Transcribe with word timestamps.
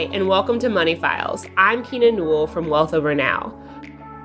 Hi, 0.00 0.06
and 0.14 0.28
welcome 0.28 0.58
to 0.60 0.70
Money 0.70 0.94
Files. 0.94 1.44
I'm 1.58 1.84
Keena 1.84 2.12
Newell 2.12 2.46
from 2.46 2.70
Wealth 2.70 2.94
Over 2.94 3.14
Now. 3.14 3.54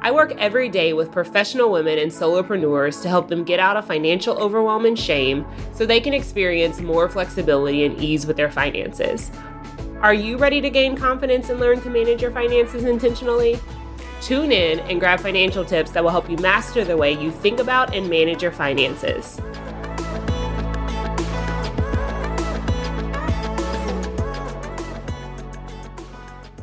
I 0.02 0.10
work 0.10 0.34
every 0.38 0.70
day 0.70 0.94
with 0.94 1.12
professional 1.12 1.70
women 1.70 2.00
and 2.00 2.10
solopreneurs 2.10 3.02
to 3.02 3.10
help 3.10 3.28
them 3.28 3.44
get 3.44 3.60
out 3.60 3.76
of 3.76 3.86
financial 3.86 4.38
overwhelm 4.38 4.86
and 4.86 4.98
shame 4.98 5.46
so 5.74 5.86
they 5.86 6.00
can 6.00 6.14
experience 6.14 6.80
more 6.80 7.10
flexibility 7.10 7.84
and 7.84 8.02
ease 8.02 8.26
with 8.26 8.38
their 8.38 8.50
finances. 8.50 9.30
Are 10.00 10.14
you 10.14 10.38
ready 10.38 10.62
to 10.62 10.70
gain 10.70 10.96
confidence 10.96 11.50
and 11.50 11.60
learn 11.60 11.82
to 11.82 11.90
manage 11.90 12.22
your 12.22 12.32
finances 12.32 12.86
intentionally? 12.86 13.60
Tune 14.22 14.54
in 14.54 14.80
and 14.80 15.02
grab 15.02 15.20
financial 15.20 15.66
tips 15.66 15.92
that 15.92 16.02
will 16.02 16.12
help 16.12 16.30
you 16.30 16.38
master 16.38 16.86
the 16.86 16.96
way 16.96 17.12
you 17.12 17.32
think 17.32 17.60
about 17.60 17.94
and 17.94 18.10
manage 18.10 18.42
your 18.42 18.54
finances. 18.54 19.42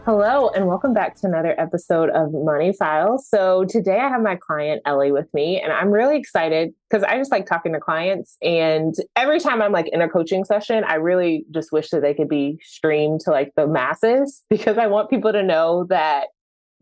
Hello, 0.05 0.49
and 0.49 0.67
welcome 0.67 0.93
back 0.93 1.15
to 1.15 1.29
another 1.29 1.55
episode 1.61 2.11
of 2.11 2.33
Money 2.33 2.73
Files. 2.73 3.29
So, 3.29 3.65
today 3.65 4.01
I 4.01 4.09
have 4.09 4.21
my 4.21 4.35
client 4.35 4.83
Ellie 4.85 5.13
with 5.13 5.33
me, 5.33 5.61
and 5.61 5.73
I'm 5.73 5.93
really 5.93 6.17
excited 6.17 6.73
because 6.91 7.05
I 7.05 7.17
just 7.19 7.31
like 7.31 7.47
talking 7.47 7.73
to 7.73 7.79
clients. 7.79 8.37
And 8.43 8.97
every 9.15 9.39
time 9.39 9.63
I'm 9.63 9.71
like 9.71 9.87
in 9.87 10.03
a 10.03 10.09
coaching 10.09 10.45
session, 10.45 10.83
I 10.83 10.95
really 10.95 11.45
just 11.53 11.71
wish 11.71 11.91
that 11.91 12.03
they 12.03 12.15
could 12.15 12.29
be 12.29 12.59
streamed 12.65 13.21
to 13.21 13.31
like 13.31 13.53
the 13.55 13.69
masses 13.69 14.43
because 14.51 14.77
I 14.77 14.89
want 14.89 15.09
people 15.09 15.33
to 15.33 15.43
know 15.43 15.87
that 15.89 16.31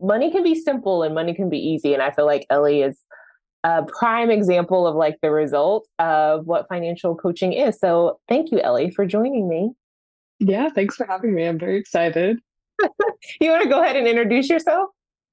money 0.01 0.31
can 0.31 0.41
be 0.41 0.55
simple 0.55 1.03
and 1.03 1.13
money 1.13 1.35
can 1.35 1.47
be 1.47 1.59
easy. 1.59 1.93
And 1.93 2.01
I 2.01 2.09
feel 2.09 2.25
like 2.25 2.47
Ellie 2.49 2.81
is 2.81 3.03
a 3.63 3.83
prime 3.83 4.31
example 4.31 4.87
of 4.87 4.95
like 4.95 5.17
the 5.21 5.29
result 5.29 5.87
of 5.99 6.47
what 6.47 6.67
financial 6.67 7.15
coaching 7.15 7.53
is. 7.53 7.77
So, 7.77 8.19
thank 8.27 8.51
you, 8.51 8.59
Ellie, 8.61 8.89
for 8.89 9.05
joining 9.05 9.47
me. 9.47 9.73
Yeah, 10.39 10.69
thanks 10.69 10.95
for 10.95 11.05
having 11.05 11.35
me. 11.35 11.45
I'm 11.45 11.59
very 11.59 11.77
excited. 11.77 12.39
You 13.41 13.51
want 13.51 13.63
to 13.63 13.69
go 13.69 13.81
ahead 13.81 13.95
and 13.95 14.07
introduce 14.07 14.49
yourself? 14.49 14.89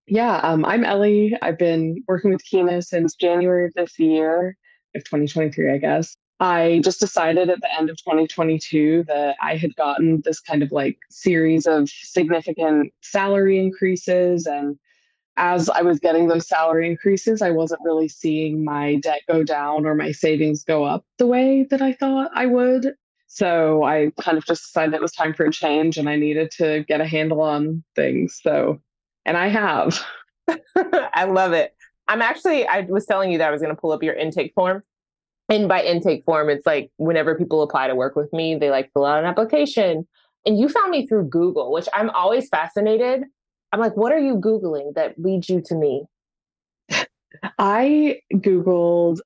Yeah, 0.07 0.37
um, 0.39 0.65
I'm 0.65 0.85
Ellie. 0.85 1.37
I've 1.43 1.59
been 1.59 2.03
working 2.09 2.31
with 2.31 2.43
Kina 2.45 2.81
since 2.83 3.15
January 3.15 3.67
of 3.67 3.75
this 3.75 3.99
year, 3.99 4.57
of 4.95 5.05
2023, 5.05 5.71
I 5.71 5.79
guess. 5.79 6.17
I 6.41 6.81
just 6.85 7.01
decided 7.01 7.51
at 7.51 7.61
the 7.61 7.77
end 7.77 7.91
of 7.91 7.97
2022 7.97 9.05
that 9.09 9.37
I 9.43 9.57
had 9.57 9.75
gotten 9.75 10.23
this 10.25 10.41
kind 10.41 10.63
of 10.63 10.71
like 10.71 10.97
series 11.11 11.67
of 11.67 11.89
significant 11.89 12.93
salary 13.03 13.59
increases. 13.59 14.47
And 14.47 14.79
as 15.37 15.69
I 15.69 15.83
was 15.83 15.99
getting 15.99 16.29
those 16.29 16.49
salary 16.49 16.89
increases, 16.89 17.43
I 17.43 17.51
wasn't 17.51 17.81
really 17.85 18.09
seeing 18.09 18.65
my 18.65 18.97
debt 18.97 19.23
go 19.27 19.43
down 19.43 19.85
or 19.85 19.95
my 19.95 20.13
savings 20.13 20.63
go 20.63 20.85
up 20.85 21.05
the 21.19 21.27
way 21.27 21.67
that 21.71 21.83
I 21.83 21.93
thought 21.93 22.31
I 22.35 22.47
would. 22.47 22.95
So 23.29 23.85
I 23.85 24.11
kind 24.21 24.39
of 24.39 24.45
just 24.47 24.65
decided 24.65 24.95
it 24.95 25.03
was 25.03 25.13
time 25.13 25.35
for 25.35 25.47
a 25.47 25.53
change 25.53 25.99
and 25.99 26.09
I 26.09 26.17
needed 26.17 26.51
to 26.53 26.85
get 26.89 27.01
a 27.01 27.07
handle 27.07 27.41
on 27.43 27.85
things. 27.95 28.41
So, 28.43 28.81
and 29.25 29.37
I 29.37 29.49
have. 29.49 30.01
I 31.15 31.25
love 31.25 31.53
it. 31.53 31.75
I'm 32.09 32.23
actually, 32.23 32.67
I 32.67 32.81
was 32.83 33.07
telling 33.07 33.31
you 33.31 33.39
that 33.39 33.49
I 33.49 33.51
was 33.51 33.61
going 33.61 33.75
to 33.75 33.81
pull 33.81 33.93
up 33.93 34.03
your 34.03 34.15
intake 34.15 34.53
form. 34.55 34.83
And 35.51 35.69
by 35.69 35.83
intake 35.83 36.25
form, 36.25 36.51
it's 36.51 36.67
like 36.67 36.91
whenever 36.97 37.35
people 37.35 37.63
apply 37.63 37.89
to 37.89 37.95
work 37.95 38.17
with 38.17 38.33
me, 38.33 38.55
they 38.55 38.71
like 38.71 38.91
fill 38.93 39.05
out 39.05 39.19
an 39.19 39.25
application. 39.25 40.07
And 40.47 40.59
you 40.59 40.69
found 40.69 40.91
me 40.91 41.07
through 41.07 41.29
Google, 41.29 41.73
which 41.73 41.89
I'm 41.95 42.11
always 42.11 42.49
fascinated. 42.49 43.25
I'm 43.73 43.81
like, 43.81 43.97
what 43.97 44.13
are 44.13 44.19
you 44.19 44.37
Googling 44.37 44.95
that 44.95 45.19
leads 45.19 45.49
you 45.49 45.63
to 45.67 45.75
me? 45.75 46.05
I 47.59 48.21
Googled 48.35 49.19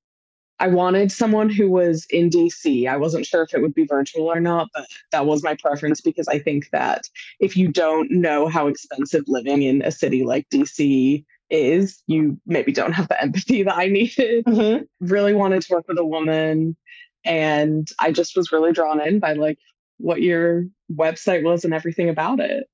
I 0.63 0.69
wanted 0.69 1.11
someone 1.11 1.51
who 1.51 1.69
was 1.69 2.07
in 2.09 2.31
DC. 2.31 2.87
I 2.87 2.97
wasn't 2.97 3.27
sure 3.27 3.43
if 3.43 3.53
it 3.53 3.61
would 3.61 3.75
be 3.75 3.85
virtual 3.85 4.31
or 4.31 4.39
not, 4.39 4.69
but 4.73 4.87
that 5.11 5.27
was 5.27 5.43
my 5.43 5.57
preference 5.57 6.01
because 6.01 6.29
I 6.29 6.39
think 6.39 6.71
that 6.71 7.09
if 7.41 7.57
you 7.57 7.67
don't 7.67 8.09
know 8.13 8.47
how 8.47 8.69
expensive 8.69 9.25
living 9.27 9.63
in 9.63 9.83
a 9.83 9.91
city 9.91 10.23
like 10.23 10.49
DC 10.51 11.25
is, 11.51 12.01
you 12.07 12.41
maybe 12.47 12.71
don't 12.71 12.93
have 12.93 13.09
the 13.09 13.21
empathy 13.21 13.65
that 13.65 13.77
I 13.77 13.89
needed. 13.89 14.45
Mm-hmm. 14.45 14.85
Really 15.01 15.35
wanted 15.35 15.63
to 15.63 15.73
work 15.75 15.89
with 15.89 15.99
a 15.99 16.07
woman. 16.07 16.77
And 17.25 17.89
I 17.99 18.13
just 18.13 18.37
was 18.37 18.53
really 18.53 18.73
drawn 18.73 19.01
in 19.01 19.19
by 19.19 19.33
like 19.33 19.59
what 19.99 20.23
your 20.23 20.67
website 20.95 21.43
was 21.43 21.65
and 21.65 21.75
everything 21.75 22.09
about 22.09 22.39
it. 22.39 22.69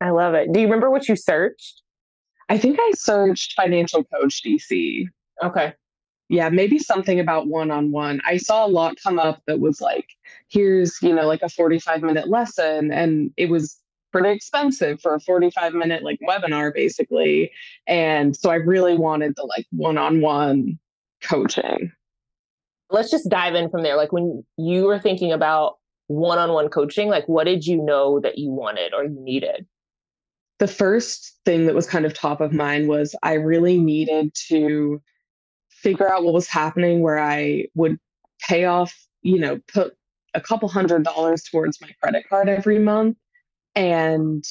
I 0.00 0.10
love 0.10 0.34
it. 0.34 0.52
Do 0.52 0.60
you 0.60 0.66
remember 0.66 0.88
what 0.88 1.08
you 1.08 1.16
searched? 1.16 1.82
I 2.48 2.58
think 2.58 2.78
I 2.80 2.92
searched 2.94 3.54
financial 3.54 4.04
coach 4.04 4.40
DC. 4.44 5.08
Okay 5.42 5.74
yeah, 6.28 6.48
maybe 6.48 6.78
something 6.78 7.20
about 7.20 7.48
one 7.48 7.70
on 7.70 7.90
one. 7.90 8.20
I 8.26 8.38
saw 8.38 8.64
a 8.64 8.68
lot 8.68 8.96
come 9.02 9.18
up 9.18 9.42
that 9.46 9.60
was 9.60 9.80
like, 9.80 10.08
here's, 10.48 10.96
you 11.02 11.14
know, 11.14 11.26
like 11.26 11.42
a 11.42 11.48
45 11.48 12.02
minute 12.02 12.28
lesson. 12.28 12.90
And 12.92 13.30
it 13.36 13.50
was 13.50 13.78
pretty 14.10 14.30
expensive 14.30 15.00
for 15.00 15.14
a 15.14 15.20
45 15.20 15.74
minute 15.74 16.02
like 16.02 16.18
webinar, 16.26 16.72
basically. 16.72 17.50
And 17.86 18.34
so 18.36 18.50
I 18.50 18.56
really 18.56 18.96
wanted 18.96 19.34
the 19.36 19.44
like 19.44 19.66
one 19.70 19.98
on 19.98 20.20
one 20.20 20.78
coaching. 21.22 21.92
Let's 22.90 23.10
just 23.10 23.28
dive 23.28 23.54
in 23.54 23.70
from 23.70 23.82
there. 23.82 23.96
Like 23.96 24.12
when 24.12 24.44
you 24.56 24.84
were 24.84 24.98
thinking 24.98 25.32
about 25.32 25.78
one 26.06 26.38
on 26.38 26.52
one 26.52 26.68
coaching, 26.68 27.08
like 27.08 27.28
what 27.28 27.44
did 27.44 27.66
you 27.66 27.82
know 27.82 28.20
that 28.20 28.38
you 28.38 28.50
wanted 28.50 28.94
or 28.94 29.04
you 29.04 29.16
needed? 29.20 29.66
The 30.58 30.68
first 30.68 31.38
thing 31.44 31.66
that 31.66 31.74
was 31.74 31.86
kind 31.86 32.06
of 32.06 32.14
top 32.14 32.40
of 32.40 32.52
mind 32.52 32.88
was 32.88 33.14
I 33.22 33.34
really 33.34 33.78
needed 33.78 34.32
to 34.48 35.02
figure 35.84 36.10
out 36.10 36.24
what 36.24 36.32
was 36.32 36.48
happening 36.48 37.00
where 37.02 37.18
I 37.18 37.66
would 37.74 37.98
pay 38.40 38.64
off, 38.64 38.92
you 39.20 39.38
know, 39.38 39.60
put 39.68 39.94
a 40.32 40.40
couple 40.40 40.68
hundred 40.68 41.04
dollars 41.04 41.42
towards 41.42 41.78
my 41.80 41.90
credit 42.02 42.24
card 42.28 42.48
every 42.48 42.78
month 42.78 43.18
and 43.74 44.42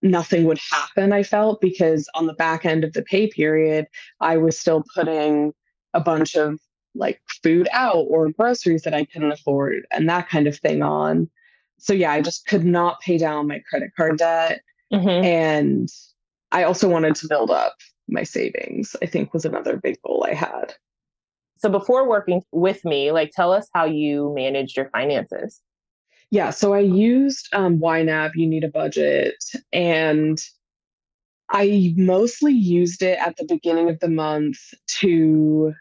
nothing 0.00 0.44
would 0.44 0.60
happen, 0.70 1.12
I 1.12 1.24
felt, 1.24 1.60
because 1.60 2.08
on 2.14 2.26
the 2.26 2.34
back 2.34 2.64
end 2.64 2.84
of 2.84 2.92
the 2.92 3.02
pay 3.02 3.26
period, 3.26 3.86
I 4.20 4.36
was 4.36 4.58
still 4.58 4.84
putting 4.94 5.52
a 5.92 6.00
bunch 6.00 6.36
of 6.36 6.58
like 6.94 7.20
food 7.42 7.68
out 7.72 8.06
or 8.08 8.30
groceries 8.30 8.82
that 8.82 8.94
I 8.94 9.04
couldn't 9.04 9.32
afford 9.32 9.86
and 9.90 10.08
that 10.08 10.28
kind 10.28 10.46
of 10.46 10.56
thing 10.56 10.82
on. 10.82 11.28
So, 11.78 11.92
yeah, 11.92 12.12
I 12.12 12.20
just 12.20 12.46
could 12.46 12.64
not 12.64 13.00
pay 13.00 13.18
down 13.18 13.48
my 13.48 13.60
credit 13.68 13.90
card 13.96 14.18
debt. 14.18 14.60
Mm-hmm. 14.92 15.24
And 15.24 15.88
I 16.52 16.62
also 16.62 16.88
wanted 16.88 17.16
to 17.16 17.28
build 17.28 17.50
up 17.50 17.76
my 18.10 18.22
savings, 18.22 18.96
I 19.02 19.06
think 19.06 19.32
was 19.32 19.44
another 19.44 19.76
big 19.76 20.00
goal 20.02 20.26
I 20.28 20.34
had. 20.34 20.74
So 21.58 21.68
before 21.68 22.08
working 22.08 22.42
with 22.52 22.84
me, 22.84 23.12
like 23.12 23.32
tell 23.32 23.52
us 23.52 23.68
how 23.74 23.84
you 23.84 24.32
managed 24.34 24.76
your 24.76 24.88
finances. 24.90 25.60
Yeah, 26.30 26.50
so 26.50 26.74
I 26.74 26.80
used 26.80 27.48
um, 27.52 27.78
YNAB, 27.80 28.32
You 28.34 28.46
Need 28.46 28.64
a 28.64 28.68
Budget, 28.68 29.34
and 29.72 30.40
I 31.50 31.92
mostly 31.96 32.52
used 32.52 33.02
it 33.02 33.18
at 33.18 33.36
the 33.36 33.44
beginning 33.44 33.90
of 33.90 33.98
the 33.98 34.08
month 34.08 34.58
to 35.00 35.74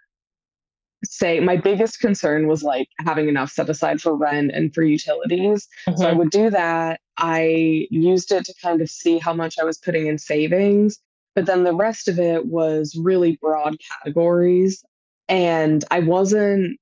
say 1.05 1.39
my 1.39 1.55
biggest 1.55 1.99
concern 1.99 2.47
was 2.47 2.63
like 2.63 2.89
having 3.05 3.29
enough 3.29 3.51
set 3.51 3.69
aside 3.69 4.01
for 4.01 4.15
rent 4.15 4.51
and 4.53 4.73
for 4.73 4.83
utilities. 4.83 5.67
Mm-hmm. 5.87 5.97
So 5.97 6.05
I 6.05 6.09
mm-hmm. 6.09 6.19
would 6.19 6.31
do 6.31 6.49
that. 6.49 6.99
I 7.17 7.87
used 7.89 8.31
it 8.31 8.45
to 8.45 8.53
kind 8.61 8.81
of 8.81 8.89
see 8.89 9.19
how 9.19 9.33
much 9.33 9.59
I 9.59 9.63
was 9.63 9.77
putting 9.77 10.07
in 10.07 10.17
savings. 10.17 10.99
But 11.39 11.45
then 11.45 11.63
the 11.63 11.73
rest 11.73 12.09
of 12.09 12.19
it 12.19 12.47
was 12.47 12.97
really 13.01 13.37
broad 13.41 13.77
categories. 13.79 14.83
And 15.29 15.85
I 15.89 16.01
wasn't 16.01 16.77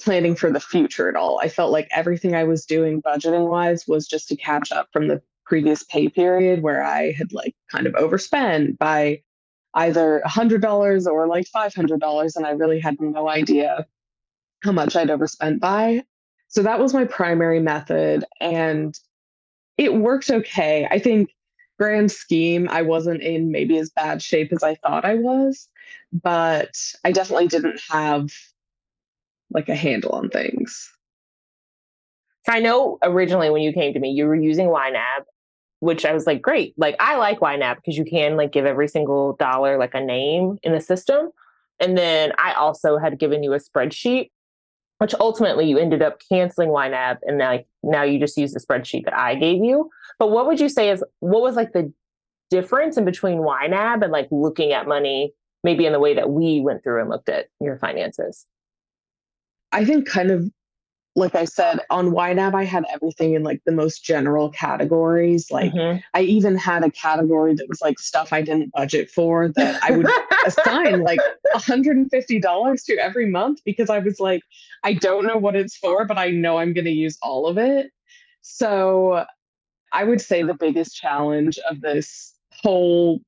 planning 0.00 0.36
for 0.36 0.48
the 0.48 0.60
future 0.60 1.08
at 1.08 1.16
all. 1.16 1.40
I 1.42 1.48
felt 1.48 1.72
like 1.72 1.88
everything 1.90 2.32
I 2.32 2.44
was 2.44 2.64
doing 2.64 3.02
budgeting 3.02 3.50
wise 3.50 3.88
was 3.88 4.06
just 4.06 4.28
to 4.28 4.36
catch 4.36 4.70
up 4.70 4.86
from 4.92 5.08
the 5.08 5.20
previous 5.44 5.82
pay 5.82 6.08
period 6.08 6.62
where 6.62 6.84
I 6.84 7.10
had 7.18 7.32
like 7.32 7.56
kind 7.72 7.88
of 7.88 7.96
overspent 7.96 8.78
by 8.78 9.22
either 9.74 10.22
$100 10.24 11.06
or 11.08 11.26
like 11.26 11.48
$500. 11.52 12.36
And 12.36 12.46
I 12.46 12.50
really 12.50 12.78
had 12.78 13.00
no 13.00 13.28
idea 13.28 13.88
how 14.62 14.70
much 14.70 14.94
I'd 14.94 15.10
overspent 15.10 15.60
by. 15.60 16.04
So 16.46 16.62
that 16.62 16.78
was 16.78 16.94
my 16.94 17.06
primary 17.06 17.58
method. 17.58 18.24
And 18.40 18.96
it 19.76 19.94
worked 19.94 20.30
okay. 20.30 20.86
I 20.88 21.00
think 21.00 21.30
grand 21.78 22.10
scheme, 22.10 22.68
I 22.70 22.82
wasn't 22.82 23.22
in 23.22 23.50
maybe 23.50 23.78
as 23.78 23.90
bad 23.90 24.22
shape 24.22 24.52
as 24.52 24.62
I 24.62 24.76
thought 24.76 25.04
I 25.04 25.14
was, 25.14 25.68
but 26.12 26.76
I 27.04 27.12
definitely 27.12 27.48
didn't 27.48 27.80
have 27.90 28.30
like 29.50 29.68
a 29.68 29.74
handle 29.74 30.12
on 30.12 30.28
things. 30.28 30.90
So 32.44 32.52
I 32.52 32.60
know 32.60 32.98
originally 33.02 33.50
when 33.50 33.62
you 33.62 33.72
came 33.72 33.92
to 33.92 34.00
me, 34.00 34.10
you 34.10 34.26
were 34.26 34.36
using 34.36 34.68
YNAB, 34.68 35.24
which 35.80 36.04
I 36.04 36.12
was 36.12 36.26
like, 36.26 36.40
great. 36.40 36.74
Like 36.76 36.96
I 37.00 37.16
like 37.16 37.40
YNAB 37.40 37.76
because 37.76 37.98
you 37.98 38.04
can 38.04 38.36
like 38.36 38.52
give 38.52 38.66
every 38.66 38.88
single 38.88 39.34
dollar 39.34 39.78
like 39.78 39.94
a 39.94 40.00
name 40.00 40.58
in 40.62 40.72
the 40.72 40.80
system. 40.80 41.30
And 41.80 41.98
then 41.98 42.32
I 42.38 42.54
also 42.54 42.98
had 42.98 43.18
given 43.18 43.42
you 43.42 43.52
a 43.52 43.58
spreadsheet 43.58 44.30
which 44.98 45.14
ultimately 45.20 45.68
you 45.68 45.78
ended 45.78 46.02
up 46.02 46.20
canceling 46.28 46.70
YNAB 46.70 47.18
and 47.22 47.38
now, 47.38 47.58
now 47.82 48.02
you 48.02 48.18
just 48.18 48.36
use 48.36 48.52
the 48.52 48.60
spreadsheet 48.60 49.04
that 49.04 49.16
I 49.16 49.34
gave 49.34 49.62
you. 49.62 49.90
But 50.18 50.30
what 50.30 50.46
would 50.46 50.60
you 50.60 50.68
say 50.68 50.90
is 50.90 51.04
what 51.20 51.42
was 51.42 51.56
like 51.56 51.72
the 51.72 51.92
difference 52.50 52.96
in 52.96 53.04
between 53.04 53.38
YNAB 53.38 54.02
and 54.02 54.12
like 54.12 54.28
looking 54.30 54.72
at 54.72 54.88
money, 54.88 55.32
maybe 55.62 55.86
in 55.86 55.92
the 55.92 56.00
way 56.00 56.14
that 56.14 56.30
we 56.30 56.60
went 56.60 56.82
through 56.82 57.00
and 57.00 57.10
looked 57.10 57.28
at 57.28 57.46
your 57.60 57.78
finances? 57.78 58.46
I 59.72 59.84
think 59.84 60.08
kind 60.08 60.30
of 60.30 60.50
like 61.16 61.34
I 61.34 61.46
said, 61.46 61.80
on 61.88 62.10
YNAB, 62.10 62.54
I 62.54 62.64
had 62.64 62.84
everything 62.92 63.32
in 63.32 63.42
like 63.42 63.62
the 63.64 63.72
most 63.72 64.04
general 64.04 64.50
categories. 64.50 65.50
Like 65.50 65.72
mm-hmm. 65.72 65.98
I 66.12 66.20
even 66.20 66.56
had 66.56 66.84
a 66.84 66.90
category 66.90 67.54
that 67.54 67.68
was 67.70 67.80
like 67.80 67.98
stuff 67.98 68.34
I 68.34 68.42
didn't 68.42 68.72
budget 68.72 69.10
for 69.10 69.48
that 69.48 69.82
I 69.82 69.92
would 69.92 70.06
assign 70.46 71.00
like 71.02 71.18
$150 71.54 72.84
to 72.84 72.96
every 72.98 73.26
month 73.30 73.60
because 73.64 73.88
I 73.88 73.98
was 73.98 74.20
like, 74.20 74.42
I 74.84 74.92
don't 74.92 75.26
know 75.26 75.38
what 75.38 75.56
it's 75.56 75.74
for, 75.74 76.04
but 76.04 76.18
I 76.18 76.28
know 76.30 76.58
I'm 76.58 76.74
going 76.74 76.84
to 76.84 76.90
use 76.90 77.16
all 77.22 77.46
of 77.46 77.56
it. 77.56 77.90
So 78.42 79.24
I 79.92 80.04
would 80.04 80.20
say 80.20 80.42
the 80.42 80.54
biggest 80.54 80.94
challenge 80.94 81.58
of 81.68 81.80
this 81.80 82.34
whole 82.62 83.20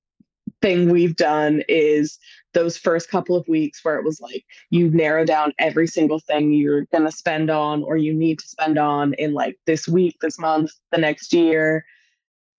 thing 0.61 0.91
we've 0.91 1.17
done 1.17 1.63
is 1.69 2.19
those 2.55 2.77
first 2.77 3.11
couple 3.11 3.37
of 3.37 3.47
weeks 3.47 3.85
where 3.85 3.97
it 3.97 4.05
was 4.05 4.21
like 4.21 4.45
you 4.71 4.91
narrow 4.91 5.25
down 5.25 5.53
every 5.59 5.87
single 5.87 6.19
thing 6.19 6.53
you're 6.53 6.87
going 6.87 7.05
to 7.05 7.13
spend 7.13 7.51
on 7.51 7.83
or 7.83 7.97
you 7.97 8.13
need 8.13 8.39
to 8.39 8.49
spend 8.49 8.79
on 8.79 9.15
in 9.15 9.35
like 9.35 9.59
this 9.67 9.87
week, 9.87 10.17
this 10.21 10.39
month, 10.39 10.71
the 10.91 10.99
next 10.99 11.33
year. 11.33 11.85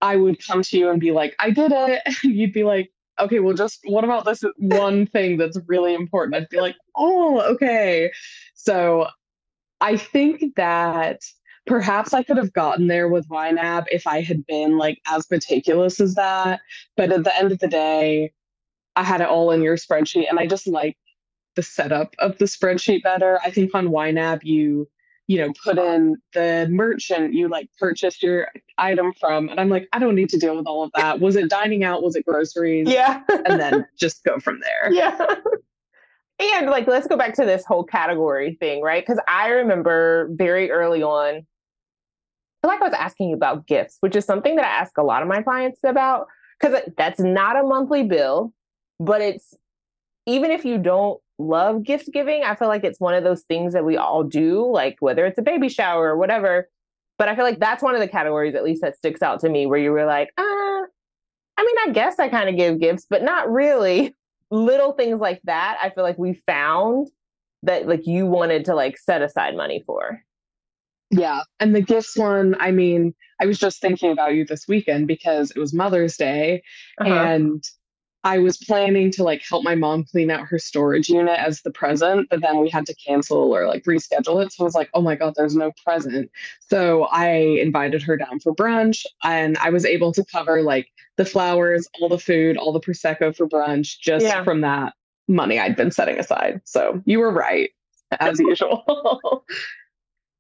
I 0.01 0.15
would 0.15 0.45
come 0.45 0.61
to 0.61 0.77
you 0.77 0.89
and 0.89 0.99
be 0.99 1.11
like, 1.11 1.35
I 1.39 1.49
did 1.49 1.71
it. 1.73 2.01
You'd 2.23 2.53
be 2.53 2.63
like, 2.63 2.91
okay, 3.19 3.39
well, 3.39 3.53
just 3.53 3.79
what 3.83 4.03
about 4.03 4.25
this 4.25 4.43
one 4.57 5.05
thing 5.07 5.37
that's 5.37 5.57
really 5.67 5.93
important? 5.93 6.35
I'd 6.35 6.49
be 6.49 6.61
like, 6.61 6.77
oh, 6.95 7.41
okay. 7.41 8.11
So 8.53 9.07
I 9.81 9.97
think 9.97 10.55
that 10.55 11.21
perhaps 11.69 12.15
I 12.15 12.23
could 12.23 12.37
have 12.37 12.51
gotten 12.51 12.87
there 12.87 13.07
with 13.07 13.29
YNAB 13.29 13.85
if 13.91 14.07
I 14.07 14.21
had 14.21 14.43
been 14.47 14.79
like 14.79 14.99
as 15.07 15.29
meticulous 15.29 15.99
as 15.99 16.15
that. 16.15 16.61
But 16.97 17.11
at 17.11 17.23
the 17.23 17.37
end 17.37 17.51
of 17.51 17.59
the 17.59 17.67
day, 17.67 18.33
I 18.95 19.03
had 19.03 19.21
it 19.21 19.27
all 19.27 19.51
in 19.51 19.61
your 19.61 19.77
spreadsheet 19.77 20.27
and 20.27 20.39
I 20.39 20.47
just 20.47 20.65
like 20.65 20.97
the 21.55 21.61
setup 21.61 22.15
of 22.17 22.39
the 22.39 22.45
spreadsheet 22.45 23.03
better. 23.03 23.39
I 23.45 23.51
think 23.51 23.75
on 23.75 23.89
YNAB 23.89 24.39
you 24.43 24.89
you 25.27 25.37
know 25.37 25.53
put 25.63 25.77
in 25.77 26.17
the 26.33 26.67
merchant 26.71 27.35
you 27.35 27.47
like 27.47 27.69
purchased 27.77 28.23
your 28.23 28.47
item 28.79 29.13
from 29.19 29.47
and 29.47 29.59
I'm 29.59 29.69
like 29.69 29.87
I 29.93 29.99
don't 29.99 30.15
need 30.15 30.29
to 30.29 30.39
deal 30.39 30.57
with 30.57 30.65
all 30.65 30.83
of 30.83 30.91
that. 30.95 31.19
Was 31.19 31.35
it 31.35 31.51
dining 31.51 31.83
out? 31.83 32.01
Was 32.01 32.15
it 32.15 32.25
groceries? 32.25 32.89
Yeah. 32.89 33.21
and 33.45 33.61
then 33.61 33.85
just 33.95 34.23
go 34.23 34.39
from 34.39 34.59
there. 34.59 34.91
Yeah. 36.41 36.55
And 36.55 36.67
like 36.67 36.87
let's 36.87 37.05
go 37.05 37.17
back 37.17 37.33
to 37.35 37.45
this 37.45 37.65
whole 37.65 37.83
category 37.83 38.55
thing, 38.61 38.81
right? 38.81 39.05
Cuz 39.05 39.19
I 39.27 39.49
remember 39.49 40.29
very 40.31 40.71
early 40.71 41.03
on 41.03 41.45
like 42.67 42.81
I 42.81 42.85
was 42.85 42.93
asking 42.93 43.29
you 43.29 43.35
about 43.35 43.67
gifts, 43.67 43.97
which 44.01 44.15
is 44.15 44.25
something 44.25 44.55
that 44.57 44.65
I 44.65 44.69
ask 44.69 44.97
a 44.97 45.03
lot 45.03 45.21
of 45.21 45.27
my 45.27 45.41
clients 45.41 45.79
about 45.83 46.27
because 46.59 46.81
that's 46.97 47.19
not 47.19 47.55
a 47.55 47.63
monthly 47.63 48.03
bill 48.03 48.53
but 48.99 49.21
it's 49.21 49.55
even 50.25 50.51
if 50.51 50.65
you 50.65 50.77
don't 50.77 51.19
love 51.39 51.83
gift 51.83 52.11
giving, 52.11 52.43
I 52.43 52.55
feel 52.55 52.67
like 52.67 52.83
it's 52.83 52.99
one 52.99 53.13
of 53.13 53.23
those 53.23 53.41
things 53.43 53.73
that 53.73 53.85
we 53.85 53.97
all 53.97 54.23
do, 54.23 54.69
like 54.69 54.97
whether 54.99 55.25
it's 55.25 55.39
a 55.39 55.41
baby 55.41 55.69
shower 55.69 56.09
or 56.09 56.17
whatever. 56.17 56.69
But 57.17 57.29
I 57.29 57.35
feel 57.35 57.45
like 57.45 57.59
that's 57.59 57.81
one 57.81 57.95
of 57.95 58.01
the 58.01 58.07
categories, 58.07 58.55
at 58.55 58.63
least 58.63 58.81
that 58.81 58.97
sticks 58.97 59.21
out 59.21 59.39
to 59.41 59.49
me, 59.49 59.65
where 59.65 59.79
you 59.79 59.91
were 59.91 60.05
like, 60.05 60.29
uh, 60.37 60.41
I 60.41 60.85
mean, 61.65 61.75
I 61.87 61.91
guess 61.91 62.19
I 62.19 62.29
kind 62.29 62.49
of 62.49 62.55
give 62.55 62.79
gifts, 62.79 63.05
but 63.09 63.23
not 63.23 63.51
really. 63.51 64.15
Little 64.51 64.93
things 64.93 65.19
like 65.19 65.41
that, 65.43 65.77
I 65.81 65.91
feel 65.91 66.03
like 66.03 66.17
we 66.17 66.33
found 66.47 67.09
that 67.63 67.87
like 67.87 68.07
you 68.07 68.25
wanted 68.25 68.65
to 68.65 68.73
like 68.73 68.97
set 68.97 69.21
aside 69.21 69.55
money 69.55 69.83
for. 69.85 70.23
Yeah. 71.11 71.41
And 71.59 71.75
the 71.75 71.81
gifts 71.81 72.17
one, 72.17 72.55
I 72.59 72.71
mean, 72.71 73.15
I 73.41 73.45
was 73.45 73.57
just 73.57 73.81
thinking 73.81 74.11
about 74.11 74.35
you 74.35 74.45
this 74.45 74.67
weekend 74.67 75.07
because 75.07 75.51
it 75.51 75.59
was 75.59 75.73
Mother's 75.73 76.17
Day 76.17 76.61
uh-huh. 76.99 77.11
and 77.11 77.63
I 78.23 78.37
was 78.39 78.57
planning 78.57 79.11
to 79.11 79.23
like 79.23 79.41
help 79.47 79.63
my 79.63 79.75
mom 79.75 80.03
clean 80.03 80.29
out 80.29 80.45
her 80.47 80.59
storage 80.59 81.07
unit 81.07 81.39
as 81.39 81.61
the 81.61 81.71
present, 81.71 82.27
but 82.29 82.41
then 82.41 82.59
we 82.59 82.69
had 82.69 82.85
to 82.87 82.95
cancel 82.95 83.55
or 83.55 83.65
like 83.65 83.83
reschedule 83.85 84.43
it. 84.43 84.51
So 84.51 84.63
I 84.63 84.65
was 84.65 84.75
like, 84.75 84.89
oh 84.93 85.01
my 85.01 85.15
God, 85.15 85.33
there's 85.37 85.55
no 85.55 85.71
present. 85.85 86.29
So 86.59 87.03
I 87.05 87.29
invited 87.29 88.03
her 88.03 88.17
down 88.17 88.41
for 88.41 88.53
brunch 88.53 89.05
and 89.23 89.57
I 89.59 89.69
was 89.69 89.85
able 89.85 90.11
to 90.11 90.25
cover 90.25 90.61
like 90.61 90.89
the 91.15 91.23
flowers, 91.23 91.87
all 91.99 92.09
the 92.09 92.19
food, 92.19 92.57
all 92.57 92.73
the 92.73 92.81
Prosecco 92.81 93.35
for 93.35 93.47
brunch 93.47 93.99
just 93.99 94.25
yeah. 94.25 94.43
from 94.43 94.61
that 94.61 94.93
money 95.29 95.59
I'd 95.59 95.77
been 95.77 95.91
setting 95.91 96.19
aside. 96.19 96.61
So 96.65 97.01
you 97.05 97.19
were 97.19 97.31
right, 97.31 97.69
as 98.19 98.39
usual. 98.39 98.83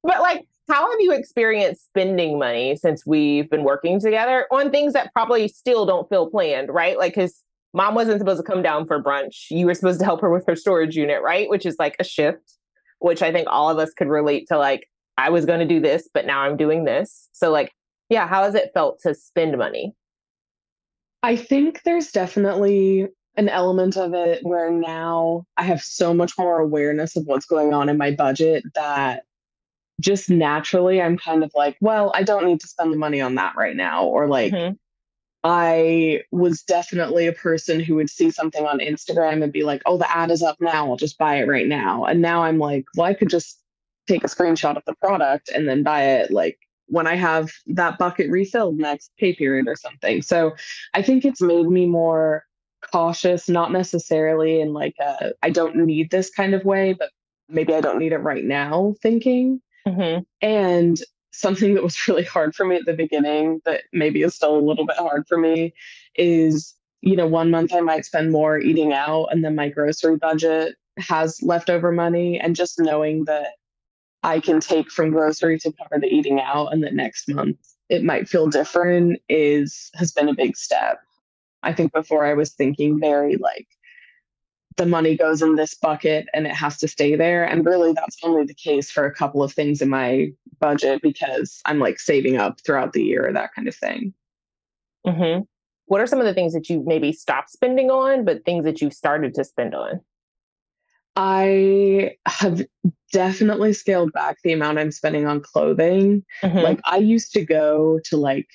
but 0.03 0.19
like, 0.19 0.45
how 0.69 0.89
have 0.89 0.99
you 0.99 1.11
experienced 1.11 1.87
spending 1.87 2.39
money 2.39 2.75
since 2.75 3.05
we've 3.05 3.49
been 3.49 3.63
working 3.63 3.99
together 3.99 4.45
on 4.51 4.71
things 4.71 4.93
that 4.93 5.11
probably 5.13 5.47
still 5.47 5.85
don't 5.85 6.07
feel 6.09 6.29
planned, 6.29 6.69
right? 6.69 6.97
Like, 6.97 7.15
because 7.15 7.41
mom 7.73 7.95
wasn't 7.95 8.19
supposed 8.19 8.39
to 8.39 8.51
come 8.51 8.61
down 8.61 8.87
for 8.87 9.01
brunch. 9.01 9.47
You 9.49 9.65
were 9.65 9.73
supposed 9.73 9.99
to 9.99 10.05
help 10.05 10.21
her 10.21 10.29
with 10.29 10.45
her 10.47 10.55
storage 10.55 10.95
unit, 10.95 11.21
right? 11.21 11.49
Which 11.49 11.65
is 11.65 11.75
like 11.79 11.95
a 11.99 12.03
shift, 12.03 12.53
which 12.99 13.21
I 13.21 13.31
think 13.31 13.47
all 13.49 13.69
of 13.69 13.77
us 13.77 13.93
could 13.93 14.07
relate 14.07 14.47
to. 14.49 14.57
Like, 14.57 14.87
I 15.17 15.29
was 15.29 15.45
going 15.45 15.59
to 15.59 15.65
do 15.65 15.79
this, 15.79 16.07
but 16.13 16.25
now 16.25 16.41
I'm 16.41 16.57
doing 16.57 16.85
this. 16.85 17.29
So, 17.33 17.51
like, 17.51 17.73
yeah, 18.09 18.27
how 18.27 18.43
has 18.43 18.55
it 18.55 18.71
felt 18.73 18.99
to 19.01 19.13
spend 19.13 19.57
money? 19.57 19.93
I 21.21 21.35
think 21.35 21.81
there's 21.83 22.11
definitely 22.11 23.07
an 23.35 23.49
element 23.49 23.97
of 23.97 24.13
it 24.13 24.39
where 24.43 24.71
now 24.71 25.45
I 25.57 25.63
have 25.63 25.81
so 25.81 26.13
much 26.13 26.33
more 26.37 26.59
awareness 26.59 27.15
of 27.15 27.23
what's 27.25 27.45
going 27.45 27.73
on 27.73 27.89
in 27.89 27.97
my 27.97 28.11
budget 28.11 28.63
that 28.75 29.23
just 29.99 30.29
naturally 30.29 31.01
I'm 31.01 31.17
kind 31.17 31.43
of 31.43 31.51
like, 31.55 31.77
well, 31.81 32.11
I 32.15 32.23
don't 32.23 32.45
need 32.45 32.61
to 32.61 32.67
spend 32.67 32.93
the 32.93 32.97
money 32.97 33.21
on 33.21 33.35
that 33.35 33.55
right 33.55 33.75
now. 33.75 34.05
Or 34.05 34.27
like, 34.27 34.53
mm-hmm. 34.53 34.75
I 35.43 36.23
was 36.31 36.63
definitely 36.63 37.27
a 37.27 37.33
person 37.33 37.79
who 37.79 37.95
would 37.95 38.09
see 38.09 38.29
something 38.29 38.65
on 38.65 38.79
Instagram 38.79 39.41
and 39.43 39.53
be 39.53 39.63
like, 39.63 39.81
oh, 39.85 39.97
the 39.97 40.09
ad 40.15 40.31
is 40.31 40.43
up 40.43 40.57
now. 40.59 40.89
I'll 40.89 40.97
just 40.97 41.17
buy 41.17 41.37
it 41.37 41.47
right 41.47 41.67
now. 41.67 42.05
And 42.05 42.21
now 42.21 42.43
I'm 42.43 42.59
like, 42.59 42.85
well, 42.95 43.07
I 43.07 43.13
could 43.13 43.29
just 43.29 43.61
take 44.07 44.23
a 44.23 44.27
screenshot 44.27 44.75
of 44.75 44.83
the 44.85 44.95
product 44.95 45.49
and 45.49 45.67
then 45.67 45.83
buy 45.83 46.03
it 46.03 46.31
like 46.31 46.57
when 46.87 47.07
I 47.07 47.15
have 47.15 47.51
that 47.67 47.97
bucket 47.97 48.29
refilled 48.29 48.77
next 48.77 49.11
pay 49.17 49.33
period 49.33 49.67
or 49.67 49.75
something. 49.75 50.21
So 50.21 50.55
I 50.93 51.01
think 51.01 51.23
it's 51.23 51.41
made 51.41 51.67
me 51.67 51.85
more 51.85 52.43
cautious, 52.91 53.47
not 53.47 53.71
necessarily 53.71 54.59
in 54.59 54.73
like 54.73 54.95
a 54.99 55.31
I 55.43 55.51
don't 55.51 55.75
need 55.75 56.11
this 56.11 56.29
kind 56.29 56.53
of 56.53 56.65
way, 56.65 56.93
but 56.93 57.11
maybe 57.47 57.73
I 57.73 57.81
don't 57.81 57.99
need 57.99 58.11
it 58.11 58.17
right 58.17 58.43
now 58.43 58.95
thinking. 59.01 59.61
Mm-hmm. 59.87 60.21
And 60.41 60.99
something 61.31 61.73
that 61.73 61.83
was 61.83 61.97
really 62.07 62.23
hard 62.23 62.55
for 62.55 62.65
me 62.65 62.75
at 62.75 62.85
the 62.85 62.93
beginning 62.93 63.61
that 63.65 63.83
maybe 63.93 64.21
is 64.21 64.35
still 64.35 64.55
a 64.55 64.59
little 64.59 64.85
bit 64.85 64.97
hard 64.97 65.27
for 65.27 65.37
me 65.37 65.73
is 66.15 66.75
you 67.01 67.15
know 67.15 67.27
one 67.27 67.49
month 67.49 67.73
i 67.73 67.79
might 67.79 68.05
spend 68.05 68.31
more 68.31 68.59
eating 68.59 68.93
out 68.93 69.27
and 69.27 69.43
then 69.43 69.55
my 69.55 69.69
grocery 69.69 70.17
budget 70.17 70.75
has 70.97 71.41
leftover 71.41 71.91
money 71.91 72.39
and 72.39 72.55
just 72.55 72.79
knowing 72.79 73.23
that 73.25 73.53
i 74.23 74.39
can 74.39 74.59
take 74.59 74.91
from 74.91 75.11
grocery 75.11 75.57
to 75.57 75.71
cover 75.71 75.99
the 75.99 76.07
eating 76.07 76.41
out 76.41 76.73
and 76.73 76.83
that 76.83 76.93
next 76.93 77.29
month 77.29 77.57
it 77.89 78.03
might 78.03 78.27
feel 78.27 78.47
different 78.47 79.19
is 79.29 79.89
has 79.93 80.11
been 80.11 80.27
a 80.27 80.35
big 80.35 80.57
step 80.57 80.99
i 81.63 81.71
think 81.71 81.93
before 81.93 82.25
i 82.25 82.33
was 82.33 82.51
thinking 82.51 82.99
very 82.99 83.37
like 83.37 83.67
the 84.79 84.85
money 84.85 85.15
goes 85.15 85.41
in 85.41 85.55
this 85.55 85.75
bucket 85.75 86.27
and 86.33 86.47
it 86.47 86.53
has 86.53 86.77
to 86.77 86.87
stay 86.87 87.15
there. 87.15 87.43
And 87.43 87.65
really, 87.65 87.91
that's 87.91 88.17
only 88.23 88.45
the 88.45 88.53
case 88.53 88.89
for 88.89 89.05
a 89.05 89.13
couple 89.13 89.43
of 89.43 89.51
things 89.51 89.81
in 89.81 89.89
my 89.89 90.29
budget 90.59 91.01
because 91.03 91.59
I'm 91.65 91.79
like 91.79 91.99
saving 91.99 92.37
up 92.37 92.61
throughout 92.65 92.93
the 92.93 93.03
year, 93.03 93.27
or 93.27 93.33
that 93.33 93.53
kind 93.53 93.67
of 93.67 93.75
thing. 93.75 94.13
Mm-hmm. 95.05 95.41
What 95.87 95.99
are 95.99 96.07
some 96.07 96.19
of 96.19 96.25
the 96.25 96.33
things 96.33 96.53
that 96.53 96.69
you 96.69 96.81
maybe 96.85 97.11
stopped 97.11 97.49
spending 97.49 97.91
on, 97.91 98.23
but 98.23 98.45
things 98.45 98.63
that 98.63 98.81
you 98.81 98.89
started 98.89 99.33
to 99.35 99.43
spend 99.43 99.75
on? 99.75 99.99
I 101.17 102.11
have 102.25 102.65
definitely 103.11 103.73
scaled 103.73 104.13
back 104.13 104.37
the 104.43 104.53
amount 104.53 104.79
I'm 104.79 104.91
spending 104.91 105.27
on 105.27 105.41
clothing. 105.41 106.23
Mm-hmm. 106.41 106.59
Like 106.59 106.79
I 106.85 106.97
used 106.97 107.33
to 107.33 107.43
go 107.43 107.99
to 108.05 108.15
like 108.15 108.47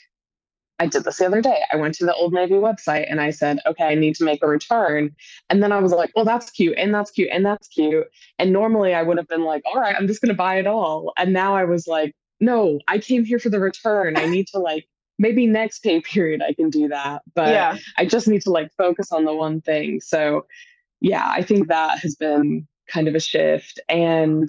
I 0.79 0.87
did 0.87 1.05
this 1.05 1.19
the 1.19 1.27
other 1.27 1.41
day. 1.41 1.63
I 1.73 1.77
went 1.77 1.95
to 1.97 2.05
the 2.05 2.15
Old 2.15 2.33
Navy 2.33 2.55
website 2.55 3.07
and 3.09 3.21
I 3.21 3.31
said, 3.31 3.61
okay, 3.65 3.85
I 3.85 3.95
need 3.95 4.17
to 4.17 4.25
make 4.25 4.43
a 4.43 4.49
return. 4.49 5.15
And 5.49 5.63
then 5.63 5.71
I 5.71 5.79
was 5.79 5.93
like, 5.93 6.11
well, 6.17 6.25
that's 6.25 6.51
cute. 6.51 6.77
And 6.77 6.93
that's 6.93 7.13
cute. 7.13 7.29
And 7.31 7.47
that's 7.47 7.69
cute. 7.69 8.07
And 8.39 8.53
normally 8.53 8.93
I 8.93 9.03
would 9.03 9.17
have 9.17 9.29
been 9.29 9.45
like, 9.45 9.63
all 9.67 9.81
right, 9.81 9.95
I'm 9.97 10.09
just 10.09 10.21
going 10.21 10.31
to 10.31 10.35
buy 10.35 10.59
it 10.59 10.67
all. 10.67 11.13
And 11.17 11.33
now 11.33 11.55
I 11.55 11.65
was 11.65 11.87
like, 11.87 12.15
no, 12.41 12.81
I 12.89 12.99
came 12.99 13.25
here 13.25 13.39
for 13.39 13.51
the 13.51 13.61
return. 13.61 14.17
I 14.17 14.27
need 14.27 14.49
to 14.49 14.59
like, 14.59 14.87
maybe 15.17 15.47
next 15.47 15.85
pay 15.85 16.01
period 16.01 16.43
I 16.43 16.53
can 16.55 16.71
do 16.71 16.89
that. 16.89 17.23
But 17.35 17.51
yeah. 17.51 17.79
I 17.97 18.05
just 18.05 18.27
need 18.27 18.43
to 18.43 18.51
like 18.51 18.73
focus 18.77 19.13
on 19.13 19.25
the 19.25 19.35
one 19.35 19.61
thing. 19.61 20.01
So 20.01 20.45
yeah, 21.01 21.29
I 21.29 21.43
think 21.43 21.69
that 21.69 22.01
has 22.01 22.17
been 22.17 22.67
kind 22.89 23.07
of 23.07 23.15
a 23.15 23.21
shift. 23.21 23.79
And 23.89 24.49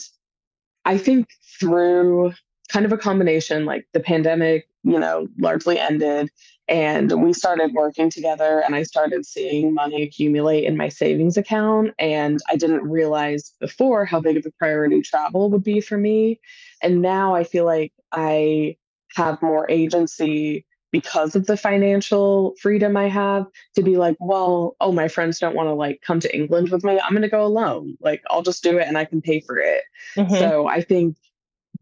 I 0.86 0.98
think 0.98 1.28
through 1.60 2.34
kind 2.70 2.86
of 2.86 2.92
a 2.92 2.98
combination 2.98 3.66
like 3.66 3.86
the 3.94 4.00
pandemic 4.00 4.68
you 4.86 5.00
know 5.00 5.28
largely 5.40 5.80
ended 5.80 6.30
and 6.68 7.12
we 7.22 7.34
started 7.34 7.74
working 7.74 8.10
together 8.10 8.62
and 8.66 8.76
i 8.76 8.84
started 8.84 9.26
seeing 9.26 9.74
money 9.74 10.04
accumulate 10.04 10.64
in 10.64 10.78
my 10.78 10.88
savings 10.88 11.38
account 11.38 11.92
and 12.00 12.40
i 12.50 12.56
didn't 12.56 12.84
realize 12.84 13.54
before 13.60 14.06
how 14.06 14.22
big 14.22 14.38
of 14.38 14.46
a 14.46 14.52
priority 14.52 15.02
travel 15.02 15.50
would 15.50 15.64
be 15.64 15.82
for 15.82 15.98
me 15.98 16.40
and 16.82 17.02
now 17.02 17.36
i 17.36 17.44
feel 17.44 17.66
like 17.66 17.92
i 18.12 18.76
have 19.16 19.42
more 19.42 19.70
agency 19.70 20.66
because 20.92 21.36
of 21.36 21.46
the 21.46 21.58
financial 21.58 22.56
freedom 22.62 22.96
I 22.96 23.10
have 23.10 23.48
to 23.76 23.84
be 23.84 23.98
like, 23.98 24.16
well, 24.22 24.78
oh, 24.80 24.94
my 24.94 25.10
friends 25.10 25.40
don't 25.40 25.54
want 25.54 25.68
to 25.68 25.74
like 25.74 26.02
come 26.02 26.22
to 26.22 26.34
England 26.34 26.70
with 26.70 26.86
me. 26.86 26.98
I'm 26.98 27.12
going 27.12 27.22
to 27.22 27.28
go 27.28 27.46
alone. 27.46 27.98
Like, 28.00 28.24
I'll 28.30 28.44
just 28.44 28.64
do 28.64 28.78
it 28.78 28.88
and 28.88 28.98
I 28.98 29.04
can 29.04 29.22
pay 29.22 29.42
for 29.42 29.58
it. 29.58 29.84
Mm-hmm. 30.16 30.36
So 30.36 30.68
I 30.68 30.80
think 30.80 31.18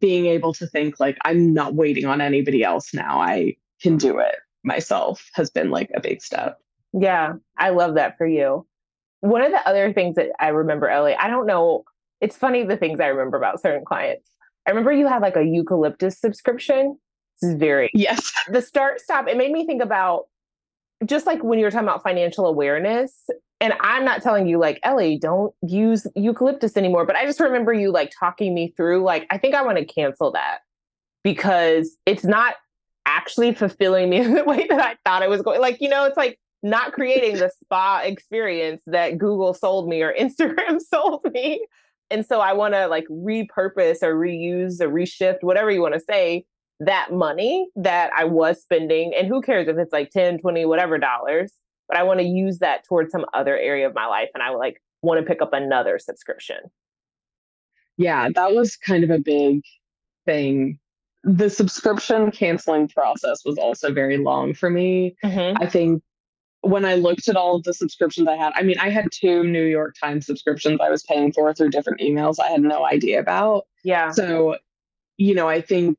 being 0.04 0.26
able 0.26 0.54
to 0.54 0.68
think 0.68 1.00
like 1.00 1.18
I'm 1.24 1.54
not 1.54 1.76
waiting 1.76 2.04
on 2.04 2.20
anybody 2.20 2.62
else 2.62 2.94
now. 2.94 3.22
I 3.22 3.56
can 3.82 3.96
do 3.96 4.20
it 4.20 4.36
myself 4.66 5.26
has 5.34 5.50
been 5.50 5.72
like 5.72 5.90
a 5.96 6.02
big 6.02 6.22
step. 6.22 6.58
Yeah, 6.92 7.36
I 7.58 7.70
love 7.70 7.96
that 7.96 8.18
for 8.18 8.28
you. 8.28 8.68
One 9.22 9.42
of 9.42 9.54
the 9.54 9.66
other 9.66 9.94
things 9.94 10.18
that 10.18 10.32
I 10.42 10.50
remember, 10.50 10.90
Ellie, 10.90 11.16
I 11.16 11.30
don't 11.30 11.46
know, 11.46 11.86
it's 12.20 12.36
funny 12.36 12.66
the 12.66 12.76
things 12.76 13.00
I 13.00 13.08
remember 13.08 13.38
about 13.38 13.62
certain 13.62 13.86
clients. 13.86 14.30
I 14.68 14.72
remember 14.72 14.92
you 14.92 15.08
had 15.08 15.22
like 15.22 15.38
a 15.38 15.46
eucalyptus 15.46 16.20
subscription. 16.20 16.98
This 17.42 17.52
is 17.52 17.58
very 17.58 17.90
yes. 17.94 18.30
The 18.50 18.62
start 18.62 19.00
stop. 19.00 19.30
It 19.30 19.38
made 19.38 19.54
me 19.54 19.66
think 19.66 19.82
about 19.82 20.26
just 21.06 21.26
like 21.26 21.44
when 21.44 21.60
you 21.60 21.66
were 21.66 21.72
talking 21.72 21.88
about 21.88 22.04
financial 22.04 22.46
awareness. 22.46 23.30
And 23.62 23.74
I'm 23.80 24.04
not 24.04 24.22
telling 24.22 24.48
you 24.48 24.58
like 24.58 24.80
Ellie, 24.84 25.18
don't 25.18 25.54
use 25.62 26.06
eucalyptus 26.16 26.76
anymore. 26.76 27.06
But 27.06 27.16
I 27.16 27.26
just 27.26 27.40
remember 27.40 27.74
you 27.74 27.92
like 27.92 28.12
talking 28.18 28.54
me 28.54 28.74
through 28.76 29.04
like 29.04 29.26
I 29.30 29.38
think 29.38 29.56
I 29.56 29.64
want 29.64 29.78
to 29.78 29.86
cancel 29.86 30.32
that 30.34 30.60
because 31.24 31.98
it's 32.06 32.26
not 32.26 32.56
actually 33.06 33.54
fulfilling 33.54 34.10
me 34.10 34.18
in 34.18 34.34
the 34.36 34.44
way 34.44 34.68
that 34.70 34.82
I 34.82 34.96
thought 35.06 35.24
I 35.24 35.28
was 35.28 35.42
going. 35.42 35.62
Like, 35.62 35.82
you 35.82 35.90
know, 35.90 36.06
it's 36.06 36.18
like 36.18 36.40
not 36.62 36.94
creating 36.94 37.38
the 37.38 37.52
spa 37.62 38.02
experience 38.04 38.82
that 38.88 39.18
Google 39.18 39.54
sold 39.54 39.88
me 39.88 40.02
or 40.02 40.14
Instagram 40.20 40.80
sold 40.82 41.26
me. 41.34 41.66
And 42.10 42.26
so 42.26 42.42
I 42.42 42.54
want 42.54 42.74
to 42.74 42.88
like 42.88 43.08
repurpose 43.08 44.04
or 44.04 44.16
reuse 44.16 44.80
or 44.82 44.90
reshift, 44.90 45.38
whatever 45.42 45.72
you 45.72 45.82
want 45.82 45.96
to 45.96 46.00
say, 46.00 46.46
that 46.80 47.14
money 47.14 47.70
that 47.76 48.12
I 48.18 48.26
was 48.26 48.62
spending. 48.62 49.14
And 49.18 49.28
who 49.28 49.42
cares 49.42 49.68
if 49.68 49.78
it's 49.78 49.94
like 49.94 50.10
10, 50.12 50.40
20, 50.40 50.66
whatever 50.66 50.98
dollars, 50.98 51.54
but 51.88 51.98
I 51.98 52.04
want 52.04 52.20
to 52.20 52.26
use 52.26 52.60
that 52.60 52.84
towards 52.86 53.12
some 53.12 53.26
other 53.34 53.58
area 53.58 53.88
of 53.88 53.94
my 53.94 54.06
life. 54.06 54.30
And 54.34 54.44
I 54.44 54.50
like 54.50 54.82
want 55.02 55.20
to 55.20 55.26
pick 55.26 55.42
up 55.42 55.54
another 55.54 56.00
subscription. 56.00 56.58
Yeah, 57.98 58.30
that 58.34 58.54
was 58.54 58.76
kind 58.76 59.04
of 59.04 59.12
a 59.12 59.20
big 59.20 59.62
thing 60.26 60.80
the 61.24 61.50
subscription 61.50 62.32
canceling 62.32 62.88
process 62.88 63.46
was 63.46 63.58
also 63.58 63.94
very 63.94 64.18
long 64.18 64.54
for 64.54 64.70
me. 64.70 65.16
Mm-hmm. 65.24 65.62
I 65.62 65.68
think 65.68 66.04
when 66.62 66.86
I 66.86 66.96
looked 66.96 67.28
at 67.28 67.36
all 67.36 67.56
of 67.56 67.64
the 67.64 67.74
subscriptions 67.74 68.28
I 68.28 68.36
had, 68.36 68.54
I 68.56 68.64
mean, 68.64 68.78
I 68.80 68.90
had 68.90 69.08
two 69.12 69.44
New 69.44 69.64
York 69.64 69.96
Times 70.00 70.26
subscriptions 70.26 70.80
I 70.82 70.90
was 70.90 71.04
paying 71.04 71.32
for 71.32 71.54
through 71.54 71.70
different 71.70 72.02
emails 72.02 72.40
I 72.40 72.48
had 72.48 72.62
no 72.62 72.86
idea 72.86 73.20
about. 73.20 73.66
Yeah. 73.84 74.12
So, 74.12 74.58
you 75.18 75.34
know, 75.34 75.48
I 75.48 75.62
think 75.62 75.98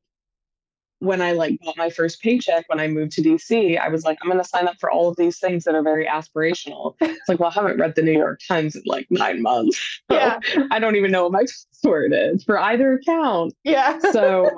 when 1.05 1.21
I 1.21 1.31
like 1.33 1.59
got 1.63 1.77
my 1.77 1.89
first 1.89 2.21
paycheck 2.21 2.65
when 2.67 2.79
I 2.79 2.87
moved 2.87 3.13
to 3.13 3.21
DC, 3.21 3.79
I 3.79 3.89
was 3.89 4.03
like, 4.03 4.17
I'm 4.21 4.29
going 4.29 4.41
to 4.41 4.47
sign 4.47 4.67
up 4.67 4.77
for 4.79 4.91
all 4.91 5.07
of 5.07 5.15
these 5.17 5.39
things 5.39 5.63
that 5.63 5.75
are 5.75 5.83
very 5.83 6.05
aspirational. 6.05 6.95
It's 7.01 7.29
like, 7.29 7.39
well, 7.39 7.49
I 7.49 7.53
haven't 7.53 7.79
read 7.79 7.95
the 7.95 8.01
New 8.01 8.11
York 8.11 8.41
Times 8.47 8.75
in 8.75 8.83
like 8.85 9.07
nine 9.09 9.41
months. 9.41 10.01
So 10.11 10.17
yeah. 10.17 10.39
I 10.71 10.79
don't 10.79 10.95
even 10.95 11.11
know 11.11 11.23
what 11.23 11.31
my 11.31 11.45
password 11.45 12.13
is 12.13 12.43
for 12.43 12.59
either 12.59 12.93
account. 12.93 13.53
Yeah. 13.63 13.97
so 14.11 14.49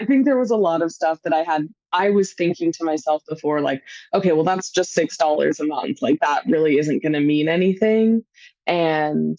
I 0.00 0.04
think 0.04 0.24
there 0.24 0.38
was 0.38 0.50
a 0.50 0.56
lot 0.56 0.82
of 0.82 0.92
stuff 0.92 1.20
that 1.22 1.32
I 1.32 1.42
had. 1.42 1.68
I 1.92 2.10
was 2.10 2.34
thinking 2.34 2.72
to 2.72 2.84
myself 2.84 3.22
before, 3.28 3.60
like, 3.60 3.82
okay, 4.12 4.32
well, 4.32 4.44
that's 4.44 4.70
just 4.70 4.96
$6 4.96 5.60
a 5.60 5.64
month. 5.64 6.02
Like, 6.02 6.18
that 6.20 6.44
really 6.46 6.78
isn't 6.78 7.02
going 7.02 7.12
to 7.12 7.20
mean 7.20 7.48
anything. 7.48 8.24
And 8.66 9.38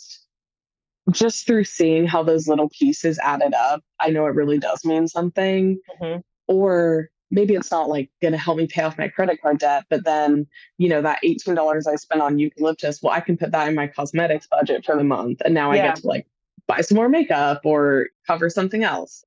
just 1.12 1.46
through 1.46 1.64
seeing 1.66 2.08
how 2.08 2.24
those 2.24 2.48
little 2.48 2.70
pieces 2.70 3.20
added 3.20 3.54
up, 3.54 3.82
I 4.00 4.10
know 4.10 4.26
it 4.26 4.36
really 4.36 4.58
does 4.60 4.86
mean 4.86 5.08
something. 5.08 5.80
Mm-hmm. 6.02 6.20
Or 6.50 7.10
maybe 7.32 7.54
it's 7.54 7.72
not 7.72 7.90
like 7.90 8.10
going 8.22 8.32
to 8.32 8.38
help 8.38 8.58
me 8.58 8.68
pay 8.68 8.82
off 8.82 8.98
my 8.98 9.08
credit 9.08 9.42
card 9.42 9.60
debt, 9.60 9.86
but 9.90 10.04
then, 10.04 10.48
you 10.78 10.90
know, 10.90 11.02
that 11.02 11.20
$18 11.24 11.88
I 11.88 11.96
spent 11.96 12.22
on 12.22 12.40
eucalyptus, 12.40 13.02
well, 13.02 13.14
I 13.14 13.22
can 13.22 13.38
put 13.38 13.52
that 13.52 13.68
in 13.68 13.76
my 13.76 13.88
cosmetics 13.88 14.48
budget 14.48 14.84
for 14.84 14.96
the 14.96 15.04
month. 15.04 15.42
And 15.46 15.54
now 15.54 15.72
yeah. 15.72 15.84
I 15.84 15.88
get 15.88 15.96
to 15.98 16.08
like 16.08 16.28
buy 16.68 16.82
some 16.82 16.96
more 16.96 17.10
makeup 17.10 17.62
or 17.64 18.08
cover 18.28 18.50
something 18.50 18.84
else. 18.84 19.24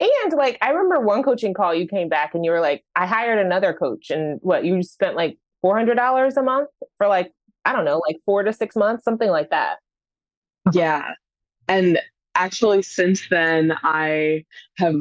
And 0.00 0.32
like 0.34 0.58
I 0.60 0.70
remember 0.70 1.00
one 1.00 1.22
coaching 1.22 1.54
call 1.54 1.74
you 1.74 1.86
came 1.86 2.08
back 2.08 2.34
and 2.34 2.44
you 2.44 2.50
were 2.50 2.60
like, 2.60 2.84
I 2.96 3.06
hired 3.06 3.38
another 3.38 3.72
coach 3.72 4.10
and 4.10 4.38
what 4.42 4.64
you 4.64 4.82
spent 4.82 5.16
like 5.16 5.38
four 5.62 5.76
hundred 5.76 5.94
dollars 5.94 6.36
a 6.36 6.42
month 6.42 6.68
for 6.98 7.06
like, 7.06 7.32
I 7.64 7.72
don't 7.72 7.84
know, 7.84 8.02
like 8.06 8.16
four 8.26 8.42
to 8.42 8.52
six 8.52 8.76
months, 8.76 9.04
something 9.04 9.30
like 9.30 9.50
that. 9.50 9.78
Yeah. 10.72 11.12
And 11.68 12.00
actually 12.34 12.82
since 12.82 13.28
then 13.30 13.74
I 13.82 14.44
have 14.78 14.96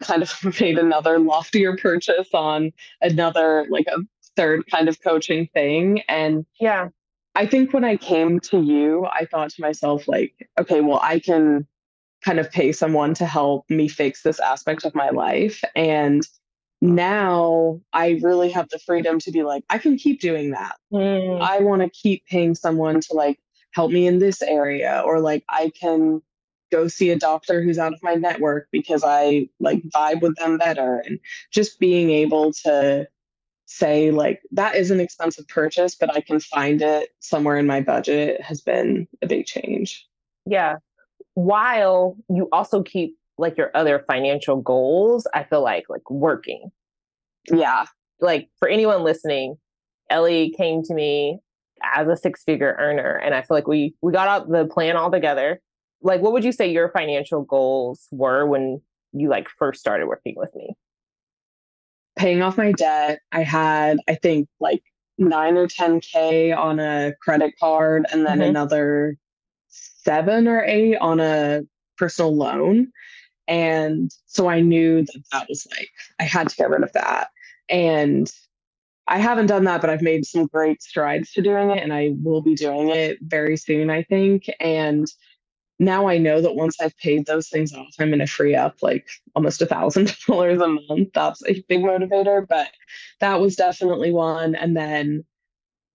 kind 0.00 0.22
of 0.22 0.32
made 0.60 0.78
another 0.78 1.18
loftier 1.18 1.76
purchase 1.76 2.28
on 2.32 2.72
another 3.00 3.66
like 3.70 3.86
a 3.88 3.98
third 4.36 4.64
kind 4.70 4.88
of 4.88 5.02
coaching 5.02 5.48
thing. 5.52 6.02
And 6.08 6.46
yeah. 6.60 6.88
I 7.34 7.46
think 7.46 7.72
when 7.72 7.84
I 7.84 7.96
came 7.96 8.40
to 8.40 8.60
you, 8.60 9.06
I 9.06 9.24
thought 9.24 9.50
to 9.50 9.62
myself, 9.62 10.06
like, 10.06 10.34
okay, 10.60 10.82
well, 10.82 11.00
I 11.02 11.18
can 11.18 11.66
kind 12.22 12.38
of 12.38 12.50
pay 12.50 12.72
someone 12.72 13.14
to 13.14 13.26
help 13.26 13.68
me 13.70 13.88
fix 13.88 14.22
this 14.22 14.38
aspect 14.38 14.84
of 14.84 14.94
my 14.94 15.08
life. 15.10 15.62
And 15.74 16.22
now 16.82 17.80
I 17.92 18.18
really 18.22 18.50
have 18.50 18.68
the 18.68 18.78
freedom 18.78 19.18
to 19.20 19.30
be 19.30 19.44
like, 19.44 19.64
I 19.70 19.78
can 19.78 19.96
keep 19.96 20.20
doing 20.20 20.50
that. 20.50 20.76
Mm. 20.92 21.40
I 21.40 21.60
want 21.60 21.82
to 21.82 21.88
keep 21.88 22.26
paying 22.26 22.54
someone 22.54 23.00
to 23.00 23.14
like 23.14 23.38
help 23.72 23.90
me 23.90 24.06
in 24.06 24.18
this 24.18 24.42
area, 24.42 25.02
or 25.04 25.20
like 25.20 25.44
I 25.48 25.70
can 25.70 26.20
go 26.72 26.88
see 26.88 27.10
a 27.10 27.18
doctor 27.18 27.62
who's 27.62 27.78
out 27.78 27.92
of 27.92 28.02
my 28.02 28.14
network 28.14 28.68
because 28.72 29.04
I 29.04 29.48
like 29.60 29.82
vibe 29.94 30.22
with 30.22 30.36
them 30.36 30.58
better. 30.58 31.02
And 31.06 31.20
just 31.52 31.78
being 31.78 32.10
able 32.10 32.52
to 32.64 33.06
say, 33.66 34.10
like, 34.10 34.42
that 34.50 34.74
is 34.74 34.90
an 34.90 34.98
expensive 35.00 35.46
purchase, 35.48 35.94
but 35.94 36.14
I 36.14 36.20
can 36.20 36.40
find 36.40 36.82
it 36.82 37.10
somewhere 37.20 37.58
in 37.58 37.66
my 37.66 37.80
budget 37.80 38.40
has 38.40 38.60
been 38.60 39.06
a 39.22 39.26
big 39.26 39.46
change. 39.46 40.06
Yeah 40.46 40.76
while 41.34 42.16
you 42.28 42.48
also 42.52 42.82
keep 42.82 43.16
like 43.38 43.56
your 43.56 43.70
other 43.74 44.04
financial 44.06 44.56
goals, 44.56 45.26
I 45.34 45.44
feel 45.44 45.62
like 45.62 45.84
like 45.88 46.08
working. 46.10 46.70
Yeah. 47.50 47.86
Like 48.20 48.48
for 48.58 48.68
anyone 48.68 49.02
listening, 49.02 49.56
Ellie 50.10 50.54
came 50.56 50.82
to 50.84 50.94
me 50.94 51.40
as 51.82 52.08
a 52.08 52.16
six 52.16 52.44
figure 52.44 52.76
earner 52.78 53.16
and 53.16 53.34
I 53.34 53.42
feel 53.42 53.56
like 53.56 53.66
we 53.66 53.94
we 54.02 54.12
got 54.12 54.28
out 54.28 54.50
the 54.50 54.66
plan 54.66 54.96
all 54.96 55.10
together. 55.10 55.60
Like 56.02 56.20
what 56.20 56.32
would 56.32 56.44
you 56.44 56.52
say 56.52 56.70
your 56.70 56.90
financial 56.90 57.42
goals 57.42 58.08
were 58.10 58.46
when 58.46 58.80
you 59.12 59.28
like 59.28 59.48
first 59.48 59.80
started 59.80 60.06
working 60.06 60.34
with 60.36 60.54
me? 60.54 60.76
Paying 62.16 62.42
off 62.42 62.58
my 62.58 62.72
debt. 62.72 63.20
I 63.30 63.42
had 63.42 63.98
I 64.08 64.14
think 64.14 64.48
like 64.60 64.82
9 65.18 65.56
or 65.56 65.66
10k 65.66 66.56
on 66.56 66.80
a 66.80 67.12
credit 67.20 67.54
card 67.58 68.06
and 68.12 68.26
then 68.26 68.38
mm-hmm. 68.38 68.50
another 68.50 69.16
seven 69.68 70.48
or 70.48 70.62
eight 70.64 70.96
on 70.96 71.20
a 71.20 71.62
personal 71.96 72.36
loan. 72.36 72.88
And 73.48 74.10
so 74.26 74.48
I 74.48 74.60
knew 74.60 75.02
that 75.02 75.22
that 75.32 75.48
was 75.48 75.66
like, 75.76 75.90
I 76.20 76.24
had 76.24 76.48
to 76.48 76.56
get 76.56 76.70
rid 76.70 76.82
of 76.82 76.92
that. 76.92 77.28
And 77.68 78.30
I 79.08 79.18
haven't 79.18 79.46
done 79.46 79.64
that, 79.64 79.80
but 79.80 79.90
I've 79.90 80.02
made 80.02 80.24
some 80.24 80.46
great 80.46 80.82
strides 80.82 81.32
to 81.32 81.42
doing 81.42 81.70
it. 81.70 81.82
And 81.82 81.92
I 81.92 82.12
will 82.22 82.40
be 82.40 82.54
doing 82.54 82.88
it 82.88 83.18
very 83.20 83.56
soon, 83.56 83.90
I 83.90 84.04
think. 84.04 84.48
And 84.60 85.06
now 85.82 86.06
I 86.08 86.16
know 86.16 86.40
that 86.40 86.54
once 86.54 86.80
I've 86.80 86.96
paid 86.98 87.26
those 87.26 87.48
things 87.48 87.72
off, 87.72 87.88
I'm 87.98 88.08
going 88.08 88.20
to 88.20 88.26
free 88.26 88.54
up 88.54 88.76
like 88.82 89.06
almost 89.34 89.60
a 89.60 89.66
thousand 89.66 90.16
dollars 90.26 90.60
a 90.60 90.68
month. 90.68 91.08
That's 91.12 91.42
a 91.46 91.62
big 91.68 91.82
motivator, 91.82 92.46
but 92.46 92.68
that 93.20 93.40
was 93.40 93.56
definitely 93.56 94.12
one. 94.12 94.54
And 94.54 94.76
then 94.76 95.24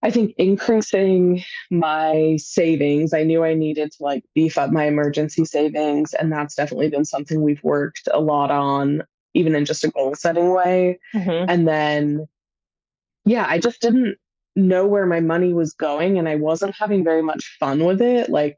I 0.04 0.12
think 0.12 0.36
increasing 0.38 1.42
my 1.72 2.38
savings, 2.38 3.14
I 3.14 3.24
knew 3.24 3.44
I 3.44 3.54
needed 3.54 3.92
to 3.94 4.04
like 4.04 4.24
beef 4.36 4.58
up 4.58 4.72
my 4.72 4.86
emergency 4.86 5.46
savings. 5.46 6.14
And 6.14 6.32
that's 6.32 6.56
definitely 6.56 6.90
been 6.90 7.06
something 7.06 7.42
we've 7.42 7.64
worked 7.64 8.08
a 8.12 8.20
lot 8.20 8.52
on, 8.52 9.04
even 9.34 9.56
in 9.56 9.66
just 9.66 9.84
a 9.84 9.90
goal 9.90 10.16
setting 10.16 10.52
way. 10.52 11.00
Mm-hmm. 11.16 11.50
And 11.50 11.68
then, 11.68 12.28
yeah, 13.26 13.46
I 13.48 13.58
just 13.58 13.82
didn't 13.82 14.18
know 14.56 14.86
where 14.86 15.06
my 15.06 15.20
money 15.20 15.54
was 15.54 15.74
going 15.74 16.18
and 16.18 16.28
I 16.28 16.36
wasn't 16.36 16.76
having 16.76 17.04
very 17.04 17.22
much 17.22 17.58
fun 17.60 17.86
with 17.86 18.02
it. 18.02 18.30
Like, 18.30 18.58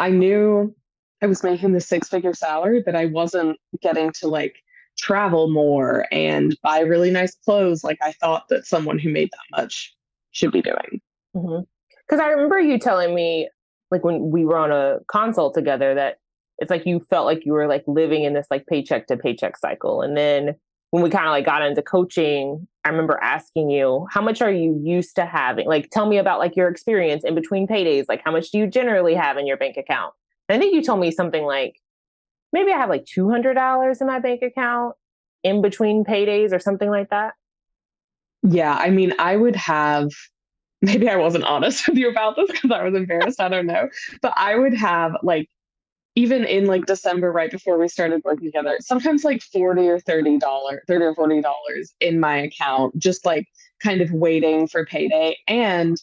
I 0.00 0.08
knew 0.10 0.74
I 1.22 1.26
was 1.26 1.44
making 1.44 1.72
the 1.72 1.80
six 1.80 2.08
figure 2.08 2.32
salary, 2.32 2.82
but 2.84 2.96
I 2.96 3.04
wasn't 3.04 3.58
getting 3.82 4.10
to 4.20 4.28
like 4.28 4.56
travel 4.98 5.50
more 5.50 6.06
and 6.10 6.56
buy 6.62 6.80
really 6.80 7.10
nice 7.10 7.34
clothes 7.44 7.84
like 7.84 7.98
I 8.02 8.12
thought 8.12 8.44
that 8.48 8.66
someone 8.66 8.98
who 8.98 9.10
made 9.10 9.28
that 9.30 9.62
much 9.62 9.94
should 10.30 10.52
be 10.52 10.62
doing. 10.62 11.02
Because 11.34 11.64
mm-hmm. 12.10 12.20
I 12.20 12.28
remember 12.28 12.58
you 12.58 12.78
telling 12.78 13.14
me, 13.14 13.50
like 13.90 14.02
when 14.02 14.30
we 14.30 14.46
were 14.46 14.56
on 14.56 14.72
a 14.72 15.00
consult 15.10 15.52
together, 15.52 15.94
that 15.94 16.16
it's 16.58 16.70
like 16.70 16.86
you 16.86 17.00
felt 17.10 17.26
like 17.26 17.44
you 17.44 17.52
were 17.52 17.66
like 17.66 17.84
living 17.86 18.24
in 18.24 18.32
this 18.32 18.46
like 18.50 18.66
paycheck 18.66 19.06
to 19.08 19.18
paycheck 19.18 19.58
cycle. 19.58 20.00
And 20.00 20.16
then 20.16 20.54
when 20.90 21.02
we 21.02 21.10
kind 21.10 21.26
of 21.26 21.30
like 21.30 21.44
got 21.44 21.62
into 21.62 21.82
coaching, 21.82 22.66
I 22.84 22.88
remember 22.88 23.18
asking 23.22 23.70
you, 23.70 24.06
how 24.10 24.20
much 24.20 24.42
are 24.42 24.50
you 24.50 24.80
used 24.82 25.16
to 25.16 25.26
having? 25.26 25.66
Like, 25.66 25.90
tell 25.90 26.06
me 26.06 26.18
about 26.18 26.38
like 26.38 26.56
your 26.56 26.68
experience 26.68 27.24
in 27.24 27.34
between 27.34 27.68
paydays. 27.68 28.06
Like, 28.08 28.22
how 28.24 28.32
much 28.32 28.50
do 28.50 28.58
you 28.58 28.66
generally 28.66 29.14
have 29.14 29.36
in 29.36 29.46
your 29.46 29.56
bank 29.56 29.76
account? 29.76 30.14
And 30.48 30.56
I 30.56 30.58
think 30.58 30.74
you 30.74 30.82
told 30.82 31.00
me 31.00 31.10
something 31.10 31.44
like, 31.44 31.76
maybe 32.52 32.72
I 32.72 32.78
have 32.78 32.88
like 32.88 33.04
$200 33.04 34.00
in 34.00 34.06
my 34.06 34.18
bank 34.18 34.42
account 34.42 34.96
in 35.44 35.62
between 35.62 36.04
paydays 36.04 36.52
or 36.52 36.58
something 36.58 36.90
like 36.90 37.10
that. 37.10 37.34
Yeah, 38.42 38.74
I 38.74 38.90
mean, 38.90 39.14
I 39.18 39.36
would 39.36 39.56
have 39.56 40.10
maybe 40.82 41.08
I 41.08 41.16
wasn't 41.16 41.44
honest 41.44 41.86
with 41.88 41.98
you 41.98 42.10
about 42.10 42.36
this 42.36 42.50
because 42.50 42.70
I 42.70 42.82
was 42.82 42.94
embarrassed. 42.94 43.40
I 43.40 43.48
don't 43.48 43.66
know. 43.66 43.88
But 44.22 44.32
I 44.36 44.56
would 44.56 44.74
have 44.74 45.16
like 45.22 45.48
even 46.16 46.44
in 46.44 46.66
like 46.66 46.86
December, 46.86 47.30
right 47.30 47.50
before 47.50 47.78
we 47.78 47.88
started 47.88 48.22
working 48.24 48.46
together, 48.46 48.76
sometimes 48.80 49.24
like 49.24 49.42
40 49.42 49.88
or 49.88 50.00
30 50.00 50.38
dollars, 50.38 50.80
30 50.86 51.04
or 51.04 51.14
40 51.14 51.40
dollars 51.40 51.94
in 52.00 52.18
my 52.18 52.36
account, 52.36 52.98
just 52.98 53.24
like 53.24 53.46
kind 53.82 54.00
of 54.00 54.10
waiting 54.10 54.66
for 54.66 54.84
payday. 54.84 55.36
And 55.46 56.00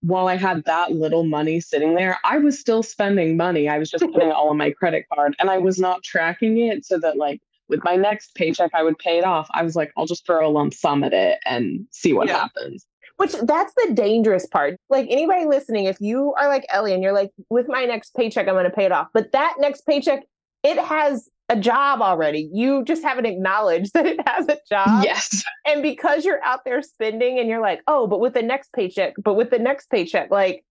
while 0.00 0.28
I 0.28 0.36
had 0.36 0.64
that 0.64 0.92
little 0.92 1.24
money 1.24 1.60
sitting 1.60 1.94
there, 1.94 2.18
I 2.24 2.38
was 2.38 2.58
still 2.58 2.82
spending 2.82 3.36
money. 3.36 3.68
I 3.68 3.78
was 3.78 3.90
just 3.90 4.04
putting 4.04 4.28
it 4.28 4.34
all 4.34 4.50
on 4.50 4.58
my 4.58 4.70
credit 4.70 5.06
card 5.12 5.34
and 5.38 5.48
I 5.48 5.58
was 5.58 5.78
not 5.78 6.02
tracking 6.02 6.58
it 6.58 6.84
so 6.84 6.98
that 6.98 7.16
like 7.16 7.40
with 7.68 7.82
my 7.82 7.96
next 7.96 8.34
paycheck 8.34 8.70
I 8.74 8.82
would 8.82 8.98
pay 8.98 9.18
it 9.18 9.24
off. 9.24 9.48
I 9.52 9.62
was 9.62 9.74
like, 9.74 9.92
I'll 9.96 10.06
just 10.06 10.26
throw 10.26 10.46
a 10.46 10.50
lump 10.50 10.74
sum 10.74 11.02
at 11.04 11.14
it 11.14 11.38
and 11.46 11.86
see 11.90 12.12
what 12.12 12.28
yeah. 12.28 12.38
happens. 12.38 12.86
Which 13.16 13.32
that's 13.32 13.72
the 13.76 13.92
dangerous 13.94 14.46
part. 14.46 14.76
Like 14.90 15.06
anybody 15.08 15.46
listening, 15.46 15.84
if 15.84 16.00
you 16.00 16.34
are 16.34 16.48
like 16.48 16.66
Ellie 16.68 16.92
and 16.92 17.02
you're 17.02 17.12
like, 17.12 17.30
with 17.48 17.68
my 17.68 17.84
next 17.84 18.14
paycheck, 18.14 18.48
I'm 18.48 18.54
going 18.54 18.64
to 18.64 18.70
pay 18.70 18.84
it 18.84 18.92
off. 18.92 19.08
But 19.14 19.32
that 19.32 19.54
next 19.58 19.82
paycheck, 19.86 20.24
it 20.64 20.78
has 20.78 21.28
a 21.48 21.56
job 21.56 22.00
already. 22.00 22.50
You 22.52 22.84
just 22.84 23.02
haven't 23.02 23.26
acknowledged 23.26 23.92
that 23.94 24.06
it 24.06 24.26
has 24.26 24.48
a 24.48 24.58
job. 24.68 25.04
Yes. 25.04 25.44
And 25.66 25.82
because 25.82 26.24
you're 26.24 26.42
out 26.42 26.64
there 26.64 26.82
spending 26.82 27.38
and 27.38 27.48
you're 27.48 27.60
like, 27.60 27.82
oh, 27.86 28.06
but 28.06 28.20
with 28.20 28.34
the 28.34 28.42
next 28.42 28.72
paycheck, 28.72 29.14
but 29.22 29.34
with 29.34 29.50
the 29.50 29.58
next 29.58 29.90
paycheck, 29.90 30.30
like, 30.30 30.64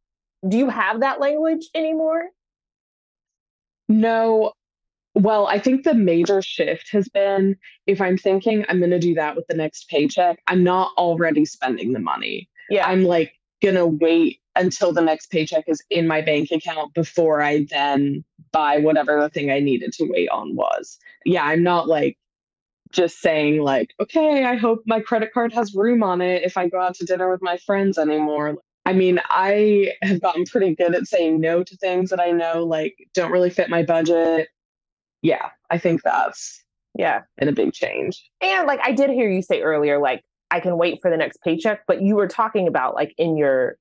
do 0.47 0.57
you 0.57 0.69
have 0.69 0.99
that 0.99 1.19
language 1.19 1.69
anymore? 1.73 2.25
No. 3.87 4.53
Well, 5.15 5.47
I 5.47 5.59
think 5.59 5.83
the 5.83 5.93
major 5.93 6.41
shift 6.41 6.89
has 6.91 7.07
been 7.07 7.55
if 7.85 8.01
I'm 8.01 8.17
thinking 8.17 8.65
I'm 8.67 8.79
going 8.79 8.91
to 8.91 8.99
do 8.99 9.13
that 9.15 9.35
with 9.35 9.45
the 9.47 9.55
next 9.55 9.87
paycheck, 9.89 10.41
I'm 10.47 10.63
not 10.63 10.91
already 10.97 11.45
spending 11.45 11.93
the 11.93 11.99
money. 11.99 12.49
Yeah. 12.69 12.87
I'm 12.87 13.03
like 13.03 13.33
going 13.61 13.75
to 13.75 13.85
wait 13.85 14.39
until 14.55 14.91
the 14.91 15.01
next 15.01 15.29
paycheck 15.29 15.65
is 15.67 15.83
in 15.89 16.07
my 16.07 16.21
bank 16.21 16.51
account 16.51 16.93
before 16.93 17.41
I 17.41 17.65
then 17.69 18.23
buy 18.51 18.77
whatever 18.77 19.19
the 19.19 19.29
thing 19.29 19.51
I 19.51 19.59
needed 19.59 19.93
to 19.93 20.07
wait 20.09 20.29
on 20.29 20.55
was. 20.55 20.97
Yeah, 21.25 21.43
I'm 21.43 21.63
not 21.63 21.87
like 21.87 22.17
just 22.91 23.19
saying 23.19 23.61
like, 23.61 23.93
okay, 23.99 24.45
I 24.45 24.55
hope 24.55 24.83
my 24.85 24.99
credit 24.99 25.33
card 25.33 25.53
has 25.53 25.73
room 25.73 26.03
on 26.03 26.21
it 26.21 26.43
if 26.43 26.57
I 26.57 26.69
go 26.69 26.79
out 26.79 26.95
to 26.95 27.05
dinner 27.05 27.29
with 27.31 27.41
my 27.41 27.57
friends 27.57 27.97
anymore. 27.97 28.55
I 28.85 28.93
mean, 28.93 29.19
I 29.29 29.93
have 30.01 30.21
gotten 30.21 30.45
pretty 30.45 30.75
good 30.75 30.93
at 30.93 31.07
saying 31.07 31.39
no 31.39 31.63
to 31.63 31.77
things 31.77 32.09
that 32.09 32.19
I 32.19 32.31
know 32.31 32.63
like 32.65 32.95
don't 33.13 33.31
really 33.31 33.49
fit 33.49 33.69
my 33.69 33.81
budget 33.83 34.49
yeah, 35.23 35.49
I 35.71 35.79
think 35.79 36.03
that's 36.03 36.63
yeah, 36.95 37.21
and 37.39 37.49
a 37.49 37.53
big 37.53 37.73
change. 37.73 38.29
And 38.41 38.67
like 38.67 38.79
I 38.83 38.91
did 38.91 39.09
hear 39.09 39.29
you 39.29 39.41
say 39.41 39.61
earlier, 39.61 39.97
like 39.99 40.23
I 40.51 40.59
can 40.59 40.77
wait 40.77 41.01
for 41.01 41.09
the 41.09 41.17
next 41.17 41.41
paycheck, 41.41 41.85
but 41.87 42.03
you 42.03 42.15
were 42.15 42.27
talking 42.27 42.67
about 42.67 42.93
like 42.93 43.15
in 43.17 43.35
your 43.35 43.77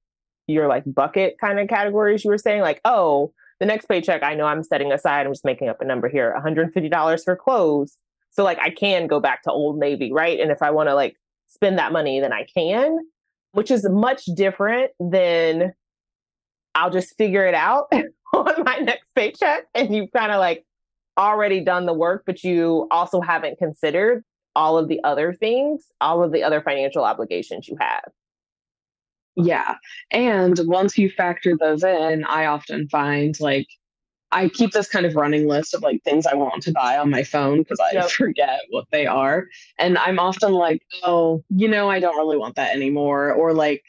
your 0.46 0.68
like 0.68 0.84
bucket 0.86 1.36
kind 1.38 1.60
of 1.60 1.68
categories. 1.68 2.24
You 2.24 2.30
were 2.30 2.38
saying 2.38 2.62
like, 2.62 2.80
oh, 2.84 3.32
the 3.60 3.66
next 3.66 3.86
paycheck, 3.86 4.22
I 4.22 4.34
know 4.34 4.46
I'm 4.46 4.62
setting 4.62 4.92
aside. 4.92 5.26
I'm 5.26 5.32
just 5.32 5.44
making 5.44 5.68
up 5.68 5.80
a 5.80 5.84
number 5.84 6.08
here, 6.08 6.34
$150 6.42 7.24
for 7.24 7.36
clothes. 7.36 7.96
So 8.30 8.42
like 8.42 8.58
I 8.58 8.70
can 8.70 9.06
go 9.06 9.20
back 9.20 9.42
to 9.42 9.52
Old 9.52 9.78
Navy, 9.78 10.12
right? 10.12 10.40
And 10.40 10.50
if 10.50 10.62
I 10.62 10.70
want 10.70 10.88
to 10.88 10.94
like 10.94 11.16
spend 11.48 11.78
that 11.78 11.92
money, 11.92 12.18
then 12.18 12.32
I 12.32 12.46
can, 12.52 12.98
which 13.52 13.70
is 13.70 13.88
much 13.88 14.24
different 14.34 14.90
than 14.98 15.74
I'll 16.74 16.90
just 16.90 17.16
figure 17.16 17.46
it 17.46 17.54
out 17.54 17.92
on 18.32 18.64
my 18.64 18.76
next 18.78 19.14
paycheck. 19.14 19.64
And 19.74 19.94
you 19.94 20.08
kind 20.08 20.32
of 20.32 20.40
like 20.40 20.64
already 21.18 21.60
done 21.60 21.86
the 21.86 21.92
work, 21.92 22.24
but 22.26 22.42
you 22.42 22.86
also 22.90 23.20
haven't 23.20 23.58
considered 23.58 24.24
all 24.54 24.78
of 24.78 24.88
the 24.88 25.02
other 25.04 25.32
things, 25.32 25.86
all 26.00 26.22
of 26.22 26.32
the 26.32 26.42
other 26.42 26.60
financial 26.60 27.04
obligations 27.04 27.68
you 27.68 27.76
have. 27.80 28.04
Yeah. 29.36 29.76
And 30.10 30.58
once 30.64 30.98
you 30.98 31.10
factor 31.10 31.56
those 31.56 31.84
in, 31.84 32.24
I 32.24 32.46
often 32.46 32.88
find 32.88 33.38
like 33.40 33.66
I 34.30 34.48
keep 34.48 34.72
this 34.72 34.88
kind 34.88 35.04
of 35.04 35.14
running 35.14 35.46
list 35.46 35.74
of 35.74 35.82
like 35.82 36.02
things 36.04 36.26
I 36.26 36.34
want 36.34 36.62
to 36.64 36.72
buy 36.72 36.96
on 36.96 37.10
my 37.10 37.22
phone 37.22 37.58
because 37.58 37.78
I 37.80 37.92
yep. 37.92 38.10
forget 38.10 38.60
what 38.70 38.86
they 38.90 39.06
are. 39.06 39.46
And 39.78 39.98
I'm 39.98 40.18
often 40.18 40.52
like, 40.52 40.82
oh, 41.02 41.44
you 41.50 41.68
know, 41.68 41.90
I 41.90 42.00
don't 42.00 42.16
really 42.16 42.38
want 42.38 42.56
that 42.56 42.74
anymore. 42.74 43.32
Or 43.32 43.52
like, 43.52 43.82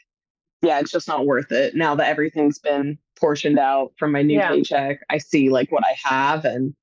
yeah, 0.62 0.80
it's 0.80 0.92
just 0.92 1.08
not 1.08 1.26
worth 1.26 1.50
it. 1.50 1.74
Now 1.74 1.94
that 1.94 2.08
everything's 2.08 2.58
been 2.58 2.98
portioned 3.18 3.58
out 3.58 3.92
from 3.98 4.12
my 4.12 4.22
new 4.22 4.38
yeah. 4.38 4.50
paycheck, 4.50 5.00
I 5.10 5.18
see 5.18 5.48
like 5.48 5.72
what 5.72 5.84
I 5.84 5.96
have 6.02 6.44
and 6.44 6.74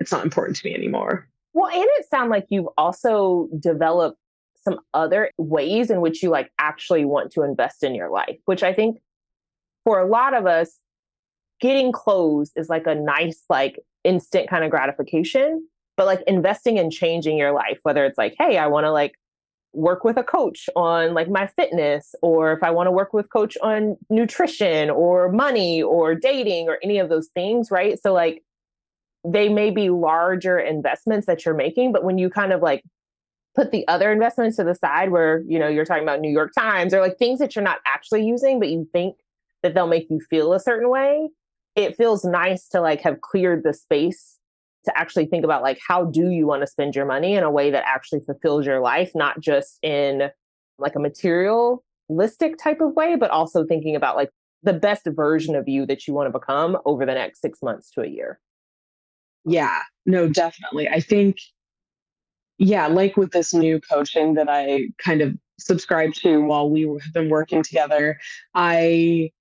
it's 0.00 0.10
not 0.10 0.24
important 0.24 0.56
to 0.56 0.66
me 0.66 0.74
anymore. 0.74 1.28
Well, 1.52 1.70
and 1.70 1.84
it 1.84 2.06
sounds 2.08 2.30
like 2.30 2.46
you've 2.48 2.68
also 2.76 3.48
developed 3.58 4.18
some 4.56 4.78
other 4.94 5.30
ways 5.38 5.90
in 5.90 6.00
which 6.00 6.22
you 6.22 6.30
like 6.30 6.50
actually 6.58 7.04
want 7.04 7.32
to 7.32 7.42
invest 7.42 7.82
in 7.82 7.94
your 7.94 8.10
life, 8.10 8.38
which 8.44 8.62
I 8.62 8.72
think 8.72 8.98
for 9.84 10.00
a 10.00 10.06
lot 10.06 10.34
of 10.34 10.46
us, 10.46 10.78
getting 11.60 11.92
clothes 11.92 12.52
is 12.56 12.68
like 12.68 12.86
a 12.86 12.94
nice, 12.94 13.44
like 13.48 13.78
instant 14.04 14.48
kind 14.48 14.64
of 14.64 14.70
gratification. 14.70 15.66
But 15.96 16.06
like 16.06 16.22
investing 16.26 16.78
in 16.78 16.90
changing 16.90 17.36
your 17.36 17.52
life, 17.52 17.78
whether 17.82 18.06
it's 18.06 18.16
like, 18.16 18.34
hey, 18.38 18.56
I 18.56 18.68
want 18.68 18.84
to 18.84 18.92
like 18.92 19.16
work 19.74 20.02
with 20.02 20.16
a 20.16 20.22
coach 20.22 20.70
on 20.74 21.12
like 21.12 21.28
my 21.28 21.46
fitness, 21.46 22.14
or 22.22 22.52
if 22.52 22.62
I 22.62 22.70
want 22.70 22.86
to 22.86 22.90
work 22.90 23.12
with 23.12 23.30
coach 23.30 23.58
on 23.62 23.96
nutrition 24.08 24.88
or 24.88 25.30
money 25.30 25.82
or 25.82 26.14
dating 26.14 26.68
or 26.68 26.78
any 26.82 26.98
of 26.98 27.10
those 27.10 27.28
things, 27.34 27.70
right? 27.70 28.00
So 28.00 28.14
like 28.14 28.42
they 29.24 29.48
may 29.48 29.70
be 29.70 29.90
larger 29.90 30.58
investments 30.58 31.26
that 31.26 31.44
you're 31.44 31.54
making, 31.54 31.92
but 31.92 32.04
when 32.04 32.18
you 32.18 32.30
kind 32.30 32.52
of 32.52 32.62
like 32.62 32.82
put 33.54 33.70
the 33.72 33.86
other 33.88 34.12
investments 34.12 34.56
to 34.56 34.64
the 34.64 34.74
side 34.74 35.10
where, 35.10 35.42
you 35.46 35.58
know, 35.58 35.68
you're 35.68 35.84
talking 35.84 36.02
about 36.02 36.20
New 36.20 36.30
York 36.30 36.52
Times 36.56 36.94
or 36.94 37.00
like 37.00 37.18
things 37.18 37.38
that 37.40 37.54
you're 37.54 37.64
not 37.64 37.78
actually 37.86 38.24
using, 38.24 38.58
but 38.58 38.68
you 38.68 38.88
think 38.92 39.16
that 39.62 39.74
they'll 39.74 39.86
make 39.86 40.06
you 40.08 40.20
feel 40.30 40.52
a 40.52 40.60
certain 40.60 40.88
way, 40.88 41.28
it 41.76 41.96
feels 41.96 42.24
nice 42.24 42.68
to 42.68 42.80
like 42.80 43.00
have 43.02 43.20
cleared 43.20 43.62
the 43.62 43.74
space 43.74 44.38
to 44.84 44.98
actually 44.98 45.26
think 45.26 45.44
about 45.44 45.62
like 45.62 45.78
how 45.86 46.06
do 46.06 46.30
you 46.30 46.46
want 46.46 46.62
to 46.62 46.66
spend 46.66 46.96
your 46.96 47.04
money 47.04 47.34
in 47.34 47.42
a 47.42 47.50
way 47.50 47.70
that 47.70 47.84
actually 47.86 48.20
fulfills 48.20 48.64
your 48.64 48.80
life, 48.80 49.12
not 49.14 49.40
just 49.40 49.78
in 49.82 50.30
like 50.78 50.94
a 50.94 51.00
materialistic 51.00 52.56
type 52.58 52.80
of 52.80 52.94
way, 52.94 53.16
but 53.16 53.30
also 53.30 53.64
thinking 53.66 53.94
about 53.94 54.16
like 54.16 54.30
the 54.62 54.72
best 54.72 55.06
version 55.06 55.54
of 55.54 55.68
you 55.68 55.84
that 55.86 56.06
you 56.06 56.14
want 56.14 56.32
to 56.32 56.38
become 56.38 56.78
over 56.86 57.04
the 57.04 57.14
next 57.14 57.40
six 57.40 57.60
months 57.62 57.90
to 57.90 58.00
a 58.00 58.06
year. 58.06 58.40
Yeah, 59.44 59.82
no, 60.06 60.28
definitely. 60.28 60.88
I 60.88 61.00
think, 61.00 61.38
yeah, 62.58 62.86
like 62.86 63.16
with 63.16 63.30
this 63.32 63.54
new 63.54 63.80
coaching 63.80 64.34
that 64.34 64.48
I 64.48 64.88
kind 64.98 65.22
of 65.22 65.34
subscribed 65.58 66.20
to 66.22 66.40
while 66.40 66.68
we 66.70 66.82
have 66.82 67.12
been 67.12 67.30
working 67.30 67.62
together, 67.62 68.18
I 68.54 69.32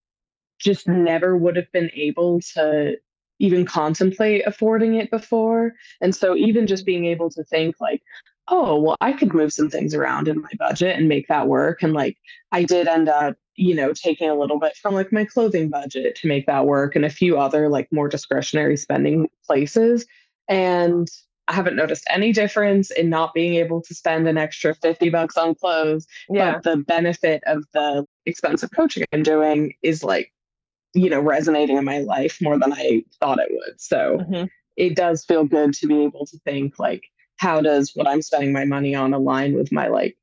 just 0.60 0.88
never 0.88 1.38
would 1.38 1.56
have 1.56 1.72
been 1.72 1.90
able 1.94 2.42
to 2.54 2.98
even 3.40 3.66
contemplate 3.66 4.44
affording 4.46 4.96
it 4.96 5.10
before. 5.12 5.74
And 6.02 6.16
so, 6.16 6.36
even 6.36 6.68
just 6.68 6.86
being 6.86 7.06
able 7.06 7.30
to 7.32 7.44
think, 7.46 7.76
like, 7.80 8.02
oh, 8.50 8.80
well, 8.80 8.98
I 9.02 9.14
could 9.14 9.34
move 9.34 9.54
some 9.54 9.70
things 9.70 9.94
around 9.94 10.28
in 10.28 10.42
my 10.42 10.50
budget 10.58 10.98
and 10.98 11.08
make 11.08 11.28
that 11.28 11.48
work. 11.48 11.84
And 11.84 11.94
like, 11.94 12.18
I 12.52 12.64
did 12.64 12.88
end 12.88 13.08
up 13.10 13.36
you 13.60 13.76
know, 13.76 13.92
taking 13.92 14.30
a 14.30 14.36
little 14.36 14.58
bit 14.58 14.78
from 14.78 14.94
like 14.94 15.12
my 15.12 15.26
clothing 15.26 15.68
budget 15.68 16.16
to 16.16 16.28
make 16.28 16.46
that 16.46 16.66
work 16.66 16.96
and 16.96 17.04
a 17.04 17.10
few 17.10 17.38
other 17.38 17.68
like 17.68 17.92
more 17.92 18.08
discretionary 18.08 18.78
spending 18.78 19.30
places. 19.46 20.06
And 20.48 21.10
I 21.50 21.54
haven't 21.54 21.76
noticed 21.76 22.06
any 22.10 22.32
difference 22.32 22.90
in 22.90 23.10
not 23.10 23.34
being 23.34 23.56
able 23.56 23.82
to 23.82 23.94
spend 23.94 24.30
an 24.30 24.38
extra 24.38 24.74
50 24.74 25.10
bucks 25.10 25.36
on 25.36 25.56
clothes. 25.56 26.08
Yeah. 26.30 26.54
But 26.54 26.64
the 26.64 26.78
benefit 26.78 27.44
of 27.48 27.66
the 27.74 28.06
expensive 28.26 28.70
coaching 28.74 29.04
I'm 29.12 29.24
doing 29.24 29.74
is 29.84 30.06
like, 30.06 30.32
you 30.94 31.10
know, 31.10 31.20
resonating 31.20 31.76
in 31.76 31.84
my 31.84 32.00
life 32.00 32.38
more 32.42 32.58
than 32.58 32.72
I 32.72 33.04
thought 33.20 33.40
it 33.40 33.50
would. 33.52 33.82
So 33.82 34.20
mm-hmm. 34.22 34.46
it 34.78 34.96
does 34.96 35.26
feel 35.26 35.44
good 35.44 35.74
to 35.74 35.88
be 35.88 36.06
able 36.06 36.26
to 36.28 36.38
think 36.46 36.80
like, 36.80 37.04
how 37.36 37.60
does 37.60 37.92
what 37.94 38.08
I'm 38.08 38.22
spending 38.22 38.54
my 38.54 38.64
money 38.64 38.96
on 38.96 39.14
align 39.14 39.54
with 39.54 39.70
my 39.70 39.90
like 39.90 40.16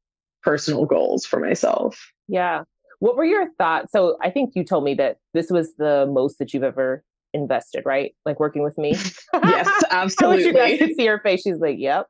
personal 0.42 0.86
goals 0.86 1.26
for 1.26 1.38
myself? 1.38 2.12
Yeah. 2.28 2.62
What 2.98 3.16
were 3.16 3.24
your 3.24 3.50
thoughts? 3.58 3.92
So 3.92 4.16
I 4.22 4.30
think 4.30 4.52
you 4.54 4.64
told 4.64 4.84
me 4.84 4.94
that 4.94 5.18
this 5.34 5.50
was 5.50 5.74
the 5.76 6.10
most 6.10 6.38
that 6.38 6.54
you've 6.54 6.62
ever 6.62 7.04
invested, 7.32 7.84
right? 7.84 8.14
Like 8.24 8.40
working 8.40 8.62
with 8.62 8.78
me. 8.78 8.96
yes, 9.34 9.84
absolutely. 9.90 10.46
you 10.46 10.52
guys 10.52 10.78
could 10.78 10.96
see 10.96 11.06
her 11.06 11.20
face. 11.20 11.42
She's 11.42 11.58
like, 11.58 11.76
"Yep." 11.78 12.06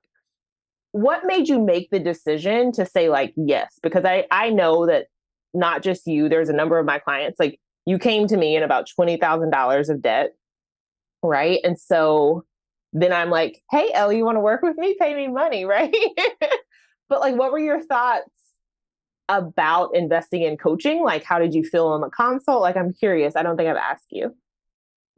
What 0.92 1.22
made 1.26 1.48
you 1.48 1.60
make 1.60 1.90
the 1.90 1.98
decision 1.98 2.72
to 2.72 2.86
say 2.86 3.08
like 3.08 3.34
yes? 3.36 3.78
Because 3.82 4.04
I 4.04 4.26
I 4.30 4.50
know 4.50 4.86
that 4.86 5.06
not 5.52 5.82
just 5.82 6.06
you. 6.06 6.28
There's 6.28 6.48
a 6.48 6.54
number 6.54 6.78
of 6.78 6.86
my 6.86 6.98
clients. 6.98 7.38
Like 7.38 7.60
you 7.84 7.98
came 7.98 8.26
to 8.28 8.36
me 8.36 8.56
in 8.56 8.62
about 8.62 8.86
twenty 8.94 9.16
thousand 9.16 9.50
dollars 9.50 9.88
of 9.88 10.00
debt, 10.00 10.30
right? 11.22 11.60
And 11.64 11.78
so 11.78 12.44
then 12.92 13.12
I'm 13.12 13.30
like, 13.30 13.62
"Hey, 13.70 13.90
Ellie, 13.92 14.16
you 14.16 14.24
want 14.24 14.36
to 14.36 14.40
work 14.40 14.62
with 14.62 14.78
me? 14.78 14.96
Pay 14.98 15.14
me 15.14 15.28
money, 15.28 15.64
right?" 15.66 15.94
but 17.08 17.20
like, 17.20 17.36
what 17.36 17.52
were 17.52 17.58
your 17.58 17.82
thoughts 17.82 18.30
about 19.28 19.94
investing 19.94 20.42
in 20.42 20.56
coaching? 20.56 21.02
Like, 21.02 21.24
how 21.24 21.38
did 21.38 21.54
you 21.54 21.64
feel 21.64 21.88
on 21.88 22.00
the 22.00 22.10
consult? 22.10 22.62
Like, 22.62 22.76
I'm 22.76 22.92
curious. 22.92 23.36
I 23.36 23.42
don't 23.42 23.56
think 23.56 23.68
I've 23.68 23.76
asked 23.76 24.06
you. 24.10 24.34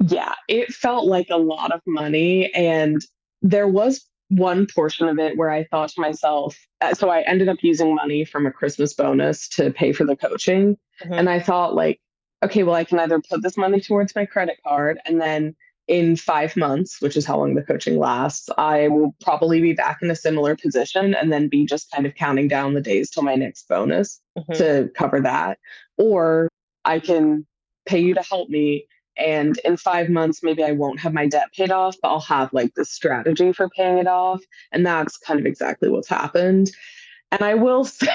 Yeah, 0.07 0.35
it 0.49 0.73
felt 0.73 1.07
like 1.07 1.29
a 1.31 1.37
lot 1.37 1.73
of 1.73 1.81
money. 1.87 2.53
And 2.55 3.01
there 3.43 3.69
was 3.69 4.05
one 4.29 4.67
portion 4.67 5.09
of 5.09 5.19
it 5.19 5.37
where 5.37 5.51
I 5.51 5.65
thought 5.65 5.91
to 5.91 6.01
myself, 6.01 6.57
uh, 6.81 6.95
so 6.95 7.09
I 7.09 7.23
ended 7.23 7.49
up 7.49 7.59
using 7.63 7.95
money 7.95 8.25
from 8.25 8.47
a 8.47 8.53
Christmas 8.53 8.95
bonus 8.95 9.49
to 9.51 9.71
pay 9.71 9.93
for 9.93 10.05
the 10.05 10.17
coaching. 10.17 10.77
Mm-hmm. 11.03 11.13
And 11.15 11.29
I 11.29 11.41
thought, 11.41 11.75
like, 11.75 12.01
okay, 12.43 12.63
well, 12.63 12.75
I 12.75 12.85
can 12.85 12.99
either 13.01 13.21
put 13.21 13.43
this 13.43 13.57
money 13.57 13.81
towards 13.81 14.15
my 14.15 14.27
credit 14.27 14.59
card 14.65 15.01
and 15.05 15.21
then 15.21 15.57
in 15.89 16.17
five 16.17 16.55
months, 16.55 17.01
which 17.01 17.17
is 17.17 17.25
how 17.25 17.39
long 17.39 17.55
the 17.55 17.63
coaching 17.63 17.99
lasts, 17.99 18.49
I 18.59 18.89
will 18.89 19.15
probably 19.23 19.61
be 19.61 19.73
back 19.73 19.99
in 20.03 20.11
a 20.11 20.17
similar 20.17 20.55
position 20.55 21.15
and 21.15 21.33
then 21.33 21.49
be 21.49 21.65
just 21.65 21.91
kind 21.91 22.07
of 22.07 22.15
counting 22.15 22.47
down 22.47 22.75
the 22.75 22.83
days 22.83 23.11
till 23.11 23.23
my 23.23 23.35
next 23.35 23.67
bonus 23.69 24.21
mm-hmm. 24.39 24.53
to 24.53 24.91
cover 24.95 25.21
that. 25.23 25.59
Or 25.97 26.51
I 26.85 27.01
can 27.01 27.47
pay 27.87 28.01
you 28.01 28.15
to 28.15 28.23
help 28.23 28.51
me. 28.51 28.87
And 29.17 29.59
in 29.65 29.79
five 29.79 30.11
months, 30.11 30.43
maybe 30.43 30.63
I 30.63 30.73
won't 30.73 31.01
have 31.01 31.15
my 31.15 31.27
debt 31.27 31.49
paid 31.57 31.73
off, 31.73 31.97
but 32.03 32.09
I'll 32.09 32.21
have 32.21 32.53
like 32.53 32.75
the 32.75 32.85
strategy 32.85 33.53
for 33.53 33.69
paying 33.71 33.99
it 33.99 34.07
off. 34.07 34.43
And 34.71 34.87
that's 34.87 35.17
kind 35.17 35.41
of 35.41 35.47
exactly 35.47 35.89
what's 35.89 36.09
happened. 36.09 36.71
And 37.33 37.43
I 37.43 37.55
will 37.55 37.85
say, 37.85 38.15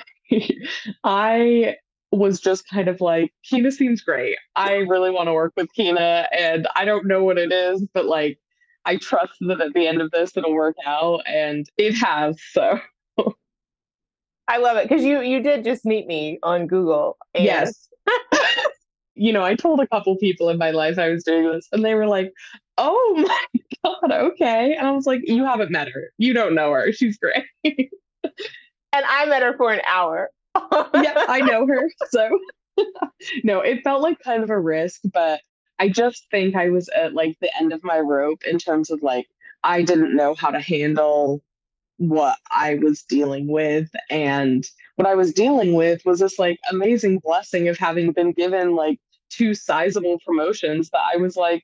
I 1.03 1.75
was 2.17 2.39
just 2.39 2.67
kind 2.67 2.87
of 2.87 3.01
like, 3.01 3.33
Kina 3.43 3.71
seems 3.71 4.01
great. 4.01 4.37
I 4.55 4.73
really 4.73 5.09
want 5.09 5.27
to 5.27 5.33
work 5.33 5.53
with 5.55 5.71
Kina, 5.73 6.27
and 6.37 6.67
I 6.75 6.85
don't 6.85 7.07
know 7.07 7.23
what 7.23 7.37
it 7.37 7.51
is, 7.51 7.85
but 7.93 8.05
like, 8.05 8.39
I 8.85 8.97
trust 8.97 9.33
that 9.41 9.61
at 9.61 9.73
the 9.73 9.87
end 9.87 10.01
of 10.01 10.11
this 10.11 10.35
it'll 10.35 10.53
work 10.53 10.75
out, 10.85 11.21
and 11.25 11.67
it 11.77 11.93
has. 11.93 12.37
So. 12.51 12.79
I 14.47 14.57
love 14.57 14.75
it 14.75 14.89
because 14.89 15.05
you 15.05 15.21
you 15.21 15.41
did 15.41 15.63
just 15.63 15.85
meet 15.85 16.05
me 16.05 16.37
on 16.43 16.67
Google. 16.67 17.17
And- 17.33 17.45
yes. 17.45 17.87
you 19.15 19.31
know, 19.31 19.43
I 19.43 19.55
told 19.55 19.79
a 19.79 19.87
couple 19.87 20.17
people 20.17 20.49
in 20.49 20.57
my 20.57 20.71
life 20.71 20.99
I 20.99 21.09
was 21.09 21.23
doing 21.23 21.49
this, 21.49 21.67
and 21.71 21.83
they 21.83 21.95
were 21.95 22.07
like, 22.07 22.33
"Oh 22.77 23.13
my 23.27 23.61
god, 23.83 24.11
okay." 24.11 24.75
And 24.77 24.87
I 24.87 24.91
was 24.91 25.05
like, 25.05 25.21
"You 25.23 25.45
haven't 25.45 25.71
met 25.71 25.87
her. 25.89 26.11
You 26.17 26.33
don't 26.33 26.55
know 26.55 26.71
her. 26.71 26.91
She's 26.91 27.17
great." 27.17 27.45
and 27.63 29.05
I 29.05 29.25
met 29.25 29.43
her 29.43 29.55
for 29.55 29.71
an 29.71 29.81
hour 29.87 30.29
yeah, 30.55 31.25
I 31.27 31.41
know 31.41 31.67
her. 31.67 31.89
So 32.09 32.39
no, 33.43 33.61
it 33.61 33.83
felt 33.83 34.01
like 34.01 34.19
kind 34.19 34.43
of 34.43 34.49
a 34.49 34.59
risk, 34.59 35.01
but 35.13 35.41
I 35.79 35.89
just 35.89 36.27
think 36.31 36.55
I 36.55 36.69
was 36.69 36.89
at 36.89 37.13
like 37.13 37.37
the 37.39 37.55
end 37.57 37.73
of 37.73 37.83
my 37.83 37.99
rope 37.99 38.43
in 38.45 38.57
terms 38.57 38.89
of 38.89 39.01
like 39.03 39.27
I 39.63 39.81
didn't 39.81 40.15
know 40.15 40.35
how 40.35 40.51
to 40.51 40.59
handle 40.59 41.41
what 41.97 42.37
I 42.51 42.75
was 42.75 43.03
dealing 43.03 43.47
with. 43.47 43.89
And 44.09 44.65
what 44.95 45.07
I 45.07 45.15
was 45.15 45.33
dealing 45.33 45.73
with 45.73 46.03
was 46.05 46.19
this 46.19 46.39
like 46.39 46.59
amazing 46.69 47.19
blessing 47.19 47.67
of 47.67 47.77
having 47.77 48.11
been 48.11 48.31
given 48.33 48.75
like 48.75 48.99
two 49.29 49.53
sizable 49.53 50.19
promotions 50.25 50.89
that 50.91 51.01
I 51.13 51.17
was 51.17 51.35
like, 51.35 51.63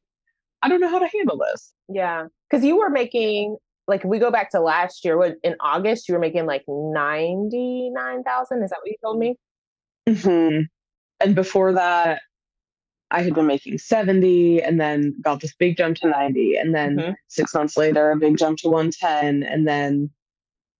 I 0.61 0.69
don't 0.69 0.81
know 0.81 0.89
how 0.89 0.99
to 0.99 1.07
handle 1.07 1.37
this. 1.37 1.73
Yeah. 1.87 2.27
Cause 2.51 2.63
you 2.63 2.77
were 2.77 2.89
making 2.89 3.57
like 3.89 4.01
if 4.01 4.09
we 4.09 4.19
go 4.19 4.31
back 4.31 4.51
to 4.51 4.61
last 4.61 5.03
year, 5.03 5.17
what 5.17 5.35
in 5.43 5.55
August 5.59 6.07
you 6.07 6.13
were 6.13 6.19
making 6.19 6.45
like 6.45 6.63
ninety 6.67 7.89
nine 7.89 8.23
thousand? 8.23 8.63
Is 8.63 8.69
that 8.69 8.77
what 8.81 8.89
you 8.89 8.97
told 9.03 9.19
me? 9.19 9.35
Mm-hmm. 10.07 10.61
And 11.19 11.35
before 11.35 11.73
that, 11.73 12.21
I 13.11 13.23
had 13.23 13.33
been 13.33 13.47
making 13.47 13.79
seventy, 13.79 14.61
and 14.61 14.79
then 14.79 15.15
got 15.21 15.41
this 15.41 15.55
big 15.55 15.75
jump 15.75 15.97
to 15.97 16.07
ninety, 16.07 16.55
and 16.55 16.73
then 16.73 16.95
mm-hmm. 16.97 17.11
six 17.27 17.53
months 17.53 17.75
later, 17.75 18.11
a 18.11 18.15
big 18.15 18.37
jump 18.37 18.59
to 18.59 18.69
one 18.69 18.91
ten, 18.91 19.43
and 19.43 19.67
then 19.67 20.11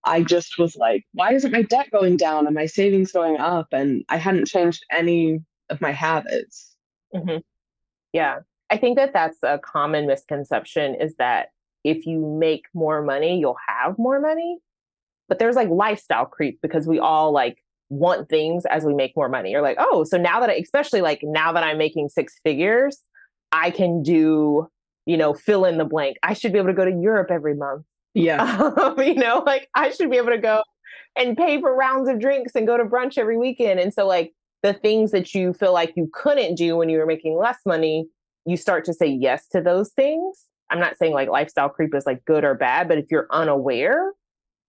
I 0.04 0.22
just 0.22 0.58
was 0.58 0.76
like, 0.76 1.04
why 1.12 1.34
isn't 1.34 1.52
my 1.52 1.62
debt 1.62 1.90
going 1.90 2.16
down 2.16 2.46
and 2.46 2.54
my 2.54 2.66
savings 2.66 3.12
going 3.12 3.38
up? 3.38 3.66
And 3.72 4.04
I 4.08 4.16
hadn't 4.16 4.46
changed 4.46 4.84
any 4.90 5.40
of 5.68 5.80
my 5.80 5.92
habits. 5.92 6.74
Mm-hmm. 7.14 7.38
Yeah, 8.12 8.38
I 8.70 8.76
think 8.76 8.96
that 8.96 9.12
that's 9.12 9.38
a 9.42 9.58
common 9.58 10.06
misconception 10.06 10.94
is 10.94 11.16
that 11.16 11.48
if 11.84 12.06
you 12.06 12.36
make 12.38 12.64
more 12.74 13.02
money, 13.02 13.38
you'll 13.38 13.56
have 13.66 13.98
more 13.98 14.20
money. 14.20 14.58
But 15.28 15.38
there's 15.38 15.56
like 15.56 15.68
lifestyle 15.68 16.26
creep 16.26 16.58
because 16.62 16.86
we 16.86 16.98
all 16.98 17.32
like 17.32 17.62
want 17.88 18.28
things 18.28 18.64
as 18.66 18.84
we 18.84 18.94
make 18.94 19.16
more 19.16 19.28
money. 19.28 19.50
You're 19.50 19.62
like, 19.62 19.76
oh, 19.78 20.04
so 20.04 20.16
now 20.16 20.40
that 20.40 20.50
I, 20.50 20.54
especially 20.54 21.00
like 21.00 21.20
now 21.22 21.52
that 21.52 21.62
I'm 21.62 21.78
making 21.78 22.08
six 22.08 22.34
figures, 22.44 22.98
I 23.52 23.70
can 23.70 24.02
do, 24.02 24.68
you 25.06 25.16
know, 25.16 25.34
fill 25.34 25.64
in 25.64 25.78
the 25.78 25.84
blank. 25.84 26.16
I 26.22 26.34
should 26.34 26.52
be 26.52 26.58
able 26.58 26.68
to 26.68 26.74
go 26.74 26.84
to 26.84 26.90
Europe 26.90 27.30
every 27.30 27.54
month. 27.54 27.86
Yeah. 28.12 28.72
Um, 28.76 29.00
you 29.00 29.14
know, 29.14 29.44
like 29.46 29.68
I 29.76 29.90
should 29.90 30.10
be 30.10 30.16
able 30.16 30.32
to 30.32 30.38
go 30.38 30.64
and 31.16 31.36
pay 31.36 31.60
for 31.60 31.72
rounds 31.72 32.08
of 32.08 32.18
drinks 32.18 32.56
and 32.56 32.66
go 32.66 32.76
to 32.76 32.84
brunch 32.84 33.18
every 33.18 33.38
weekend. 33.38 33.78
And 33.78 33.94
so, 33.94 34.04
like, 34.04 34.32
the 34.64 34.72
things 34.72 35.12
that 35.12 35.32
you 35.32 35.52
feel 35.52 35.72
like 35.72 35.92
you 35.96 36.10
couldn't 36.12 36.56
do 36.56 36.76
when 36.76 36.88
you 36.88 36.98
were 36.98 37.06
making 37.06 37.38
less 37.38 37.58
money, 37.64 38.08
you 38.46 38.56
start 38.56 38.84
to 38.86 38.92
say 38.92 39.06
yes 39.06 39.46
to 39.48 39.60
those 39.60 39.90
things. 39.90 40.46
I'm 40.70 40.80
not 40.80 40.96
saying 40.96 41.12
like 41.12 41.28
lifestyle 41.28 41.68
creep 41.68 41.94
is 41.94 42.06
like 42.06 42.24
good 42.24 42.44
or 42.44 42.54
bad, 42.54 42.88
but 42.88 42.98
if 42.98 43.06
you're 43.10 43.26
unaware, 43.30 44.12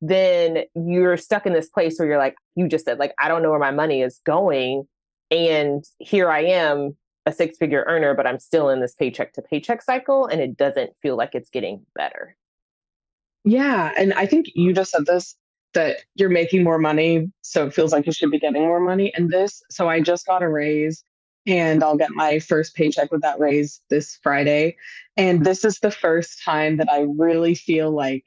then 0.02 0.64
you're 0.76 1.18
stuck 1.18 1.46
in 1.46 1.54
this 1.54 1.70
place 1.70 1.98
where 1.98 2.08
you're 2.08 2.18
like, 2.18 2.36
you 2.56 2.68
just 2.68 2.86
said, 2.86 2.98
like, 2.98 3.14
I 3.20 3.28
don't 3.28 3.44
know 3.44 3.52
where 3.52 3.60
my 3.60 3.72
money 3.72 4.02
is 4.02 4.20
going. 4.26 4.88
And 5.30 5.84
here 6.00 6.30
I 6.30 6.42
am, 6.44 6.98
a 7.26 7.32
six 7.32 7.58
figure 7.58 7.84
earner, 7.88 8.16
but 8.16 8.26
I'm 8.26 8.40
still 8.40 8.70
in 8.70 8.82
this 8.82 8.96
paycheck 8.96 9.34
to 9.34 9.44
paycheck 9.44 9.84
cycle 9.84 10.26
and 10.26 10.42
it 10.42 10.58
doesn't 10.58 10.92
feel 11.02 11.16
like 11.16 11.36
it's 11.36 11.52
getting 11.52 11.86
better. 11.96 12.36
Yeah. 13.44 13.92
And 13.98 14.14
I 14.14 14.26
think 14.26 14.48
you 14.56 14.74
just 14.74 14.92
said 14.92 15.06
this 15.06 15.36
that 15.74 15.98
you're 16.16 16.30
making 16.30 16.64
more 16.64 16.80
money. 16.80 17.32
So 17.44 17.68
it 17.68 17.74
feels 17.74 17.92
like 17.92 18.06
you 18.06 18.12
should 18.12 18.32
be 18.32 18.40
getting 18.40 18.64
more 18.64 18.80
money. 18.80 19.14
And 19.16 19.30
this, 19.30 19.62
so 19.70 19.88
I 19.88 20.02
just 20.02 20.26
got 20.26 20.44
a 20.44 20.50
raise 20.50 21.04
and 21.47 21.84
I'll 21.84 21.97
get 21.97 22.12
my 22.12 22.39
first 22.39 22.75
paycheck 22.75 23.12
with 23.12 23.21
that 23.21 23.39
raise 23.39 23.82
this 23.89 24.19
Friday. 24.21 24.77
And 25.17 25.45
this 25.45 25.65
is 25.65 25.80
the 25.80 25.91
first 25.91 26.43
time 26.43 26.77
that 26.77 26.91
I 26.91 27.01
really 27.01 27.56
feel 27.56 27.91
like 27.91 28.25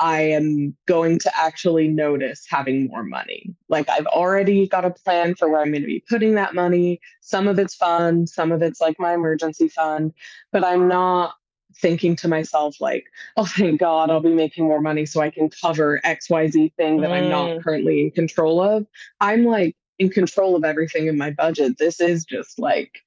I 0.00 0.22
am 0.22 0.74
going 0.86 1.18
to 1.20 1.38
actually 1.38 1.86
notice 1.86 2.46
having 2.48 2.86
more 2.86 3.04
money. 3.04 3.54
Like 3.68 3.88
I've 3.90 4.06
already 4.06 4.66
got 4.66 4.86
a 4.86 4.90
plan 4.90 5.34
for 5.34 5.50
where 5.50 5.60
I'm 5.60 5.72
going 5.72 5.82
to 5.82 5.86
be 5.86 6.02
putting 6.08 6.34
that 6.36 6.54
money. 6.54 7.00
Some 7.20 7.46
of 7.46 7.58
it's 7.58 7.74
fun, 7.74 8.26
some 8.26 8.50
of 8.50 8.62
it's 8.62 8.80
like 8.80 8.96
my 8.98 9.12
emergency 9.12 9.68
fund, 9.68 10.14
but 10.52 10.64
I'm 10.64 10.88
not 10.88 11.34
thinking 11.76 12.16
to 12.16 12.28
myself 12.28 12.80
like, 12.80 13.04
oh 13.36 13.44
thank 13.44 13.78
God 13.78 14.10
I'll 14.10 14.20
be 14.20 14.32
making 14.32 14.64
more 14.64 14.80
money 14.80 15.04
so 15.04 15.20
I 15.20 15.30
can 15.30 15.50
cover 15.50 16.00
XYZ 16.04 16.74
thing 16.74 17.02
that 17.02 17.10
mm. 17.10 17.14
I'm 17.14 17.28
not 17.28 17.48
mm. 17.48 17.62
currently 17.62 18.02
in 18.02 18.10
control 18.10 18.60
of. 18.62 18.86
I'm 19.20 19.44
like 19.44 19.76
in 20.00 20.08
control 20.08 20.56
of 20.56 20.64
everything 20.64 21.06
in 21.06 21.16
my 21.18 21.30
budget. 21.30 21.78
This 21.78 22.00
is 22.00 22.24
just 22.24 22.58
like 22.58 23.02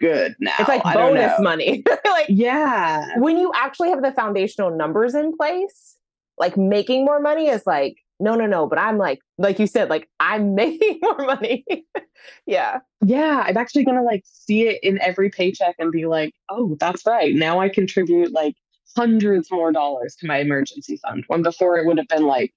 good 0.00 0.34
now. 0.40 0.54
It's 0.58 0.68
like 0.68 0.82
bonus 0.82 1.38
money. 1.38 1.84
like 2.06 2.26
yeah. 2.28 3.18
When 3.18 3.36
you 3.36 3.52
actually 3.54 3.90
have 3.90 4.02
the 4.02 4.12
foundational 4.12 4.70
numbers 4.70 5.14
in 5.14 5.36
place, 5.36 5.96
like 6.38 6.56
making 6.56 7.04
more 7.04 7.20
money 7.20 7.48
is 7.48 7.66
like 7.66 7.98
no 8.18 8.34
no 8.34 8.46
no, 8.46 8.66
but 8.66 8.78
I'm 8.78 8.96
like 8.96 9.20
like 9.36 9.58
you 9.58 9.66
said 9.66 9.90
like 9.90 10.08
I'm 10.20 10.54
making 10.56 11.00
more 11.02 11.18
money. 11.18 11.64
yeah. 12.46 12.80
Yeah, 13.04 13.44
I'm 13.46 13.56
actually 13.58 13.84
going 13.84 13.98
to 13.98 14.02
like 14.02 14.22
see 14.24 14.68
it 14.68 14.82
in 14.82 14.98
every 15.00 15.28
paycheck 15.28 15.76
and 15.78 15.92
be 15.92 16.06
like, 16.06 16.32
"Oh, 16.48 16.76
that's 16.80 17.04
right. 17.04 17.34
Now 17.34 17.60
I 17.60 17.68
contribute 17.68 18.32
like 18.32 18.54
hundreds 18.96 19.50
more 19.50 19.72
dollars 19.72 20.16
to 20.20 20.26
my 20.26 20.38
emergency 20.38 20.98
fund." 20.98 21.24
When 21.26 21.42
before 21.42 21.78
it 21.78 21.86
would 21.86 21.98
have 21.98 22.08
been 22.08 22.26
like 22.26 22.54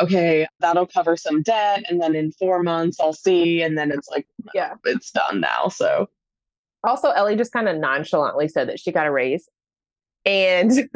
okay, 0.00 0.46
that'll 0.60 0.86
cover 0.86 1.16
some 1.16 1.42
debt. 1.42 1.84
And 1.88 2.00
then 2.00 2.14
in 2.14 2.32
four 2.32 2.62
months, 2.62 2.98
I'll 3.00 3.12
see. 3.12 3.62
And 3.62 3.78
then 3.78 3.90
it's 3.90 4.08
like, 4.08 4.26
yeah, 4.54 4.74
it's 4.84 5.10
done 5.10 5.40
now. 5.40 5.68
So 5.68 6.08
also, 6.84 7.10
Ellie 7.10 7.36
just 7.36 7.52
kind 7.52 7.68
of 7.68 7.76
nonchalantly 7.76 8.48
said 8.48 8.68
that 8.68 8.78
she 8.78 8.92
got 8.92 9.06
a 9.06 9.10
raise. 9.10 9.48
And 10.24 10.72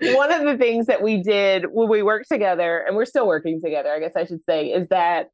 one 0.00 0.32
of 0.32 0.44
the 0.44 0.56
things 0.58 0.86
that 0.86 1.02
we 1.02 1.22
did 1.22 1.66
when 1.70 1.88
we 1.88 2.02
worked 2.02 2.28
together, 2.30 2.78
and 2.86 2.96
we're 2.96 3.04
still 3.04 3.26
working 3.26 3.60
together, 3.62 3.92
I 3.92 4.00
guess 4.00 4.16
I 4.16 4.24
should 4.24 4.42
say, 4.44 4.68
is 4.68 4.88
that 4.88 5.30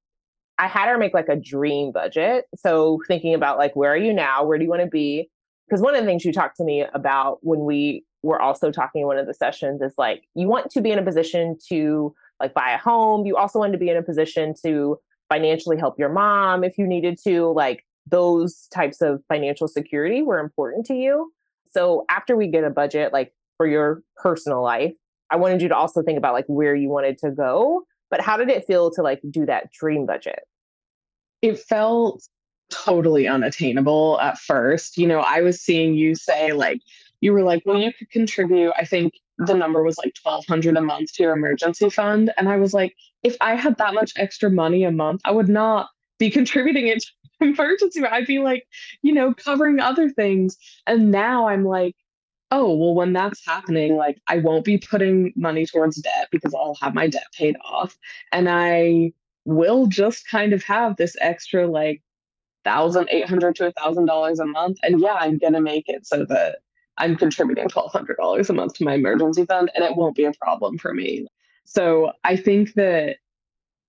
I 0.59 0.69
had 0.69 0.89
her 0.89 0.99
make 0.99 1.15
like 1.15 1.29
a 1.29 1.37
dream 1.37 1.93
budget. 1.93 2.45
So 2.57 3.01
thinking 3.09 3.35
about 3.35 3.59
like, 3.59 3.75
where 3.75 3.93
are 3.93 3.97
you 3.97 4.13
now? 4.13 4.45
Where 4.45 4.59
do 4.59 4.65
you 4.65 4.71
want 4.71 4.83
to 4.83 4.89
be? 4.89 5.29
Because 5.69 5.81
one 5.81 5.95
of 5.95 6.01
the 6.01 6.07
things 6.07 6.25
you 6.25 6.33
talked 6.33 6.57
to 6.59 6.65
me 6.65 6.85
about 6.93 7.39
when 7.43 7.65
we 7.65 8.05
were 8.23 8.41
also 8.41 8.71
talking 8.71 9.03
in 9.03 9.07
one 9.07 9.19
of 9.19 9.27
the 9.27 9.35
sessions 9.35 9.81
is 9.81 9.95
like, 9.99 10.25
you 10.35 10.49
want 10.49 10.71
to 10.71 10.81
be 10.81 10.91
in 10.91 10.99
a 10.99 11.05
position 11.05 11.57
to 11.69 12.15
like 12.41 12.55
buy 12.55 12.73
a 12.73 12.79
home. 12.79 13.27
You 13.27 13.37
also 13.37 13.59
wanted 13.59 13.73
to 13.73 13.79
be 13.79 13.91
in 13.91 13.97
a 13.97 14.03
position 14.03 14.55
to 14.65 14.99
financially 15.29 15.79
help 15.79 15.99
your 15.99 16.09
mom 16.09 16.65
if 16.65 16.79
you 16.79 16.87
needed 16.87 17.19
to. 17.25 17.53
Like 17.53 17.85
those 18.07 18.69
types 18.73 19.01
of 19.01 19.23
financial 19.29 19.69
security 19.69 20.23
were 20.23 20.39
important 20.39 20.87
to 20.87 20.95
you. 20.95 21.33
So 21.71 22.05
after 22.09 22.37
we 22.37 22.47
get 22.47 22.65
a 22.65 22.71
budget, 22.71 23.13
like 23.13 23.33
for 23.57 23.67
your 23.67 24.03
personal 24.17 24.63
life, 24.63 24.93
I 25.31 25.37
wanted 25.37 25.63
you 25.63 25.69
to 25.69 25.77
also 25.77 26.03
think 26.03 26.19
about 26.19 26.35
like 26.35 26.47
where 26.47 26.75
you 26.75 26.89
wanted 26.89 27.19
to 27.19 27.31
go. 27.31 27.83
But 28.11 28.21
how 28.21 28.37
did 28.37 28.49
it 28.49 28.65
feel 28.67 28.91
to 28.93 29.03
like 29.03 29.21
do 29.31 29.47
that 29.47 29.73
dream 29.73 30.07
budget? 30.07 30.41
It 31.43 31.59
felt 31.59 32.23
totally 32.71 33.27
unattainable 33.27 34.21
at 34.21 34.39
first. 34.39 34.97
You 34.97 35.07
know, 35.07 35.21
I 35.21 35.41
was 35.41 35.61
seeing 35.61 35.95
you 35.95 36.15
say 36.15 36.53
like 36.53 36.81
you 37.25 37.33
were 37.33 37.43
like, 37.43 37.63
well, 37.65 37.79
you 37.79 37.91
could 37.91 38.11
contribute, 38.11 38.75
I 38.77 38.85
think 38.85 39.15
the 39.39 39.55
number 39.55 39.83
was 39.83 39.97
like 39.97 40.13
1200 40.23 40.77
a 40.77 40.83
month 40.83 41.15
to 41.15 41.23
your 41.23 41.33
emergency 41.33 41.89
fund. 41.89 42.31
And 42.37 42.51
I 42.51 42.59
was 42.59 42.75
like, 42.75 42.95
if 43.23 43.35
I 43.41 43.55
had 43.55 43.79
that 43.79 43.95
much 43.95 44.13
extra 44.19 44.51
money 44.51 44.85
a 44.85 44.93
month, 44.93 45.23
I 45.25 45.31
would 45.31 45.49
not 45.49 45.89
be 46.19 46.29
contributing 46.39 46.87
it 46.87 47.01
to 47.01 47.49
emergency. 47.49 48.05
I'd 48.05 48.27
be 48.27 48.41
like, 48.41 48.67
you 49.01 49.15
know, 49.15 49.33
covering 49.33 49.81
other 49.81 50.11
things. 50.11 50.59
And 50.87 51.11
now 51.11 51.49
I'm 51.49 51.65
like, 51.65 51.97
oh, 52.51 52.77
well, 52.77 52.95
when 52.95 53.15
that's 53.15 53.43
happening, 53.47 53.97
like 53.97 54.21
I 54.29 54.41
won't 54.41 54.67
be 54.67 54.77
putting 54.77 55.33
money 55.35 55.65
towards 55.65 55.97
debt 55.97 56.29
because 56.31 56.53
I'll 56.53 56.77
have 56.83 56.95
my 56.95 57.09
debt 57.09 57.29
paid 57.33 57.57
off. 57.65 57.97
And 58.33 58.51
I 58.51 59.15
will 59.47 59.87
just 59.87 60.29
kind 60.29 60.53
of 60.53 60.63
have 60.65 60.97
this 60.97 61.17
extra 61.23 61.67
like 61.67 62.03
thousand 62.65 63.09
eight 63.11 63.27
hundred 63.27 63.57
to 63.57 63.69
a 63.69 63.73
thousand 63.73 64.05
dollars 64.05 64.41
a 64.41 64.47
month. 64.47 64.77
And 64.83 65.01
yeah, 65.01 65.15
I'm 65.15 65.39
gonna 65.39 65.63
make 65.63 65.89
it 65.89 66.07
so 66.07 66.27
that 66.27 66.59
I'm 66.99 67.17
contributing 67.17 67.69
$1,200 67.69 68.49
a 68.49 68.53
month 68.53 68.75
to 68.75 68.85
my 68.85 68.95
emergency 68.95 69.45
fund 69.47 69.71
and 69.75 69.85
it 69.85 69.97
won't 69.97 70.17
be 70.17 70.25
a 70.25 70.33
problem 70.33 70.79
for 70.79 70.95
me. 70.95 71.27
So 71.65 72.13
I 72.23 72.37
think 72.37 72.75
that 72.75 73.17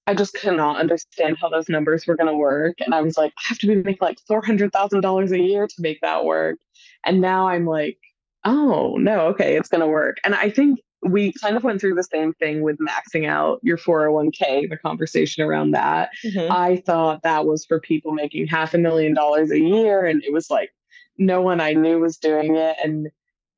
I 0.07 0.13
just 0.13 0.35
could 0.35 0.55
not 0.55 0.77
understand 0.77 1.37
how 1.39 1.49
those 1.49 1.67
numbers 1.67 2.05
were 2.05 2.15
going 2.15 2.29
to 2.29 2.37
work. 2.37 2.75
And 2.79 2.93
I 2.93 3.01
was 3.01 3.17
like, 3.17 3.33
I 3.37 3.41
have 3.47 3.57
to 3.59 3.67
be 3.67 3.75
making 3.75 3.97
like 4.01 4.19
$400,000 4.29 5.31
a 5.31 5.39
year 5.39 5.67
to 5.67 5.75
make 5.79 5.99
that 6.01 6.25
work. 6.25 6.57
And 7.05 7.21
now 7.21 7.47
I'm 7.47 7.65
like, 7.65 7.97
oh, 8.43 8.95
no, 8.97 9.21
okay, 9.27 9.57
it's 9.57 9.69
going 9.69 9.81
to 9.81 9.87
work. 9.87 10.17
And 10.23 10.35
I 10.35 10.49
think 10.51 10.79
we 11.01 11.33
kind 11.33 11.57
of 11.57 11.63
went 11.63 11.81
through 11.81 11.95
the 11.95 12.03
same 12.03 12.33
thing 12.33 12.61
with 12.61 12.77
maxing 12.79 13.27
out 13.27 13.59
your 13.63 13.77
401k, 13.77 14.69
the 14.69 14.77
conversation 14.77 15.43
around 15.43 15.71
that. 15.71 16.09
Mm-hmm. 16.23 16.51
I 16.51 16.81
thought 16.85 17.23
that 17.23 17.45
was 17.45 17.65
for 17.65 17.79
people 17.79 18.11
making 18.11 18.47
half 18.47 18.73
a 18.73 18.77
million 18.77 19.13
dollars 19.13 19.51
a 19.51 19.59
year. 19.59 20.05
And 20.05 20.23
it 20.23 20.33
was 20.33 20.49
like, 20.49 20.71
no 21.17 21.41
one 21.41 21.61
I 21.61 21.73
knew 21.73 21.99
was 21.99 22.17
doing 22.17 22.55
it. 22.55 22.75
And 22.83 23.09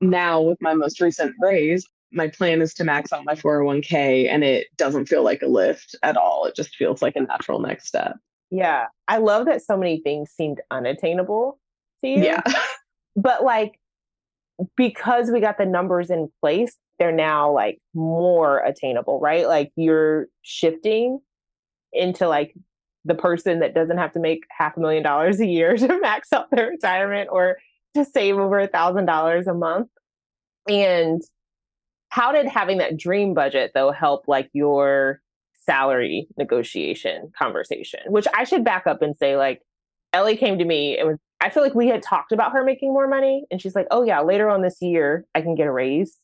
now 0.01 0.41
with 0.41 0.61
my 0.61 0.73
most 0.73 1.01
recent 1.01 1.35
raise, 1.39 1.87
my 2.11 2.27
plan 2.27 2.61
is 2.61 2.73
to 2.75 2.83
max 2.83 3.11
out 3.11 3.25
my 3.25 3.35
401k 3.35 4.29
and 4.29 4.43
it 4.43 4.67
doesn't 4.77 5.07
feel 5.07 5.23
like 5.23 5.41
a 5.41 5.47
lift 5.47 5.95
at 6.03 6.17
all. 6.17 6.45
It 6.45 6.55
just 6.55 6.75
feels 6.75 7.01
like 7.01 7.15
a 7.15 7.21
natural 7.21 7.59
next 7.59 7.87
step. 7.87 8.15
Yeah. 8.49 8.87
I 9.07 9.17
love 9.17 9.45
that 9.45 9.61
so 9.61 9.75
many 9.77 9.99
things 9.99 10.31
seemed 10.31 10.61
unattainable 10.71 11.59
to 12.03 12.09
you. 12.09 12.23
Yeah. 12.23 12.41
but 13.15 13.43
like 13.43 13.79
because 14.75 15.29
we 15.31 15.39
got 15.39 15.57
the 15.57 15.65
numbers 15.65 16.09
in 16.09 16.31
place, 16.41 16.77
they're 16.99 17.11
now 17.11 17.51
like 17.51 17.79
more 17.93 18.59
attainable, 18.59 19.19
right? 19.19 19.47
Like 19.47 19.71
you're 19.75 20.27
shifting 20.41 21.19
into 21.93 22.27
like 22.27 22.53
the 23.07 23.15
person 23.15 23.59
that 23.59 23.73
doesn't 23.73 23.97
have 23.97 24.11
to 24.13 24.19
make 24.19 24.43
half 24.55 24.77
a 24.77 24.79
million 24.79 25.01
dollars 25.01 25.39
a 25.39 25.47
year 25.47 25.75
to 25.77 25.99
max 25.99 26.31
out 26.33 26.51
their 26.51 26.67
retirement 26.67 27.29
or 27.31 27.57
to 27.95 28.05
save 28.05 28.37
over 28.37 28.59
a 28.59 28.67
thousand 28.67 29.05
dollars 29.05 29.47
a 29.47 29.53
month. 29.53 29.89
And 30.69 31.21
how 32.09 32.31
did 32.31 32.47
having 32.47 32.77
that 32.77 32.97
dream 32.97 33.33
budget 33.33 33.71
though 33.73 33.91
help 33.91 34.27
like 34.27 34.49
your 34.53 35.21
salary 35.65 36.27
negotiation 36.37 37.31
conversation? 37.37 38.01
Which 38.07 38.27
I 38.33 38.43
should 38.43 38.63
back 38.63 38.85
up 38.85 39.01
and 39.01 39.15
say, 39.15 39.37
like, 39.37 39.61
Ellie 40.13 40.37
came 40.37 40.57
to 40.57 40.65
me 40.65 40.97
and 40.97 41.07
was, 41.07 41.17
I 41.39 41.49
feel 41.49 41.63
like 41.63 41.75
we 41.75 41.87
had 41.87 42.01
talked 42.01 42.31
about 42.31 42.51
her 42.53 42.63
making 42.63 42.91
more 42.91 43.07
money. 43.07 43.45
And 43.51 43.61
she's 43.61 43.75
like, 43.75 43.87
oh, 43.91 44.03
yeah, 44.03 44.21
later 44.21 44.49
on 44.49 44.61
this 44.61 44.81
year, 44.81 45.25
I 45.35 45.41
can 45.41 45.55
get 45.55 45.67
a 45.67 45.71
raise. 45.71 46.17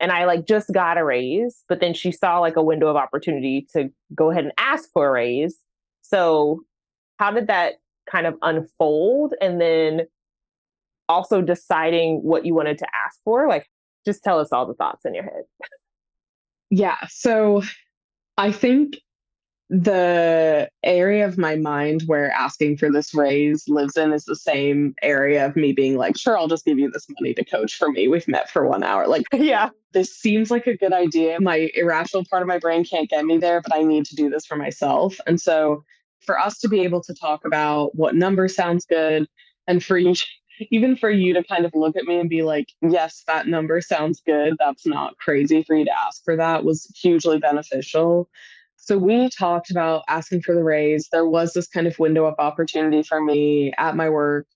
And 0.00 0.10
I 0.10 0.24
like 0.24 0.46
just 0.46 0.72
got 0.72 0.98
a 0.98 1.04
raise, 1.04 1.62
but 1.68 1.80
then 1.80 1.94
she 1.94 2.10
saw 2.10 2.40
like 2.40 2.56
a 2.56 2.62
window 2.62 2.88
of 2.88 2.96
opportunity 2.96 3.68
to 3.72 3.88
go 4.14 4.30
ahead 4.30 4.42
and 4.42 4.52
ask 4.58 4.90
for 4.92 5.06
a 5.06 5.12
raise. 5.12 5.58
So, 6.02 6.60
how 7.18 7.30
did 7.30 7.46
that 7.46 7.74
kind 8.10 8.26
of 8.26 8.34
unfold? 8.42 9.34
And 9.40 9.60
then 9.60 10.02
also 11.08 11.40
deciding 11.42 12.22
what 12.22 12.44
you 12.44 12.54
wanted 12.54 12.78
to 12.78 12.86
ask 13.06 13.18
for? 13.24 13.48
Like, 13.48 13.66
just 14.04 14.22
tell 14.24 14.38
us 14.38 14.52
all 14.52 14.66
the 14.66 14.74
thoughts 14.74 15.04
in 15.04 15.14
your 15.14 15.24
head. 15.24 15.42
Yeah. 16.70 16.96
So 17.08 17.62
I 18.36 18.50
think 18.50 18.98
the 19.70 20.68
area 20.82 21.24
of 21.24 21.38
my 21.38 21.56
mind 21.56 22.02
where 22.06 22.30
asking 22.32 22.76
for 22.76 22.90
this 22.90 23.14
raise 23.14 23.66
lives 23.68 23.96
in 23.96 24.12
is 24.12 24.24
the 24.24 24.36
same 24.36 24.94
area 25.02 25.46
of 25.46 25.56
me 25.56 25.72
being 25.72 25.96
like, 25.96 26.16
sure, 26.16 26.36
I'll 26.36 26.48
just 26.48 26.66
give 26.66 26.78
you 26.78 26.90
this 26.90 27.06
money 27.18 27.32
to 27.34 27.44
coach 27.44 27.76
for 27.76 27.90
me. 27.90 28.06
We've 28.06 28.28
met 28.28 28.50
for 28.50 28.66
one 28.66 28.82
hour. 28.82 29.06
Like, 29.06 29.24
yeah, 29.32 29.70
this 29.92 30.14
seems 30.14 30.50
like 30.50 30.66
a 30.66 30.76
good 30.76 30.92
idea. 30.92 31.40
My 31.40 31.70
irrational 31.74 32.24
part 32.28 32.42
of 32.42 32.48
my 32.48 32.58
brain 32.58 32.84
can't 32.84 33.08
get 33.08 33.24
me 33.24 33.38
there, 33.38 33.62
but 33.62 33.74
I 33.74 33.82
need 33.82 34.04
to 34.06 34.16
do 34.16 34.28
this 34.28 34.44
for 34.44 34.56
myself. 34.56 35.16
And 35.26 35.40
so 35.40 35.84
for 36.20 36.38
us 36.38 36.58
to 36.60 36.68
be 36.68 36.80
able 36.80 37.02
to 37.02 37.14
talk 37.14 37.44
about 37.44 37.94
what 37.94 38.14
number 38.14 38.48
sounds 38.48 38.84
good 38.84 39.26
and 39.66 39.82
for 39.82 39.96
you 39.98 40.14
even 40.70 40.96
for 40.96 41.10
you 41.10 41.34
to 41.34 41.42
kind 41.44 41.64
of 41.64 41.72
look 41.74 41.96
at 41.96 42.04
me 42.04 42.18
and 42.18 42.28
be 42.28 42.42
like, 42.42 42.68
yes, 42.82 43.24
that 43.26 43.46
number 43.46 43.80
sounds 43.80 44.20
good. 44.24 44.54
That's 44.58 44.86
not 44.86 45.16
crazy 45.18 45.62
for 45.62 45.74
you 45.74 45.84
to 45.86 45.98
ask 45.98 46.22
for 46.24 46.36
that 46.36 46.64
was 46.64 46.86
hugely 46.94 47.38
beneficial. 47.38 48.28
So 48.84 48.98
we 48.98 49.28
talked 49.28 49.70
about 49.70 50.02
asking 50.08 50.42
for 50.42 50.56
the 50.56 50.64
raise. 50.64 51.08
There 51.12 51.24
was 51.24 51.52
this 51.52 51.68
kind 51.68 51.86
of 51.86 51.96
window 52.00 52.24
of 52.24 52.34
opportunity 52.40 53.04
for 53.04 53.20
me 53.20 53.72
at 53.78 53.94
my 53.94 54.10
work. 54.10 54.48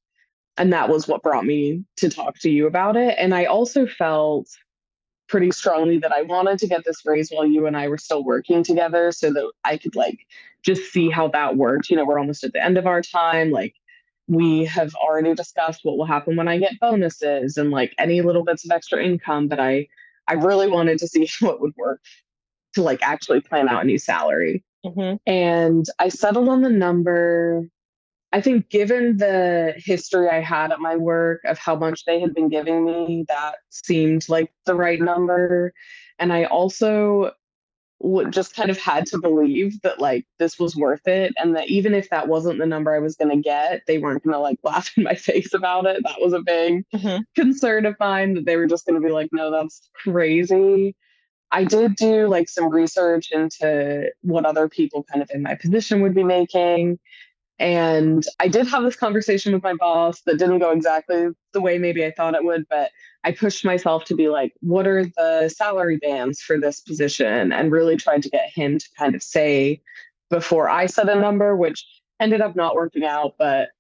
And 0.57 0.73
that 0.73 0.89
was 0.89 1.07
what 1.07 1.23
brought 1.23 1.45
me 1.45 1.85
to 1.99 2.11
talk 2.11 2.37
to 2.41 2.51
you 2.51 2.67
about 2.67 2.97
it. 2.97 3.15
And 3.19 3.33
I 3.33 3.45
also 3.45 3.87
felt 3.87 4.49
pretty 5.29 5.53
strongly 5.53 5.99
that 5.99 6.11
I 6.11 6.23
wanted 6.23 6.59
to 6.59 6.67
get 6.67 6.85
this 6.85 7.07
raise 7.07 7.31
while 7.31 7.47
you 7.47 7.67
and 7.67 7.77
I 7.77 7.87
were 7.87 7.99
still 7.99 8.25
working 8.25 8.65
together 8.65 9.13
so 9.13 9.33
that 9.33 9.53
I 9.63 9.77
could 9.77 9.95
like 9.95 10.19
just 10.65 10.93
see 10.93 11.09
how 11.09 11.29
that 11.29 11.57
worked. 11.57 11.89
You 11.89 11.97
know, 11.97 12.05
we're 12.05 12.19
almost 12.19 12.43
at 12.43 12.53
the 12.53 12.65
end 12.65 12.79
of 12.79 12.87
our 12.87 13.03
time. 13.03 13.53
Like 13.53 13.75
we 14.27 14.65
have 14.65 14.93
already 14.97 15.35
discussed 15.35 15.85
what 15.85 15.99
will 15.99 16.05
happen 16.05 16.35
when 16.35 16.49
I 16.49 16.59
get 16.59 16.81
bonuses 16.81 17.57
and 17.57 17.71
like 17.71 17.95
any 17.97 18.23
little 18.23 18.43
bits 18.43 18.65
of 18.65 18.73
extra 18.73 19.05
income, 19.05 19.47
but 19.47 19.61
I 19.61 19.87
I 20.27 20.33
really 20.35 20.69
wanted 20.69 20.99
to 20.99 21.07
see 21.07 21.29
how 21.41 21.51
it 21.51 21.61
would 21.61 21.77
work 21.77 22.01
to 22.77 22.83
like 22.83 23.03
actually 23.03 23.41
plan 23.41 23.69
out 23.69 23.83
a 23.83 23.87
new 23.87 23.99
salary. 23.99 24.63
Mm-hmm. 24.85 25.17
And 25.27 25.87
I 25.99 26.09
settled 26.09 26.49
on 26.49 26.63
the 26.63 26.71
number. 26.71 27.69
I 28.33 28.41
think, 28.41 28.69
given 28.69 29.17
the 29.17 29.75
history 29.77 30.29
I 30.29 30.41
had 30.41 30.71
at 30.71 30.79
my 30.79 30.97
work 30.97 31.41
of 31.45 31.59
how 31.59 31.75
much 31.75 32.05
they 32.05 32.21
had 32.21 32.35
been 32.35 32.49
giving 32.49 32.85
me, 32.85 33.25
that 33.29 33.57
seemed 33.71 34.29
like 34.29 34.53
the 34.67 34.75
right 34.75 35.01
number. 35.01 35.73
And 36.19 36.33
I 36.33 36.45
also 36.45 37.33
just 38.29 38.55
kind 38.55 38.69
of 38.69 38.79
had 38.79 39.07
to 39.07 39.19
believe 39.19 39.81
that 39.81 39.99
like 39.99 40.27
this 40.39 40.59
was 40.59 40.77
worth 40.77 41.09
it 41.09 41.33
and 41.39 41.57
that 41.57 41.69
even 41.69 41.95
if 41.95 42.11
that 42.11 42.29
wasn't 42.29 42.59
the 42.59 42.67
number 42.67 42.95
I 42.95 42.99
was 42.99 43.17
going 43.17 43.35
to 43.35 43.43
get, 43.43 43.83
they 43.87 43.97
weren't 43.97 44.23
going 44.23 44.35
to 44.35 44.39
like 44.39 44.59
laugh 44.65 44.93
in 44.97 45.05
my 45.05 45.15
face 45.15 45.55
about 45.55 45.87
it. 45.87 46.03
That 46.05 46.21
was 46.21 46.35
a 46.35 46.43
big 46.43 46.85
mm-hmm. 46.95 47.23
concern 47.35 47.87
of 47.87 47.97
mine 47.99 48.35
that 48.35 48.45
they 48.45 48.57
were 48.57 48.67
just 48.67 48.85
going 48.85 49.01
to 49.01 49.07
be 49.07 49.13
like, 49.13 49.31
no, 49.33 49.51
that's 49.51 49.89
crazy. 49.95 50.95
I 51.53 51.65
did 51.65 51.97
do 51.97 52.27
like 52.27 52.49
some 52.49 52.69
research 52.69 53.31
into 53.31 54.11
what 54.23 54.45
other 54.45 54.69
people 54.69 55.05
kind 55.05 55.23
of 55.23 55.31
in 55.33 55.43
my 55.43 55.55
position 55.55 56.01
would 56.03 56.15
be 56.15 56.25
making. 56.25 56.99
And 57.59 58.25
I 58.39 58.49
did 58.49 58.67
have 58.67 58.83
this 58.83 58.97
conversation 58.97 59.53
with 59.53 59.63
my 59.63 59.75
boss 59.75 60.21
that 60.27 60.39
didn't 60.39 60.59
go 60.59 60.73
exactly 60.73 61.29
the 61.53 61.61
way 61.61 61.79
maybe 61.79 62.05
I 62.05 62.11
thought 62.11 62.35
it 62.35 62.45
would, 62.45 62.67
but 62.69 62.91
I 63.25 63.33
pushed 63.33 63.65
myself 63.65 64.05
to 64.07 64.15
be 64.15 64.29
like, 64.29 64.53
what 64.61 64.87
are 64.87 65.05
the 65.05 65.49
salary 65.49 65.97
bands 65.97 66.41
for 66.41 66.61
this 66.61 66.81
position? 66.81 67.53
And 67.53 67.73
really 67.73 67.97
tried 67.97 68.23
to 68.25 68.29
get 68.29 68.51
him 68.55 68.79
to 68.79 68.87
kind 68.99 69.15
of 69.15 69.23
say 69.23 69.81
before 70.29 70.69
I 70.69 70.87
said 70.87 71.09
a 71.09 71.19
number, 71.19 71.57
which 71.57 71.87
ended 72.21 72.41
up 72.41 72.57
not 72.57 72.75
working 72.75 73.05
out, 73.05 73.35
but 73.39 73.71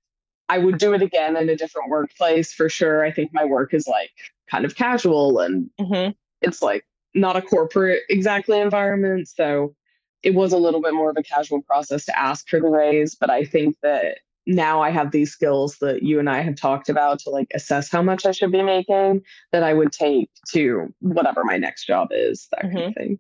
I 0.48 0.59
would 0.59 0.79
do 0.79 0.94
it 0.94 1.02
again 1.02 1.37
in 1.37 1.48
a 1.48 1.57
different 1.57 1.90
workplace 1.90 2.52
for 2.52 2.68
sure. 2.68 3.05
I 3.05 3.11
think 3.11 3.35
my 3.35 3.44
work 3.44 3.74
is 3.74 3.87
like 3.87 4.12
kind 4.48 4.64
of 4.64 4.76
casual 4.76 5.40
and 5.40 5.68
mm-hmm. 5.79 6.12
it's 6.40 6.62
like 6.62 6.85
not 7.16 7.37
a 7.37 7.42
corporate 7.42 8.02
exactly 8.09 8.61
environment. 8.61 9.29
So 9.29 9.74
it 10.22 10.35
was 10.35 10.52
a 10.52 10.59
little 10.59 10.81
bit 10.81 10.94
more 10.94 11.11
of 11.11 11.16
a 11.16 11.22
casual 11.22 11.62
process 11.62 12.05
to 12.07 12.18
ask 12.18 12.48
for 12.48 12.61
the 12.61 12.68
raise, 12.68 13.14
but 13.14 13.31
I 13.31 13.44
think 13.44 13.76
that 13.83 14.18
now 14.46 14.81
I 14.81 14.90
have 14.90 15.11
these 15.11 15.33
skills 15.33 15.79
that 15.81 16.02
you 16.02 16.20
and 16.20 16.31
I 16.31 16.40
have 16.40 16.57
talked 16.57 16.88
about 16.88 17.18
to 17.20 17.31
like 17.31 17.48
assess 17.55 17.90
how 17.90 18.02
much 18.02 18.24
I 18.24 18.31
should 18.31 18.52
be 18.52 18.62
making 18.62 19.22
that 19.52 19.62
I 19.62 19.74
would 19.74 19.92
take 19.92 20.31
to 20.52 20.92
whatever 21.00 21.42
my 21.44 21.57
next 21.57 21.87
job 21.87 22.09
is, 22.12 22.46
that 22.52 22.64
mm-hmm. 22.64 22.76
kind 22.76 22.88
of 22.88 22.94
thing. 22.94 23.18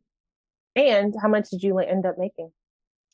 And 0.76 1.14
how 1.20 1.28
much 1.28 1.50
did 1.50 1.62
you 1.62 1.78
end 1.78 2.06
up 2.06 2.16
making? 2.18 2.50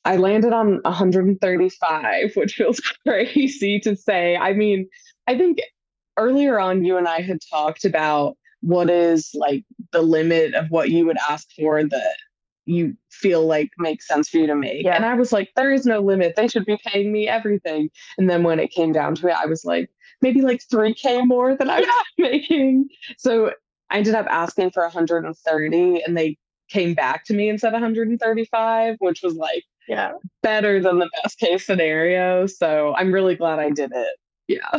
I 0.04 0.16
landed 0.16 0.52
on 0.52 0.80
135, 0.82 2.32
which 2.36 2.54
feels 2.54 2.80
crazy 3.06 3.78
to 3.80 3.96
say. 3.96 4.36
I 4.36 4.52
mean, 4.52 4.88
I 5.26 5.38
think 5.38 5.58
earlier 6.16 6.58
on, 6.60 6.84
you 6.84 6.98
and 6.98 7.08
I 7.08 7.22
had 7.22 7.38
talked 7.50 7.84
about 7.84 8.36
what 8.62 8.88
is 8.88 9.30
like 9.34 9.64
the 9.92 10.02
limit 10.02 10.54
of 10.54 10.70
what 10.70 10.90
you 10.90 11.06
would 11.06 11.18
ask 11.28 11.48
for 11.58 11.84
that 11.84 12.16
you 12.64 12.96
feel 13.10 13.46
like 13.46 13.70
makes 13.78 14.06
sense 14.06 14.28
for 14.28 14.38
you 14.38 14.46
to 14.46 14.54
make. 14.54 14.84
Yeah. 14.84 14.94
And 14.94 15.04
I 15.04 15.14
was 15.14 15.32
like, 15.32 15.50
there 15.56 15.72
is 15.72 15.84
no 15.84 16.00
limit. 16.00 16.36
They 16.36 16.48
should 16.48 16.64
be 16.64 16.78
paying 16.84 17.12
me 17.12 17.28
everything. 17.28 17.90
And 18.18 18.30
then 18.30 18.44
when 18.44 18.60
it 18.60 18.70
came 18.70 18.92
down 18.92 19.16
to 19.16 19.28
it, 19.28 19.34
I 19.34 19.46
was 19.46 19.64
like, 19.64 19.90
maybe 20.20 20.42
like 20.42 20.62
3K 20.72 21.26
more 21.26 21.56
than 21.56 21.68
I 21.68 21.80
was 21.80 21.88
making. 22.18 22.88
So 23.18 23.52
I 23.90 23.98
ended 23.98 24.14
up 24.14 24.26
asking 24.30 24.70
for 24.70 24.82
130 24.84 26.02
and 26.06 26.16
they 26.16 26.38
came 26.70 26.94
back 26.94 27.24
to 27.26 27.34
me 27.34 27.48
and 27.48 27.60
said 27.60 27.72
135, 27.72 28.96
which 29.00 29.22
was 29.22 29.34
like 29.34 29.64
yeah 29.88 30.12
better 30.42 30.80
than 30.80 31.00
the 31.00 31.10
best 31.22 31.38
case 31.38 31.66
scenario. 31.66 32.46
So 32.46 32.94
I'm 32.96 33.12
really 33.12 33.34
glad 33.34 33.58
I 33.58 33.70
did 33.70 33.90
it. 33.92 34.16
Yeah. 34.46 34.78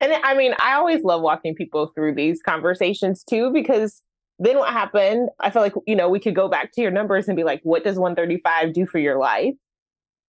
And 0.00 0.12
I 0.22 0.34
mean, 0.34 0.54
I 0.60 0.74
always 0.74 1.02
love 1.02 1.22
walking 1.22 1.54
people 1.54 1.90
through 1.94 2.14
these 2.14 2.40
conversations 2.42 3.24
too, 3.24 3.50
because 3.52 4.02
then 4.38 4.58
what 4.58 4.72
happened? 4.72 5.30
I 5.40 5.50
feel 5.50 5.62
like, 5.62 5.74
you 5.86 5.96
know, 5.96 6.08
we 6.08 6.20
could 6.20 6.34
go 6.34 6.48
back 6.48 6.72
to 6.72 6.80
your 6.80 6.92
numbers 6.92 7.26
and 7.26 7.36
be 7.36 7.42
like, 7.42 7.60
what 7.64 7.82
does 7.82 7.98
135 7.98 8.72
do 8.72 8.86
for 8.86 8.98
your 8.98 9.18
life? 9.18 9.54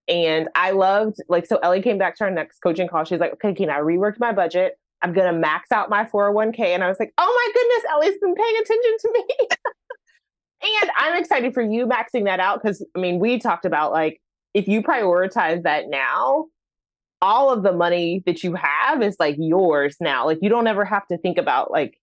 And 0.08 0.50
I 0.56 0.72
loved, 0.72 1.18
like, 1.30 1.46
so 1.46 1.58
Ellie 1.58 1.84
came 1.84 2.00
back 2.00 2.16
to 2.16 2.24
our 2.24 2.32
next 2.32 2.60
coaching 2.60 2.88
call. 2.88 3.04
She's 3.04 3.20
like, 3.20 3.34
okay, 3.34 3.54
Kina, 3.54 3.74
I 3.74 3.80
reworked 3.80 4.20
my 4.20 4.34
budget. 4.34 4.74
I'm 5.04 5.14
going 5.14 5.32
to 5.32 5.40
max 5.40 5.72
out 5.72 5.92
my 5.92 6.04
401k. 6.04 6.60
And 6.60 6.84
I 6.84 6.88
was 6.88 7.00
like, 7.00 7.14
oh 7.20 7.52
my 7.54 7.54
goodness, 7.54 7.92
Ellie's 7.92 8.20
been 8.20 8.34
paying 8.34 8.56
attention 8.62 8.98
to 9.00 9.12
me. 9.14 9.48
and 10.82 10.92
I'm 10.98 11.22
excited 11.22 11.54
for 11.54 11.62
you 11.62 11.86
maxing 11.86 12.26
that 12.26 12.40
out 12.40 12.62
because, 12.62 12.84
I 12.96 13.00
mean, 13.00 13.20
we 13.20 13.38
talked 13.38 13.66
about 13.66 13.92
like, 13.92 14.20
if 14.56 14.68
you 14.68 14.82
prioritize 14.82 15.62
that 15.62 15.90
now, 15.90 16.46
all 17.22 17.52
of 17.52 17.64
the 17.64 17.74
money 17.74 18.24
that 18.26 18.44
you 18.44 18.56
have 18.56 19.02
is 19.02 19.16
like 19.20 19.36
yours 19.38 19.98
now. 20.00 20.26
Like, 20.26 20.40
you 20.42 20.50
don't 20.50 20.68
ever 20.68 20.86
have 20.86 21.08
to 21.08 21.18
think 21.18 21.38
about 21.38 21.72
like, 21.72 22.00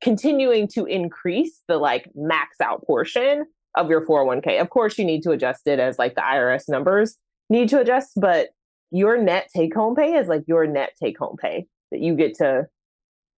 continuing 0.00 0.66
to 0.66 0.86
increase 0.86 1.60
the 1.68 1.76
like 1.76 2.10
max 2.14 2.60
out 2.60 2.82
portion 2.86 3.44
of 3.74 3.90
your 3.90 4.04
401k. 4.06 4.60
Of 4.60 4.70
course, 4.70 4.98
you 4.98 5.04
need 5.04 5.22
to 5.22 5.30
adjust 5.30 5.66
it 5.66 5.78
as 5.78 5.98
like 5.98 6.14
the 6.14 6.22
IRS 6.22 6.68
numbers 6.68 7.16
need 7.48 7.68
to 7.68 7.80
adjust, 7.80 8.12
but 8.16 8.48
your 8.90 9.18
net 9.18 9.48
take 9.54 9.74
home 9.74 9.94
pay 9.94 10.14
is 10.14 10.28
like 10.28 10.42
your 10.46 10.66
net 10.66 10.94
take 10.98 11.18
home 11.18 11.36
pay 11.36 11.66
that 11.90 12.00
you 12.00 12.14
get 12.14 12.34
to 12.36 12.66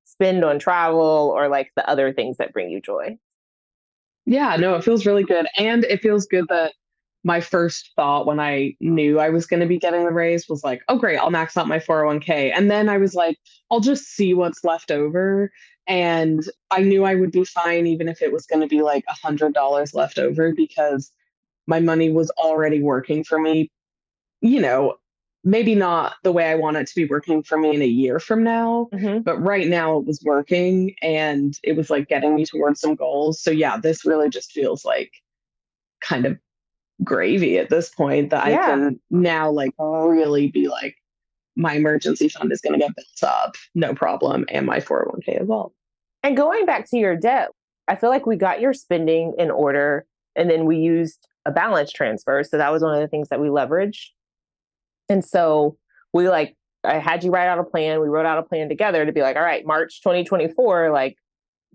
spend 0.04 0.44
on 0.44 0.58
travel 0.58 1.32
or 1.34 1.48
like 1.48 1.70
the 1.74 1.88
other 1.88 2.12
things 2.12 2.36
that 2.36 2.52
bring 2.52 2.70
you 2.70 2.80
joy. 2.80 3.16
Yeah, 4.24 4.56
no, 4.56 4.76
it 4.76 4.84
feels 4.84 5.04
really 5.04 5.24
good. 5.24 5.46
And 5.58 5.84
it 5.84 6.00
feels 6.00 6.26
good 6.26 6.44
that 6.48 6.74
my 7.24 7.40
first 7.40 7.92
thought 7.94 8.26
when 8.26 8.40
I 8.40 8.74
knew 8.80 9.20
I 9.20 9.30
was 9.30 9.46
going 9.46 9.60
to 9.60 9.66
be 9.66 9.78
getting 9.78 10.04
the 10.04 10.10
raise 10.10 10.48
was 10.48 10.64
like, 10.64 10.82
oh, 10.88 10.98
great, 10.98 11.18
I'll 11.18 11.30
max 11.30 11.56
out 11.56 11.68
my 11.68 11.78
401k. 11.78 12.52
And 12.54 12.70
then 12.70 12.88
I 12.88 12.98
was 12.98 13.14
like, 13.14 13.38
I'll 13.70 13.80
just 13.80 14.06
see 14.06 14.34
what's 14.34 14.64
left 14.64 14.90
over. 14.90 15.52
And 15.86 16.42
I 16.70 16.80
knew 16.80 17.04
I 17.04 17.14
would 17.14 17.32
be 17.32 17.44
fine, 17.44 17.86
even 17.86 18.08
if 18.08 18.22
it 18.22 18.32
was 18.32 18.46
going 18.46 18.60
to 18.60 18.68
be 18.68 18.82
like 18.82 19.04
a 19.08 19.26
$100 19.26 19.94
left 19.94 20.18
over, 20.18 20.52
because 20.54 21.12
my 21.66 21.80
money 21.80 22.10
was 22.10 22.30
already 22.30 22.82
working 22.82 23.22
for 23.22 23.38
me, 23.38 23.70
you 24.40 24.60
know, 24.60 24.94
maybe 25.44 25.74
not 25.74 26.14
the 26.22 26.32
way 26.32 26.50
I 26.50 26.54
want 26.54 26.76
it 26.76 26.86
to 26.88 26.94
be 26.94 27.06
working 27.06 27.42
for 27.42 27.58
me 27.58 27.74
in 27.74 27.82
a 27.82 27.86
year 27.86 28.20
from 28.20 28.44
now, 28.44 28.88
mm-hmm. 28.92 29.20
but 29.20 29.38
right 29.38 29.66
now 29.66 29.98
it 29.98 30.06
was 30.06 30.22
working 30.24 30.94
and 31.02 31.54
it 31.64 31.76
was 31.76 31.90
like 31.90 32.08
getting 32.08 32.34
me 32.34 32.46
towards 32.46 32.80
some 32.80 32.94
goals. 32.94 33.40
So, 33.40 33.50
yeah, 33.50 33.76
this 33.76 34.04
really 34.04 34.28
just 34.28 34.52
feels 34.52 34.84
like 34.84 35.12
kind 36.00 36.26
of 36.26 36.38
gravy 37.04 37.58
at 37.58 37.70
this 37.70 37.90
point 37.90 38.30
that 38.30 38.48
yeah. 38.48 38.60
I 38.60 38.66
can 38.66 39.00
now 39.10 39.50
like 39.50 39.72
really 39.78 40.48
be 40.48 40.68
like, 40.68 40.96
my 41.56 41.74
emergency 41.74 42.28
fund 42.28 42.50
is 42.52 42.60
going 42.60 42.78
to 42.78 42.78
get 42.78 42.96
built 42.96 43.30
up, 43.30 43.56
no 43.74 43.94
problem, 43.94 44.46
and 44.48 44.66
my 44.66 44.78
401k 44.78 45.42
as 45.42 45.46
well. 45.46 45.74
And 46.22 46.36
going 46.36 46.64
back 46.64 46.88
to 46.90 46.96
your 46.96 47.16
debt, 47.16 47.50
I 47.88 47.96
feel 47.96 48.10
like 48.10 48.26
we 48.26 48.36
got 48.36 48.60
your 48.60 48.72
spending 48.72 49.34
in 49.38 49.50
order 49.50 50.06
and 50.34 50.48
then 50.48 50.64
we 50.64 50.78
used 50.78 51.28
a 51.44 51.50
balance 51.50 51.92
transfer. 51.92 52.42
So 52.44 52.56
that 52.56 52.72
was 52.72 52.82
one 52.82 52.94
of 52.94 53.00
the 53.00 53.08
things 53.08 53.28
that 53.28 53.40
we 53.40 53.48
leveraged. 53.48 54.06
And 55.08 55.24
so 55.24 55.76
we 56.12 56.28
like, 56.28 56.56
I 56.84 56.98
had 56.98 57.22
you 57.22 57.30
write 57.30 57.48
out 57.48 57.58
a 57.58 57.64
plan. 57.64 58.00
We 58.00 58.08
wrote 58.08 58.26
out 58.26 58.38
a 58.38 58.42
plan 58.42 58.68
together 58.68 59.04
to 59.04 59.12
be 59.12 59.20
like, 59.22 59.36
all 59.36 59.42
right, 59.42 59.66
March 59.66 60.00
2024, 60.02 60.90
like 60.90 61.16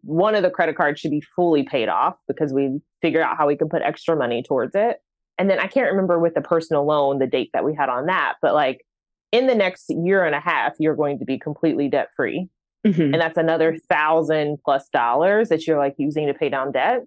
one 0.01 0.35
of 0.35 0.43
the 0.43 0.49
credit 0.49 0.75
cards 0.75 0.99
should 0.99 1.11
be 1.11 1.21
fully 1.35 1.63
paid 1.63 1.89
off 1.89 2.15
because 2.27 2.53
we 2.53 2.79
figured 3.01 3.23
out 3.23 3.37
how 3.37 3.47
we 3.47 3.55
can 3.55 3.69
put 3.69 3.81
extra 3.81 4.15
money 4.15 4.41
towards 4.41 4.73
it. 4.75 5.01
And 5.37 5.49
then 5.49 5.59
I 5.59 5.67
can't 5.67 5.89
remember 5.89 6.19
with 6.19 6.33
the 6.33 6.41
personal 6.41 6.85
loan, 6.85 7.19
the 7.19 7.27
date 7.27 7.51
that 7.53 7.63
we 7.63 7.75
had 7.75 7.89
on 7.89 8.07
that, 8.07 8.35
but 8.41 8.53
like 8.53 8.83
in 9.31 9.47
the 9.47 9.55
next 9.55 9.89
year 9.89 10.25
and 10.25 10.35
a 10.35 10.39
half, 10.39 10.73
you're 10.79 10.95
going 10.95 11.19
to 11.19 11.25
be 11.25 11.37
completely 11.37 11.89
debt 11.89 12.09
free. 12.15 12.47
Mm-hmm. 12.85 13.13
And 13.13 13.15
that's 13.15 13.37
another 13.37 13.77
thousand 13.89 14.57
plus 14.63 14.87
dollars 14.89 15.49
that 15.49 15.67
you're 15.67 15.77
like 15.77 15.95
using 15.97 16.27
to 16.27 16.33
pay 16.33 16.49
down 16.49 16.71
debt 16.71 17.01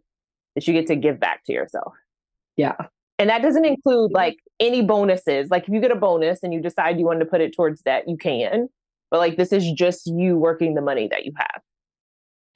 that 0.54 0.66
you 0.66 0.74
get 0.74 0.86
to 0.88 0.96
give 0.96 1.18
back 1.18 1.44
to 1.44 1.52
yourself. 1.52 1.94
Yeah. 2.56 2.76
And 3.18 3.30
that 3.30 3.42
doesn't 3.42 3.64
include 3.64 4.12
like 4.12 4.36
any 4.58 4.82
bonuses. 4.82 5.50
Like 5.50 5.64
if 5.64 5.70
you 5.70 5.80
get 5.80 5.90
a 5.90 5.96
bonus 5.96 6.42
and 6.42 6.52
you 6.52 6.60
decide 6.60 6.98
you 6.98 7.06
want 7.06 7.20
to 7.20 7.26
put 7.26 7.40
it 7.40 7.54
towards 7.54 7.82
debt, 7.82 8.04
you 8.06 8.16
can. 8.16 8.68
But 9.10 9.18
like 9.18 9.36
this 9.36 9.52
is 9.52 9.70
just 9.72 10.06
you 10.06 10.36
working 10.36 10.74
the 10.74 10.82
money 10.82 11.08
that 11.08 11.24
you 11.24 11.32
have. 11.36 11.62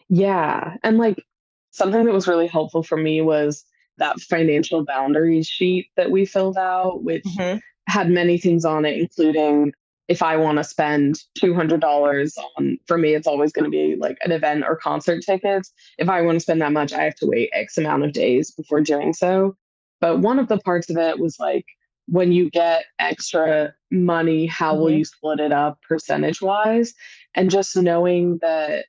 Yeah. 0.09 0.77
And 0.83 0.99
like 0.99 1.25
something 1.71 2.05
that 2.05 2.13
was 2.13 2.29
really 2.29 2.47
helpful 2.47 2.83
for 2.83 2.97
me 2.97 3.21
was 3.21 3.65
that 3.99 4.21
financial 4.21 4.85
boundaries 4.85 5.47
sheet 5.47 5.89
that 5.97 6.11
we 6.11 6.25
filled 6.27 6.59
out, 6.59 7.03
which 7.03 7.25
mm-hmm. 7.25 7.59
had 7.87 8.11
many 8.11 8.39
things 8.39 8.65
on 8.65 8.85
it, 8.85 8.99
including 8.99 9.73
if 10.09 10.23
I 10.23 10.37
want 10.37 10.59
to 10.59 10.65
spend 10.65 11.17
$200 11.39 12.33
on, 12.59 12.79
for 12.87 12.99
me, 12.99 13.15
it's 13.15 13.27
always 13.27 13.53
going 13.53 13.65
to 13.65 13.71
be 13.71 13.97
like 13.97 14.19
an 14.23 14.33
event 14.33 14.65
or 14.67 14.77
concert 14.77 15.23
tickets. 15.25 15.73
If 15.99 16.09
I 16.09 16.21
want 16.23 16.37
to 16.37 16.41
spend 16.41 16.61
that 16.61 16.73
much, 16.73 16.93
I 16.93 17.05
have 17.05 17.15
to 17.17 17.27
wait 17.27 17.51
X 17.53 17.79
amount 17.79 18.05
of 18.05 18.13
days 18.13 18.51
before 18.51 18.81
doing 18.81 19.15
so. 19.15 19.57
But 20.01 20.19
one 20.19 20.39
of 20.39 20.49
the 20.49 20.59
parts 20.59 20.91
of 20.91 20.99
it 20.99 21.19
was 21.19 21.39
like, 21.39 21.65
when 22.07 22.33
you 22.33 22.51
get 22.51 22.85
extra 22.99 23.73
money, 23.91 24.45
how 24.45 24.75
mm-hmm. 24.75 24.83
will 24.83 24.91
you 24.91 25.05
split 25.07 25.41
it 25.41 25.53
up 25.53 25.79
percentage 25.89 26.43
wise? 26.43 26.93
And 27.35 27.51
just 27.51 27.75
knowing 27.75 28.39
that 28.43 28.87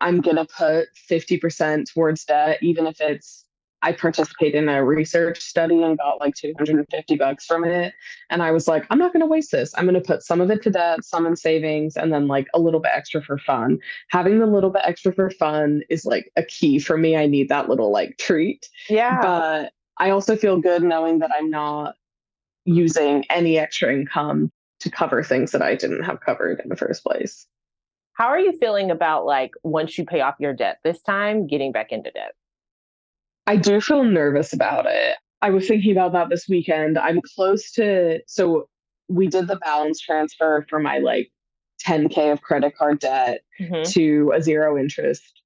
I'm 0.00 0.20
going 0.20 0.36
to 0.36 0.46
put 0.46 0.88
50% 1.10 1.92
towards 1.92 2.24
debt, 2.24 2.58
even 2.62 2.86
if 2.86 3.00
it's 3.00 3.45
I 3.86 3.92
participated 3.92 4.56
in 4.56 4.68
a 4.68 4.84
research 4.84 5.40
study 5.40 5.80
and 5.80 5.96
got 5.96 6.18
like 6.18 6.34
250 6.34 7.14
bucks 7.14 7.46
from 7.46 7.62
it. 7.62 7.94
And 8.30 8.42
I 8.42 8.50
was 8.50 8.66
like, 8.66 8.84
I'm 8.90 8.98
not 8.98 9.12
going 9.12 9.20
to 9.20 9.28
waste 9.28 9.52
this. 9.52 9.72
I'm 9.76 9.84
going 9.84 9.94
to 9.94 10.00
put 10.00 10.24
some 10.24 10.40
of 10.40 10.50
it 10.50 10.60
to 10.62 10.70
debt, 10.70 11.04
some 11.04 11.24
in 11.24 11.36
savings, 11.36 11.96
and 11.96 12.12
then 12.12 12.26
like 12.26 12.48
a 12.52 12.58
little 12.58 12.80
bit 12.80 12.90
extra 12.92 13.22
for 13.22 13.38
fun. 13.38 13.78
Having 14.08 14.40
the 14.40 14.46
little 14.46 14.70
bit 14.70 14.82
extra 14.84 15.12
for 15.12 15.30
fun 15.30 15.82
is 15.88 16.04
like 16.04 16.32
a 16.34 16.42
key 16.42 16.80
for 16.80 16.98
me. 16.98 17.16
I 17.16 17.26
need 17.26 17.48
that 17.48 17.68
little 17.68 17.92
like 17.92 18.18
treat. 18.18 18.68
Yeah. 18.88 19.22
But 19.22 19.72
I 19.98 20.10
also 20.10 20.34
feel 20.34 20.60
good 20.60 20.82
knowing 20.82 21.20
that 21.20 21.30
I'm 21.32 21.48
not 21.48 21.94
using 22.64 23.24
any 23.30 23.56
extra 23.56 23.94
income 23.94 24.50
to 24.80 24.90
cover 24.90 25.22
things 25.22 25.52
that 25.52 25.62
I 25.62 25.76
didn't 25.76 26.02
have 26.02 26.18
covered 26.22 26.58
in 26.58 26.70
the 26.70 26.76
first 26.76 27.04
place. 27.04 27.46
How 28.14 28.26
are 28.26 28.40
you 28.40 28.58
feeling 28.58 28.90
about 28.90 29.26
like 29.26 29.52
once 29.62 29.96
you 29.96 30.04
pay 30.04 30.22
off 30.22 30.34
your 30.40 30.54
debt 30.54 30.78
this 30.82 31.00
time, 31.02 31.46
getting 31.46 31.70
back 31.70 31.92
into 31.92 32.10
debt? 32.10 32.32
I 33.46 33.56
do 33.56 33.80
feel 33.80 34.04
nervous 34.04 34.52
about 34.52 34.86
it. 34.86 35.16
I 35.42 35.50
was 35.50 35.68
thinking 35.68 35.92
about 35.92 36.12
that 36.12 36.28
this 36.28 36.48
weekend. 36.48 36.98
I'm 36.98 37.20
close 37.34 37.70
to, 37.72 38.20
so 38.26 38.68
we 39.08 39.28
did 39.28 39.46
the 39.46 39.56
balance 39.56 40.00
transfer 40.00 40.66
for 40.68 40.80
my 40.80 40.98
like 40.98 41.30
10K 41.86 42.32
of 42.32 42.42
credit 42.42 42.76
card 42.76 42.98
debt 42.98 43.42
mm-hmm. 43.60 43.88
to 43.92 44.32
a 44.34 44.42
zero 44.42 44.78
interest 44.78 45.42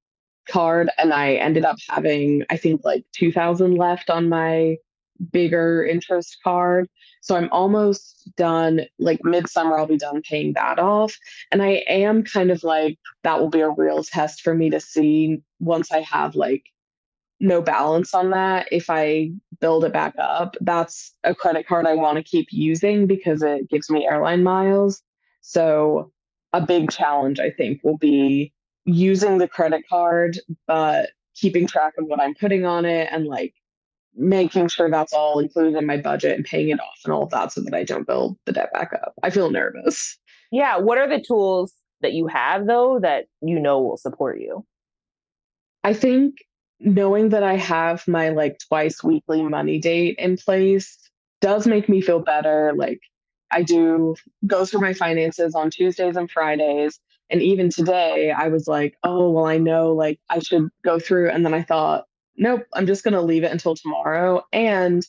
card. 0.48 0.90
And 0.96 1.12
I 1.12 1.34
ended 1.34 1.64
up 1.64 1.76
having, 1.88 2.44
I 2.50 2.56
think, 2.56 2.82
like 2.84 3.04
2000 3.12 3.74
left 3.76 4.08
on 4.08 4.28
my 4.28 4.76
bigger 5.32 5.84
interest 5.84 6.38
card. 6.42 6.88
So 7.20 7.36
I'm 7.36 7.50
almost 7.52 8.30
done, 8.36 8.82
like 8.98 9.22
midsummer, 9.22 9.78
I'll 9.78 9.86
be 9.86 9.98
done 9.98 10.22
paying 10.22 10.54
that 10.54 10.78
off. 10.78 11.14
And 11.52 11.62
I 11.62 11.84
am 11.88 12.22
kind 12.22 12.50
of 12.50 12.64
like, 12.64 12.98
that 13.24 13.38
will 13.38 13.50
be 13.50 13.60
a 13.60 13.68
real 13.68 14.02
test 14.02 14.40
for 14.40 14.54
me 14.54 14.70
to 14.70 14.80
see 14.80 15.42
once 15.58 15.92
I 15.92 16.00
have 16.00 16.34
like 16.34 16.64
no 17.40 17.62
balance 17.62 18.14
on 18.14 18.30
that 18.30 18.68
if 18.70 18.90
I 18.90 19.30
build 19.60 19.84
it 19.84 19.92
back 19.92 20.14
up. 20.18 20.56
That's 20.60 21.14
a 21.24 21.34
credit 21.34 21.66
card 21.66 21.86
I 21.86 21.94
want 21.94 22.18
to 22.18 22.22
keep 22.22 22.48
using 22.50 23.06
because 23.06 23.42
it 23.42 23.68
gives 23.68 23.90
me 23.90 24.06
airline 24.06 24.42
miles. 24.42 25.02
So, 25.40 26.12
a 26.52 26.60
big 26.60 26.90
challenge, 26.90 27.40
I 27.40 27.50
think, 27.50 27.80
will 27.82 27.96
be 27.96 28.52
using 28.84 29.38
the 29.38 29.48
credit 29.48 29.84
card, 29.88 30.38
but 30.66 31.10
keeping 31.34 31.66
track 31.66 31.94
of 31.96 32.06
what 32.06 32.20
I'm 32.20 32.34
putting 32.34 32.66
on 32.66 32.84
it 32.84 33.08
and 33.10 33.26
like 33.26 33.54
making 34.14 34.68
sure 34.68 34.90
that's 34.90 35.12
all 35.12 35.38
included 35.38 35.78
in 35.78 35.86
my 35.86 35.96
budget 35.96 36.36
and 36.36 36.44
paying 36.44 36.68
it 36.70 36.80
off 36.80 36.98
and 37.04 37.14
all 37.14 37.22
of 37.22 37.30
that 37.30 37.52
so 37.52 37.60
that 37.62 37.72
I 37.72 37.84
don't 37.84 38.06
build 38.06 38.36
the 38.44 38.52
debt 38.52 38.72
back 38.72 38.92
up. 38.92 39.14
I 39.22 39.30
feel 39.30 39.50
nervous. 39.50 40.18
Yeah. 40.50 40.78
What 40.78 40.98
are 40.98 41.08
the 41.08 41.24
tools 41.24 41.72
that 42.00 42.12
you 42.12 42.26
have 42.26 42.66
though 42.66 42.98
that 43.00 43.26
you 43.40 43.58
know 43.58 43.80
will 43.80 43.96
support 43.96 44.40
you? 44.40 44.66
I 45.84 45.94
think 45.94 46.38
knowing 46.80 47.28
that 47.30 47.42
I 47.42 47.56
have 47.56 48.06
my 48.08 48.30
like 48.30 48.58
twice 48.58 49.04
weekly 49.04 49.42
money 49.42 49.78
date 49.78 50.16
in 50.18 50.36
place 50.36 50.98
does 51.40 51.66
make 51.66 51.88
me 51.88 52.00
feel 52.00 52.20
better. 52.20 52.72
Like 52.74 53.00
I 53.50 53.62
do 53.62 54.16
go 54.46 54.64
through 54.64 54.80
my 54.80 54.94
finances 54.94 55.54
on 55.54 55.70
Tuesdays 55.70 56.16
and 56.16 56.30
Fridays. 56.30 56.98
And 57.28 57.42
even 57.42 57.70
today, 57.70 58.32
I 58.32 58.48
was 58.48 58.66
like, 58.66 58.96
oh, 59.04 59.30
well, 59.30 59.46
I 59.46 59.58
know 59.58 59.92
like 59.92 60.18
I 60.28 60.40
should 60.40 60.68
go 60.84 60.98
through. 60.98 61.30
And 61.30 61.44
then 61.44 61.54
I 61.54 61.62
thought, 61.62 62.06
nope, 62.36 62.62
I'm 62.72 62.86
just 62.86 63.04
going 63.04 63.14
to 63.14 63.20
leave 63.20 63.44
it 63.44 63.52
until 63.52 63.76
tomorrow. 63.76 64.42
And 64.52 65.06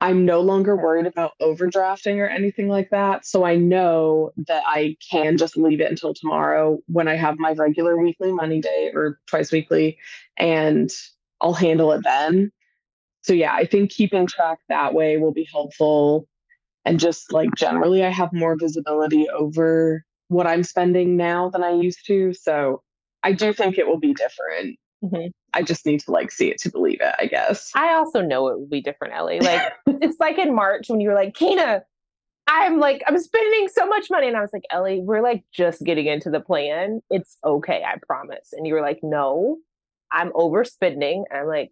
I'm 0.00 0.24
no 0.24 0.40
longer 0.40 0.76
worried 0.76 1.06
about 1.06 1.32
overdrafting 1.42 2.16
or 2.16 2.26
anything 2.26 2.68
like 2.68 2.88
that. 2.90 3.26
So 3.26 3.44
I 3.44 3.56
know 3.56 4.32
that 4.46 4.62
I 4.66 4.96
can 5.10 5.36
just 5.36 5.58
leave 5.58 5.80
it 5.80 5.90
until 5.90 6.14
tomorrow 6.14 6.78
when 6.86 7.06
I 7.06 7.16
have 7.16 7.38
my 7.38 7.52
regular 7.52 7.98
weekly 7.98 8.32
money 8.32 8.60
day 8.60 8.90
or 8.94 9.18
twice 9.26 9.52
weekly, 9.52 9.98
and 10.38 10.90
I'll 11.40 11.52
handle 11.52 11.92
it 11.92 12.02
then. 12.02 12.50
So 13.22 13.34
yeah, 13.34 13.52
I 13.54 13.66
think 13.66 13.90
keeping 13.90 14.26
track 14.26 14.58
that 14.68 14.94
way 14.94 15.18
will 15.18 15.32
be 15.32 15.46
helpful. 15.50 16.26
And 16.86 16.98
just 16.98 17.32
like 17.32 17.54
generally, 17.54 18.02
I 18.02 18.08
have 18.08 18.32
more 18.32 18.56
visibility 18.58 19.28
over 19.28 20.04
what 20.28 20.46
I'm 20.46 20.62
spending 20.62 21.16
now 21.18 21.50
than 21.50 21.62
I 21.62 21.72
used 21.72 22.06
to. 22.06 22.32
So 22.32 22.82
I 23.22 23.32
do 23.32 23.52
think 23.52 23.76
it 23.76 23.86
will 23.86 23.98
be 23.98 24.14
different. 24.14 24.78
Mm-hmm. 25.04 25.28
I 25.54 25.62
just 25.62 25.86
need 25.86 26.00
to 26.00 26.10
like 26.10 26.30
see 26.30 26.48
it 26.48 26.58
to 26.58 26.70
believe 26.70 27.00
it, 27.00 27.14
I 27.18 27.26
guess. 27.26 27.70
I 27.74 27.94
also 27.94 28.20
know 28.20 28.48
it 28.48 28.58
will 28.58 28.68
be 28.68 28.80
different, 28.80 29.14
Ellie. 29.14 29.40
Like 29.50 29.72
it's 29.86 30.20
like 30.20 30.38
in 30.38 30.54
March 30.54 30.88
when 30.88 31.00
you 31.00 31.08
were 31.08 31.14
like, 31.14 31.34
Kina, 31.34 31.82
I'm 32.46 32.78
like, 32.78 33.02
I'm 33.06 33.18
spending 33.18 33.68
so 33.68 33.86
much 33.86 34.10
money. 34.10 34.28
And 34.28 34.36
I 34.36 34.40
was 34.40 34.50
like, 34.52 34.64
Ellie, 34.70 35.00
we're 35.00 35.22
like 35.22 35.44
just 35.52 35.84
getting 35.84 36.06
into 36.06 36.30
the 36.30 36.40
plan. 36.40 37.00
It's 37.10 37.36
okay, 37.44 37.82
I 37.86 37.96
promise. 38.06 38.48
And 38.52 38.66
you 38.66 38.74
were 38.74 38.80
like, 38.80 39.00
no, 39.02 39.58
I'm 40.12 40.32
overspending. 40.32 41.22
And 41.30 41.40
I'm 41.40 41.46
like, 41.46 41.70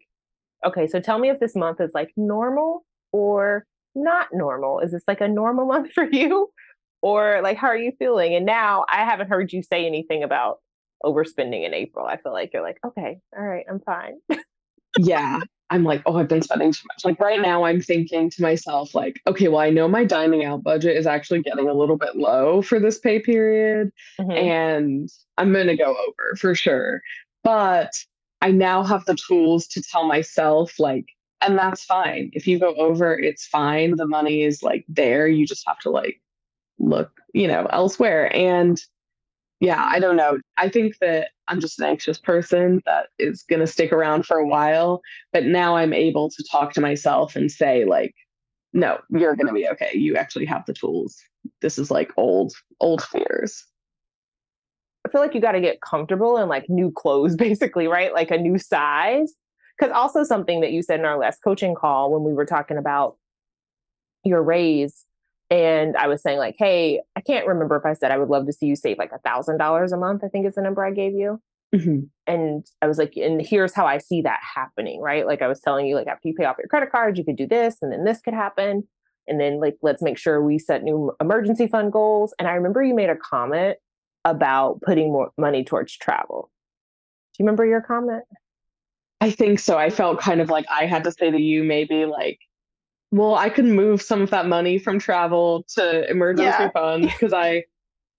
okay, 0.64 0.86
so 0.86 1.00
tell 1.00 1.18
me 1.18 1.30
if 1.30 1.40
this 1.40 1.56
month 1.56 1.80
is 1.80 1.90
like 1.94 2.12
normal 2.16 2.84
or 3.12 3.64
not 3.94 4.28
normal. 4.32 4.80
Is 4.80 4.92
this 4.92 5.02
like 5.08 5.20
a 5.20 5.28
normal 5.28 5.66
month 5.72 5.92
for 5.92 6.04
you? 6.04 6.48
Or 7.02 7.40
like, 7.42 7.56
how 7.56 7.68
are 7.68 7.76
you 7.76 7.92
feeling? 7.98 8.34
And 8.34 8.46
now 8.46 8.84
I 8.88 9.04
haven't 9.04 9.28
heard 9.28 9.52
you 9.52 9.62
say 9.62 9.86
anything 9.86 10.22
about 10.22 10.58
overspending 11.04 11.66
in 11.66 11.74
April. 11.74 12.06
I 12.06 12.16
feel 12.16 12.32
like 12.32 12.52
you're 12.52 12.62
like, 12.62 12.78
okay, 12.84 13.20
all 13.36 13.44
right, 13.44 13.64
I'm 13.68 13.80
fine. 13.80 14.14
yeah. 14.98 15.40
I'm 15.70 15.84
like, 15.84 16.02
oh, 16.06 16.16
I've 16.16 16.28
been 16.28 16.42
spending 16.42 16.72
too 16.72 16.86
much. 16.92 17.04
Like 17.04 17.20
right 17.20 17.40
now, 17.40 17.64
I'm 17.64 17.80
thinking 17.80 18.30
to 18.30 18.42
myself, 18.42 18.94
like, 18.94 19.20
okay, 19.26 19.48
well, 19.48 19.60
I 19.60 19.70
know 19.70 19.86
my 19.86 20.04
dining 20.04 20.44
out 20.44 20.62
budget 20.62 20.96
is 20.96 21.06
actually 21.06 21.42
getting 21.42 21.68
a 21.68 21.74
little 21.74 21.98
bit 21.98 22.16
low 22.16 22.62
for 22.62 22.80
this 22.80 22.98
pay 22.98 23.18
period, 23.18 23.92
mm-hmm. 24.18 24.30
and 24.30 25.10
I'm 25.36 25.52
going 25.52 25.66
to 25.66 25.76
go 25.76 25.90
over 25.90 26.36
for 26.36 26.54
sure. 26.54 27.02
But 27.44 27.92
I 28.40 28.50
now 28.50 28.82
have 28.82 29.04
the 29.04 29.16
tools 29.28 29.66
to 29.68 29.82
tell 29.82 30.06
myself, 30.06 30.78
like, 30.78 31.06
and 31.40 31.58
that's 31.58 31.84
fine. 31.84 32.30
If 32.32 32.46
you 32.46 32.58
go 32.58 32.74
over, 32.76 33.16
it's 33.16 33.46
fine. 33.46 33.96
The 33.96 34.06
money 34.06 34.42
is 34.42 34.62
like 34.62 34.84
there. 34.88 35.28
You 35.28 35.46
just 35.46 35.66
have 35.66 35.78
to 35.80 35.90
like 35.90 36.20
look, 36.78 37.10
you 37.32 37.46
know, 37.46 37.66
elsewhere. 37.70 38.34
And 38.34 38.80
yeah, 39.60 39.84
I 39.88 39.98
don't 39.98 40.16
know. 40.16 40.38
I 40.56 40.68
think 40.68 40.98
that 41.00 41.30
I'm 41.48 41.60
just 41.60 41.80
an 41.80 41.86
anxious 41.86 42.18
person 42.18 42.80
that 42.86 43.08
is 43.18 43.42
going 43.42 43.60
to 43.60 43.66
stick 43.66 43.92
around 43.92 44.24
for 44.24 44.36
a 44.36 44.46
while. 44.46 45.00
But 45.32 45.44
now 45.44 45.76
I'm 45.76 45.92
able 45.92 46.30
to 46.30 46.44
talk 46.50 46.72
to 46.74 46.80
myself 46.80 47.34
and 47.34 47.50
say, 47.50 47.84
like, 47.84 48.14
no, 48.72 48.98
you're 49.10 49.34
going 49.34 49.48
to 49.48 49.52
be 49.52 49.68
okay. 49.68 49.90
You 49.94 50.16
actually 50.16 50.44
have 50.46 50.64
the 50.66 50.74
tools. 50.74 51.16
This 51.60 51.78
is 51.78 51.90
like 51.90 52.12
old, 52.16 52.52
old 52.80 53.02
fears. 53.02 53.64
I 55.04 55.10
feel 55.10 55.20
like 55.20 55.34
you 55.34 55.40
got 55.40 55.52
to 55.52 55.60
get 55.60 55.80
comfortable 55.80 56.36
in 56.36 56.48
like 56.48 56.68
new 56.68 56.92
clothes, 56.92 57.34
basically, 57.36 57.88
right? 57.88 58.12
Like 58.12 58.30
a 58.30 58.38
new 58.38 58.58
size. 58.58 59.32
Because 59.76 59.92
also, 59.92 60.24
something 60.24 60.60
that 60.60 60.72
you 60.72 60.82
said 60.82 60.98
in 60.98 61.06
our 61.06 61.18
last 61.18 61.38
coaching 61.42 61.74
call 61.74 62.12
when 62.12 62.24
we 62.24 62.32
were 62.32 62.46
talking 62.46 62.76
about 62.76 63.16
your 64.24 64.42
raise 64.42 65.04
and 65.50 65.96
I 65.96 66.08
was 66.08 66.22
saying 66.22 66.38
like, 66.38 66.56
hey, 66.58 67.00
I 67.16 67.20
can't 67.20 67.46
remember 67.46 67.76
if 67.76 67.86
I 67.86 67.94
said 67.94 68.10
I 68.10 68.18
would 68.18 68.28
love 68.28 68.46
to 68.46 68.52
see 68.52 68.66
you 68.66 68.76
save 68.76 68.98
like 68.98 69.12
a 69.12 69.18
thousand 69.18 69.58
dollars 69.58 69.92
a 69.92 69.96
month. 69.96 70.22
I 70.24 70.28
think 70.28 70.46
is 70.46 70.56
the 70.56 70.62
number 70.62 70.84
I 70.84 70.90
gave 70.90 71.14
you. 71.14 71.40
Mm-hmm. 71.74 72.00
And 72.26 72.66
I 72.80 72.86
was 72.86 72.98
like, 72.98 73.14
and 73.16 73.40
here's 73.44 73.74
how 73.74 73.86
I 73.86 73.98
see 73.98 74.22
that 74.22 74.40
happening, 74.54 75.00
right? 75.00 75.26
Like 75.26 75.42
I 75.42 75.48
was 75.48 75.60
telling 75.60 75.86
you, 75.86 75.96
like 75.96 76.06
after 76.06 76.28
you 76.28 76.34
pay 76.34 76.44
off 76.44 76.56
your 76.58 76.68
credit 76.68 76.90
card, 76.90 77.18
you 77.18 77.24
could 77.24 77.36
do 77.36 77.46
this, 77.46 77.76
and 77.82 77.92
then 77.92 78.04
this 78.04 78.20
could 78.20 78.34
happen, 78.34 78.86
and 79.26 79.40
then 79.40 79.60
like 79.60 79.76
let's 79.82 80.02
make 80.02 80.18
sure 80.18 80.42
we 80.42 80.58
set 80.58 80.82
new 80.82 81.12
emergency 81.20 81.66
fund 81.66 81.92
goals. 81.92 82.34
And 82.38 82.48
I 82.48 82.52
remember 82.52 82.82
you 82.82 82.94
made 82.94 83.10
a 83.10 83.16
comment 83.16 83.76
about 84.24 84.80
putting 84.82 85.12
more 85.12 85.30
money 85.38 85.64
towards 85.64 85.96
travel. 85.96 86.50
Do 87.34 87.42
you 87.42 87.46
remember 87.46 87.64
your 87.64 87.80
comment? 87.80 88.24
I 89.20 89.30
think 89.30 89.58
so. 89.58 89.76
I 89.76 89.90
felt 89.90 90.20
kind 90.20 90.40
of 90.40 90.48
like 90.48 90.64
I 90.70 90.86
had 90.86 91.04
to 91.04 91.12
say 91.12 91.30
to 91.30 91.40
you, 91.40 91.64
maybe 91.64 92.04
like 92.04 92.38
well, 93.10 93.34
I 93.34 93.48
could 93.48 93.64
move 93.64 94.02
some 94.02 94.20
of 94.20 94.30
that 94.30 94.46
money 94.46 94.78
from 94.78 94.98
travel 94.98 95.64
to 95.74 96.08
emergency 96.10 96.44
yeah. 96.44 96.70
funds 96.74 97.06
because 97.06 97.32
I, 97.32 97.64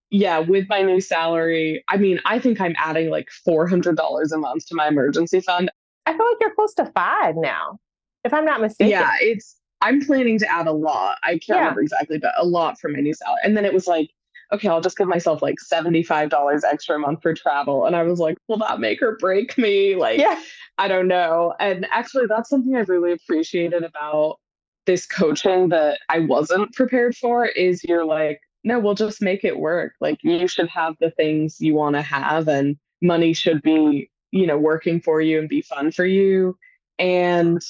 yeah, 0.10 0.40
with 0.40 0.68
my 0.70 0.82
new 0.82 1.00
salary, 1.00 1.84
I 1.88 1.98
mean, 1.98 2.20
I 2.26 2.40
think 2.40 2.60
I'm 2.60 2.76
adding 2.78 3.10
like 3.10 3.30
$400 3.48 4.32
a 4.32 4.38
month 4.38 4.66
to 4.68 4.76
my 4.76 4.88
emergency 4.88 5.42
fund. 5.42 5.70
I 6.06 6.18
feel 6.18 6.26
like 6.26 6.38
you're 6.42 6.56
close 6.56 6.74
to 6.76 6.86
five 6.88 7.36
now, 7.38 7.80
if 8.24 8.34
I'm 8.34 8.46
not 8.46 8.62
mistaken. 8.62 8.90
Yeah, 8.90 9.12
it's, 9.20 9.58
I'm 9.82 10.04
planning 10.04 10.40
to 10.40 10.52
add 10.52 10.68
a 10.68 10.72
lot. 10.72 11.18
I 11.24 11.34
can't 11.34 11.44
yeah. 11.50 11.60
remember 11.60 11.82
exactly, 11.82 12.18
but 12.18 12.34
a 12.38 12.46
lot 12.46 12.80
from 12.80 12.94
my 12.94 13.00
new 13.00 13.14
salary. 13.14 13.42
And 13.44 13.56
then 13.56 13.66
it 13.66 13.74
was 13.74 13.86
like, 13.86 14.10
okay, 14.52 14.68
I'll 14.68 14.82
just 14.82 14.98
give 14.98 15.08
myself 15.08 15.44
like 15.44 15.56
$75 15.72 16.62
extra 16.64 16.96
a 16.96 17.00
month 17.00 17.22
for 17.22 17.36
travel. 17.36 17.86
And 17.86 17.96
I 17.96 18.02
was 18.02 18.20
like, 18.20 18.38
will 18.48 18.58
that 18.58 18.80
make 18.80 19.04
or 19.04 19.18
break 19.18 19.56
me? 19.60 19.96
Like, 19.96 20.20
yeah. 20.20 20.42
I 20.80 20.88
don't 20.88 21.08
know. 21.08 21.54
And 21.60 21.88
actually, 21.92 22.26
that's 22.28 22.50
something 22.50 22.76
I've 22.76 22.90
really 22.90 23.12
appreciated 23.12 23.84
about 23.84 24.40
this 24.86 25.06
coaching 25.06 25.70
that 25.70 26.00
I 26.10 26.20
wasn't 26.20 26.74
prepared 26.74 27.16
for 27.16 27.46
is 27.46 27.84
you're 27.84 28.06
like, 28.06 28.42
no, 28.64 28.80
we'll 28.80 28.96
just 28.96 29.22
make 29.22 29.44
it 29.44 29.60
work. 29.60 29.94
Like 30.02 30.20
you 30.24 30.48
should 30.48 30.70
have 30.70 30.96
the 31.00 31.12
things 31.12 31.60
you 31.60 31.76
want 31.76 31.96
to 31.96 32.02
have 32.02 32.48
and 32.48 32.78
money 33.02 33.34
should 33.34 33.62
be, 33.62 34.10
you 34.32 34.46
know, 34.46 34.58
working 34.58 35.00
for 35.00 35.22
you 35.22 35.40
and 35.40 35.48
be 35.48 35.62
fun 35.62 35.92
for 35.92 36.06
you. 36.06 36.58
And 36.98 37.62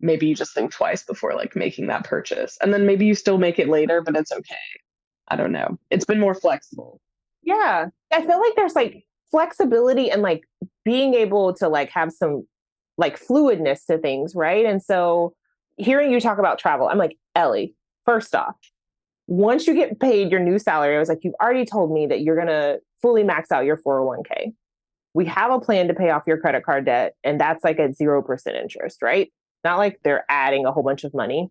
maybe 0.00 0.26
you 0.26 0.34
just 0.34 0.52
think 0.52 0.72
twice 0.72 1.04
before 1.04 1.34
like 1.34 1.54
making 1.56 1.86
that 1.86 2.04
purchase. 2.04 2.58
And 2.60 2.74
then 2.74 2.86
maybe 2.86 3.06
you 3.06 3.14
still 3.14 3.38
make 3.38 3.58
it 3.58 3.68
later, 3.68 4.02
but 4.02 4.16
it's 4.16 4.32
okay. 4.32 4.56
I 5.28 5.36
don't 5.36 5.52
know. 5.52 5.78
It's 5.90 6.04
been 6.04 6.20
more 6.20 6.34
flexible. 6.34 7.00
Yeah. 7.42 7.86
I 8.12 8.20
feel 8.26 8.40
like 8.40 8.54
there's 8.56 8.74
like 8.74 9.04
flexibility 9.30 10.10
and 10.10 10.22
like 10.22 10.44
being 10.84 11.14
able 11.14 11.54
to 11.54 11.68
like 11.68 11.90
have 11.90 12.12
some 12.12 12.46
like 12.98 13.20
fluidness 13.20 13.86
to 13.86 13.98
things, 13.98 14.34
right? 14.34 14.66
And 14.66 14.82
so 14.82 15.34
hearing 15.76 16.10
you 16.10 16.20
talk 16.20 16.38
about 16.38 16.58
travel, 16.58 16.88
I'm 16.88 16.98
like, 16.98 17.16
Ellie, 17.34 17.74
first 18.04 18.34
off, 18.34 18.56
once 19.26 19.66
you 19.66 19.74
get 19.74 19.98
paid 19.98 20.30
your 20.30 20.40
new 20.40 20.58
salary, 20.58 20.96
I 20.96 20.98
was 20.98 21.08
like, 21.08 21.20
you've 21.22 21.34
already 21.40 21.64
told 21.64 21.92
me 21.92 22.06
that 22.06 22.20
you're 22.20 22.36
going 22.36 22.48
to 22.48 22.78
fully 23.02 23.24
max 23.24 23.50
out 23.50 23.64
your 23.64 23.76
401k. 23.76 24.52
We 25.14 25.24
have 25.26 25.50
a 25.50 25.60
plan 25.60 25.88
to 25.88 25.94
pay 25.94 26.10
off 26.10 26.22
your 26.26 26.38
credit 26.38 26.64
card 26.64 26.84
debt, 26.84 27.14
and 27.24 27.40
that's 27.40 27.64
like 27.64 27.78
at 27.78 27.92
0% 27.98 28.62
interest, 28.62 29.02
right? 29.02 29.32
Not 29.64 29.78
like 29.78 29.98
they're 30.04 30.24
adding 30.28 30.66
a 30.66 30.72
whole 30.72 30.82
bunch 30.82 31.04
of 31.04 31.14
money 31.14 31.50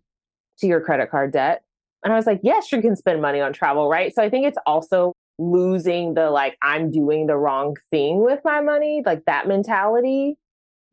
to 0.59 0.67
your 0.67 0.79
credit 0.79 1.11
card 1.11 1.33
debt. 1.33 1.63
And 2.03 2.13
I 2.13 2.15
was 2.15 2.27
like, 2.27 2.39
yes, 2.43 2.71
you 2.71 2.81
can 2.81 2.95
spend 2.95 3.21
money 3.21 3.41
on 3.41 3.51
travel, 3.51 3.89
right? 3.89 4.13
So 4.13 4.21
I 4.21 4.29
think 4.29 4.45
it's 4.45 4.57
also 4.65 5.13
losing 5.37 6.13
the 6.13 6.29
like, 6.29 6.55
I'm 6.61 6.91
doing 6.91 7.27
the 7.27 7.35
wrong 7.35 7.75
thing 7.89 8.23
with 8.23 8.39
my 8.45 8.61
money, 8.61 9.01
like 9.05 9.25
that 9.25 9.47
mentality 9.47 10.37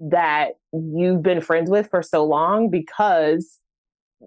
that 0.01 0.53
you've 0.73 1.23
been 1.23 1.41
friends 1.41 1.71
with 1.71 1.89
for 1.91 2.03
so 2.03 2.25
long 2.25 2.71
because 2.71 3.59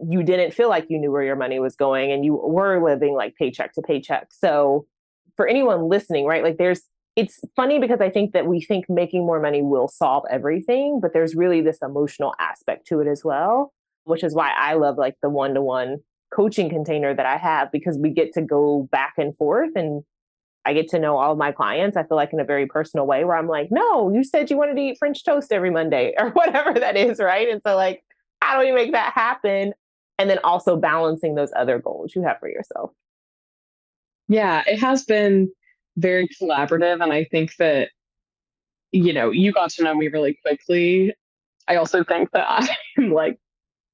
you 0.08 0.24
didn't 0.24 0.54
feel 0.54 0.70
like 0.70 0.86
you 0.90 1.00
knew 1.00 1.12
where 1.12 1.24
your 1.24 1.36
money 1.36 1.60
was 1.60 1.76
going 1.76 2.12
and 2.12 2.26
you 2.26 2.36
were 2.36 2.84
living 2.84 3.16
like 3.16 3.36
paycheck 3.36 3.74
to 3.74 3.82
paycheck. 3.82 4.28
So 4.34 4.86
for 5.36 5.48
anyone 5.48 5.90
listening, 5.90 6.26
right? 6.26 6.44
Like 6.44 6.58
there's 6.58 6.82
it's 7.16 7.40
funny 7.56 7.80
because 7.80 8.02
I 8.02 8.10
think 8.10 8.34
that 8.34 8.46
we 8.46 8.60
think 8.60 8.86
making 8.90 9.26
more 9.26 9.40
money 9.40 9.62
will 9.62 9.88
solve 9.88 10.26
everything, 10.30 11.00
but 11.02 11.14
there's 11.14 11.34
really 11.34 11.62
this 11.62 11.78
emotional 11.82 12.34
aspect 12.40 12.88
to 12.88 13.00
it 13.00 13.08
as 13.08 13.24
well, 13.24 13.74
which 14.04 14.22
is 14.22 14.36
why 14.36 14.52
I 14.58 14.74
love 14.74 14.98
like 14.98 15.16
the 15.22 15.30
one-to-one 15.30 16.00
coaching 16.34 16.70
container 16.70 17.16
that 17.16 17.26
I 17.26 17.38
have 17.38 17.72
because 17.72 17.98
we 17.98 18.10
get 18.10 18.34
to 18.34 18.42
go 18.42 18.90
back 18.92 19.14
and 19.18 19.36
forth 19.38 19.72
and 19.76 20.04
I 20.66 20.74
get 20.74 20.90
to 20.90 21.00
know 21.00 21.18
all 21.18 21.32
of 21.32 21.38
my 21.38 21.52
clients, 21.52 21.96
I 21.96 22.04
feel 22.04 22.18
like 22.18 22.34
in 22.34 22.40
a 22.40 22.46
very 22.46 22.66
personal 22.66 23.06
way 23.06 23.24
where 23.24 23.38
I'm 23.38 23.48
like, 23.48 23.70
no, 23.72 24.12
you 24.12 24.24
said 24.24 24.50
you 24.50 24.58
wanted 24.58 24.76
to 24.76 24.82
eat 24.82 24.98
French 24.98 25.24
toast 25.24 25.52
every 25.52 25.70
Monday 25.70 26.14
or 26.20 26.32
whatever 26.32 26.74
that 26.74 26.98
is, 26.98 27.20
right? 27.20 27.48
And 27.50 27.62
so, 27.66 27.76
like, 27.76 28.04
how 28.42 28.60
do 28.60 28.66
we 28.66 28.72
make 28.72 28.92
that 28.94 29.14
happen? 29.14 29.74
And 30.18 30.30
then 30.30 30.40
also 30.44 30.78
balancing 30.78 31.36
those 31.36 31.52
other 31.56 31.80
goals 31.80 32.16
you 32.16 32.24
have 32.24 32.40
for 32.40 32.50
yourself. 32.50 32.92
Yeah, 34.28 34.64
it 34.66 34.80
has 34.80 35.04
been 35.04 35.52
very 35.98 36.28
collaborative. 36.42 37.04
And 37.04 37.14
I 37.14 37.26
think 37.26 37.56
that, 37.58 37.90
you 38.92 39.14
know, 39.14 39.30
you 39.32 39.52
got 39.52 39.72
to 39.72 39.84
know 39.84 39.94
me 39.94 40.08
really 40.08 40.38
quickly. 40.42 41.14
I 41.68 41.76
also 41.76 42.04
think 42.04 42.32
that 42.32 42.46
I'm 42.98 43.12
like 43.12 43.40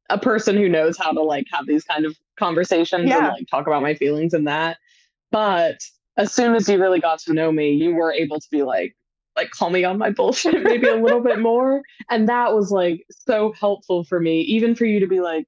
a 0.10 0.18
person 0.18 0.56
who 0.58 0.70
knows 0.70 0.98
how 0.98 1.12
to 1.12 1.22
like 1.22 1.48
have 1.52 1.66
these 1.66 1.84
kind 1.84 2.06
of 2.06 2.16
conversations 2.38 3.08
yeah. 3.08 3.18
and 3.18 3.28
like 3.28 3.48
talk 3.50 3.68
about 3.68 3.82
my 3.82 3.94
feelings 3.94 4.34
and 4.34 4.48
that. 4.48 4.78
But 5.32 5.80
as 6.18 6.34
soon 6.34 6.56
as 6.56 6.68
you 6.68 6.80
really 6.80 7.00
got 7.00 7.20
to 7.20 7.34
know 7.34 7.52
me, 7.52 7.72
you 7.72 7.94
were 7.96 8.12
able 8.12 8.40
to 8.40 8.48
be 8.52 8.64
like, 8.64 8.96
like 9.36 9.52
call 9.52 9.70
me 9.70 9.84
on 9.84 9.98
my 9.98 10.10
bullshit 10.10 10.62
maybe 10.64 10.88
a 10.88 10.96
little 10.96 11.22
bit 11.22 11.40
more. 11.40 11.82
And 12.10 12.28
that 12.28 12.54
was 12.54 12.72
like 12.72 13.06
so 13.10 13.54
helpful 13.54 14.04
for 14.04 14.20
me, 14.20 14.42
even 14.42 14.76
for 14.76 14.86
you 14.86 15.00
to 15.00 15.08
be 15.08 15.22
like, 15.22 15.46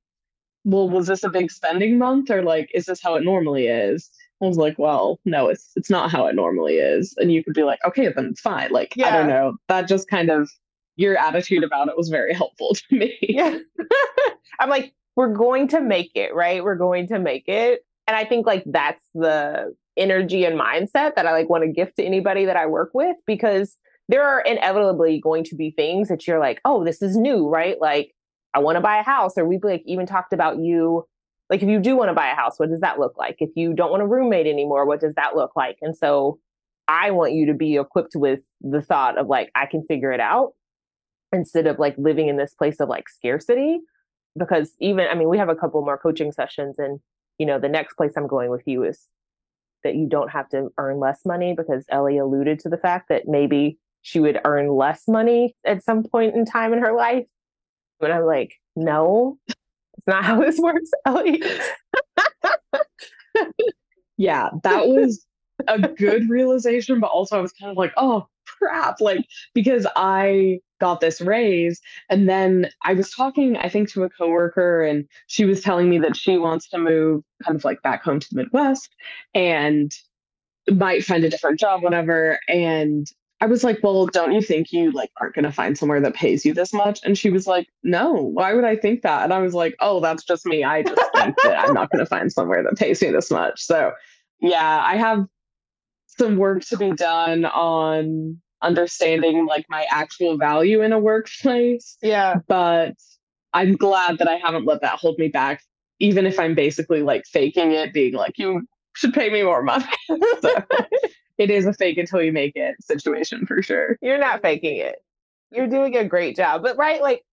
well, 0.64 0.90
was 0.90 1.08
this 1.08 1.24
a 1.24 1.30
big 1.30 1.52
spending 1.52 1.98
month 1.98 2.30
or 2.30 2.42
like, 2.42 2.70
is 2.74 2.86
this 2.86 3.02
how 3.02 3.16
it 3.16 3.24
normally 3.24 3.68
is? 3.68 4.10
I 4.42 4.46
was 4.46 4.58
like, 4.58 4.78
well, 4.78 5.20
no, 5.26 5.48
it's 5.48 5.72
it's 5.76 5.90
not 5.90 6.12
how 6.12 6.28
it 6.28 6.36
normally 6.36 6.76
is. 6.76 7.14
And 7.18 7.32
you 7.32 7.44
could 7.44 7.54
be 7.54 7.64
like, 7.64 7.80
okay, 7.86 8.10
then 8.10 8.26
it's 8.26 8.42
fine. 8.42 8.72
Like, 8.72 8.94
yeah. 8.96 9.08
I 9.08 9.12
don't 9.12 9.28
know. 9.28 9.56
That 9.68 9.88
just 9.88 10.10
kind 10.10 10.30
of 10.30 10.50
your 10.96 11.18
attitude 11.18 11.64
about 11.64 11.88
it 11.88 11.98
was 11.98 12.10
very 12.10 12.34
helpful 12.34 12.76
to 12.76 12.96
me. 12.96 13.18
Yeah. 13.22 13.58
I'm 14.60 14.70
like, 14.70 14.94
we're 15.16 15.34
going 15.34 15.68
to 15.70 15.82
make 15.82 16.12
it, 16.16 16.34
right? 16.34 16.64
We're 16.64 16.76
going 16.76 17.08
to 17.08 17.20
make 17.20 17.48
it. 17.48 17.86
And 18.08 18.18
I 18.18 18.26
think 18.26 18.46
like 18.46 18.64
that's 18.66 19.04
the 19.14 19.74
energy 19.98 20.46
and 20.46 20.60
mindset 20.60 21.16
that 21.16 21.26
I 21.26 21.32
like 21.32 21.50
want 21.50 21.64
to 21.64 21.70
gift 21.70 21.98
to 21.98 22.04
anybody 22.04 22.46
that 22.46 22.58
I 22.58 22.66
work 22.66 22.92
with 22.94 23.18
because 23.28 23.76
there 24.10 24.24
are 24.24 24.42
inevitably 24.42 25.20
going 25.22 25.44
to 25.46 25.56
be 25.56 25.72
things 25.72 26.10
that 26.10 26.28
you're 26.28 26.40
like, 26.40 26.60
oh, 26.66 26.84
this 26.84 27.02
is 27.02 27.16
new, 27.16 27.48
right? 27.48 27.80
Like, 27.80 28.14
I 28.54 28.60
want 28.60 28.76
to 28.76 28.82
buy 28.82 28.98
a 28.98 29.04
house, 29.04 29.38
or 29.38 29.46
we've 29.46 29.64
like 29.64 29.84
even 29.86 30.06
talked 30.06 30.34
about 30.34 30.60
you. 30.60 31.06
Like, 31.50 31.64
if 31.64 31.70
you 31.70 31.80
do 31.80 31.96
want 31.96 32.10
to 32.10 32.14
buy 32.14 32.30
a 32.30 32.36
house, 32.36 32.60
what 32.60 32.70
does 32.70 32.82
that 32.82 33.00
look 33.00 33.18
like? 33.18 33.38
If 33.40 33.52
you 33.56 33.74
don't 33.74 33.92
want 33.92 34.04
a 34.04 34.08
roommate 34.08 34.48
anymore, 34.48 34.86
what 34.86 35.02
does 35.02 35.16
that 35.16 35.36
look 35.36 35.56
like? 35.56 35.78
And 35.82 35.96
so 35.96 36.40
I 36.88 37.12
want 37.12 37.34
you 37.34 37.46
to 37.48 37.54
be 37.54 37.78
equipped 37.78 38.16
with 38.16 38.42
the 38.62 38.82
thought 38.82 39.18
of 39.18 39.28
like, 39.28 39.52
I 39.56 39.66
can 39.66 39.84
figure 39.84 40.12
it 40.12 40.20
out 40.20 40.54
instead 41.32 41.68
of 41.68 41.80
like 41.80 41.96
living 41.98 42.28
in 42.28 42.38
this 42.38 42.54
place 42.54 42.80
of 42.80 42.90
like 42.90 43.10
scarcity. 43.10 43.80
Because 44.38 44.72
even, 44.80 45.08
I 45.08 45.16
mean, 45.16 45.30
we 45.30 45.38
have 45.38 45.50
a 45.50 45.56
couple 45.56 45.82
more 45.84 45.98
coaching 45.98 46.32
sessions, 46.32 46.80
and 46.80 47.00
you 47.38 47.46
know, 47.46 47.60
the 47.60 47.70
next 47.70 47.96
place 47.96 48.14
I'm 48.18 48.28
going 48.28 48.50
with 48.50 48.64
you 48.66 48.84
is 48.84 49.08
that 49.84 49.96
you 49.96 50.08
don't 50.08 50.30
have 50.30 50.50
to 50.50 50.70
earn 50.78 51.00
less 51.00 51.22
money 51.26 51.54
because 51.56 51.86
Ellie 51.90 52.18
alluded 52.18 52.60
to 52.60 52.70
the 52.70 52.78
fact 52.78 53.10
that 53.10 53.28
maybe 53.28 53.78
she 54.02 54.20
would 54.20 54.40
earn 54.46 54.70
less 54.70 55.08
money 55.08 55.56
at 55.66 55.84
some 55.84 56.04
point 56.04 56.36
in 56.36 56.46
time 56.46 56.74
in 56.74 56.80
her 56.80 56.94
life. 56.94 57.26
And 58.02 58.12
I'm 58.12 58.26
like, 58.26 58.56
no, 58.76 59.38
it's 59.48 60.08
not 60.08 60.26
how 60.26 60.42
this 60.42 60.58
works, 60.60 60.92
Ellie. 61.06 61.42
yeah, 64.18 64.50
that 64.64 64.88
was 64.88 65.26
a 65.68 65.80
good 65.80 66.30
realization, 66.30 67.00
but 67.00 67.08
also 67.08 67.38
I 67.38 67.42
was 67.42 67.54
kind 67.54 67.72
of 67.72 67.78
like, 67.78 67.94
oh 67.98 68.28
crap. 68.64 69.02
Like, 69.02 69.26
because 69.54 69.86
I 69.96 70.60
got 70.80 71.00
this 71.00 71.22
raise. 71.22 71.80
And 72.10 72.28
then 72.28 72.70
I 72.84 72.94
was 72.94 73.12
talking, 73.12 73.56
I 73.58 73.70
think, 73.70 73.90
to 73.92 74.04
a 74.04 74.10
coworker, 74.10 74.84
and 74.84 75.08
she 75.28 75.46
was 75.46 75.62
telling 75.62 75.90
me 75.90 75.98
that 76.00 76.18
she 76.18 76.38
wants 76.38 76.68
to 76.70 76.78
move 76.78 77.24
kind 77.44 77.56
of 77.56 77.64
like 77.64 77.82
back 77.82 78.04
home 78.04 78.20
to 78.20 78.28
the 78.32 78.44
Midwest 78.44 78.90
and 79.34 79.92
might 80.70 81.06
find 81.06 81.24
a 81.24 81.30
different 81.30 81.60
job, 81.60 81.84
whatever. 81.84 82.40
And 82.48 83.08
I 83.42 83.46
was 83.46 83.64
like, 83.64 83.80
well, 83.84 84.06
don't 84.08 84.32
you 84.32 84.42
think 84.42 84.72
you 84.72 84.92
like 84.92 85.12
aren't 85.20 85.36
going 85.36 85.44
to 85.44 85.52
find 85.52 85.78
somewhere 85.78 86.00
that 86.00 86.16
pays 86.16 86.46
you 86.46 86.54
this 86.54 86.74
much? 86.74 87.00
And 87.04 87.18
she 87.18 87.30
was 87.30 87.48
like, 87.48 87.68
no, 87.84 88.14
why 88.14 88.54
would 88.54 88.64
I 88.64 88.78
think 88.78 89.02
that? 89.02 89.24
And 89.24 89.34
I 89.34 89.40
was 89.40 89.54
like, 89.54 89.76
oh, 89.82 90.00
that's 90.00 90.24
just 90.24 90.46
me. 90.46 90.64
I 90.64 90.84
just 90.84 91.02
think 91.16 91.36
that 91.44 91.60
I'm 91.60 91.74
not 91.74 91.90
going 91.92 92.00
to 92.00 92.06
find 92.06 92.32
somewhere 92.32 92.64
that 92.64 92.78
pays 92.78 93.02
me 93.02 93.12
this 93.12 93.30
much. 93.30 93.62
So 93.62 93.92
yeah, 94.40 94.84
I 94.86 94.96
have 94.96 95.26
some 96.08 96.38
work 96.38 96.64
to 96.66 96.78
be 96.78 96.92
done 96.92 97.44
on 97.44 98.40
understanding 98.64 99.46
like 99.46 99.66
my 99.70 99.86
actual 99.92 100.38
value 100.38 100.82
in 100.82 100.94
a 100.94 101.00
workplace. 101.00 101.98
Yeah. 102.02 102.36
But 102.48 102.94
I'm 103.54 103.76
glad 103.76 104.18
that 104.18 104.28
I 104.28 104.36
haven't 104.36 104.66
let 104.66 104.82
that 104.82 104.98
hold 104.98 105.20
me 105.20 105.28
back, 105.28 105.62
even 106.00 106.26
if 106.26 106.40
I'm 106.40 106.56
basically 106.56 107.04
like 107.04 107.26
faking 107.26 107.72
it, 107.72 107.94
being 107.94 108.14
like, 108.14 108.38
you 108.38 108.64
should 108.96 109.14
pay 109.14 109.30
me 109.30 109.44
more 109.44 109.62
money. 109.62 109.86
so 110.42 110.56
it 111.38 111.52
is 111.52 111.66
a 111.66 111.74
fake 111.74 111.98
until 111.98 112.22
you 112.22 112.32
make 112.32 112.56
it 112.56 112.76
situation 112.82 113.46
for 113.46 113.62
sure. 113.62 113.98
You're 114.02 114.18
not 114.18 114.42
faking 114.42 114.78
it. 114.78 114.96
You're 115.52 115.68
doing 115.68 115.96
a 115.96 116.06
great 116.06 116.36
job. 116.36 116.64
But 116.64 116.78
right, 116.78 117.02
like, 117.02 117.24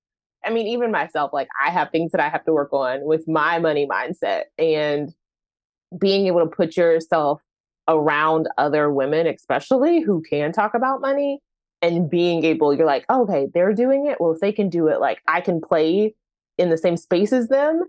I 0.44 0.50
mean, 0.50 0.66
even 0.68 0.90
myself, 0.90 1.32
like 1.32 1.48
I 1.64 1.70
have 1.70 1.90
things 1.90 2.12
that 2.12 2.20
I 2.20 2.28
have 2.28 2.44
to 2.44 2.52
work 2.52 2.72
on 2.72 3.04
with 3.04 3.28
my 3.28 3.58
money 3.58 3.86
mindset 3.86 4.44
and 4.58 5.12
being 5.98 6.26
able 6.26 6.40
to 6.40 6.46
put 6.46 6.76
yourself 6.76 7.42
around 7.88 8.48
other 8.58 8.90
women, 8.90 9.26
especially 9.26 10.00
who 10.00 10.22
can 10.28 10.52
talk 10.52 10.74
about 10.74 11.00
money 11.00 11.40
and 11.82 12.10
being 12.10 12.44
able, 12.44 12.74
you're 12.74 12.86
like, 12.86 13.04
oh, 13.08 13.22
okay, 13.22 13.48
they're 13.54 13.74
doing 13.74 14.06
it. 14.06 14.20
Well, 14.20 14.32
if 14.32 14.40
they 14.40 14.52
can 14.52 14.68
do 14.68 14.88
it, 14.88 15.00
like 15.00 15.20
I 15.26 15.40
can 15.40 15.60
play 15.60 16.14
in 16.58 16.68
the 16.68 16.78
same 16.78 16.96
space 16.96 17.32
as 17.32 17.48
them 17.48 17.84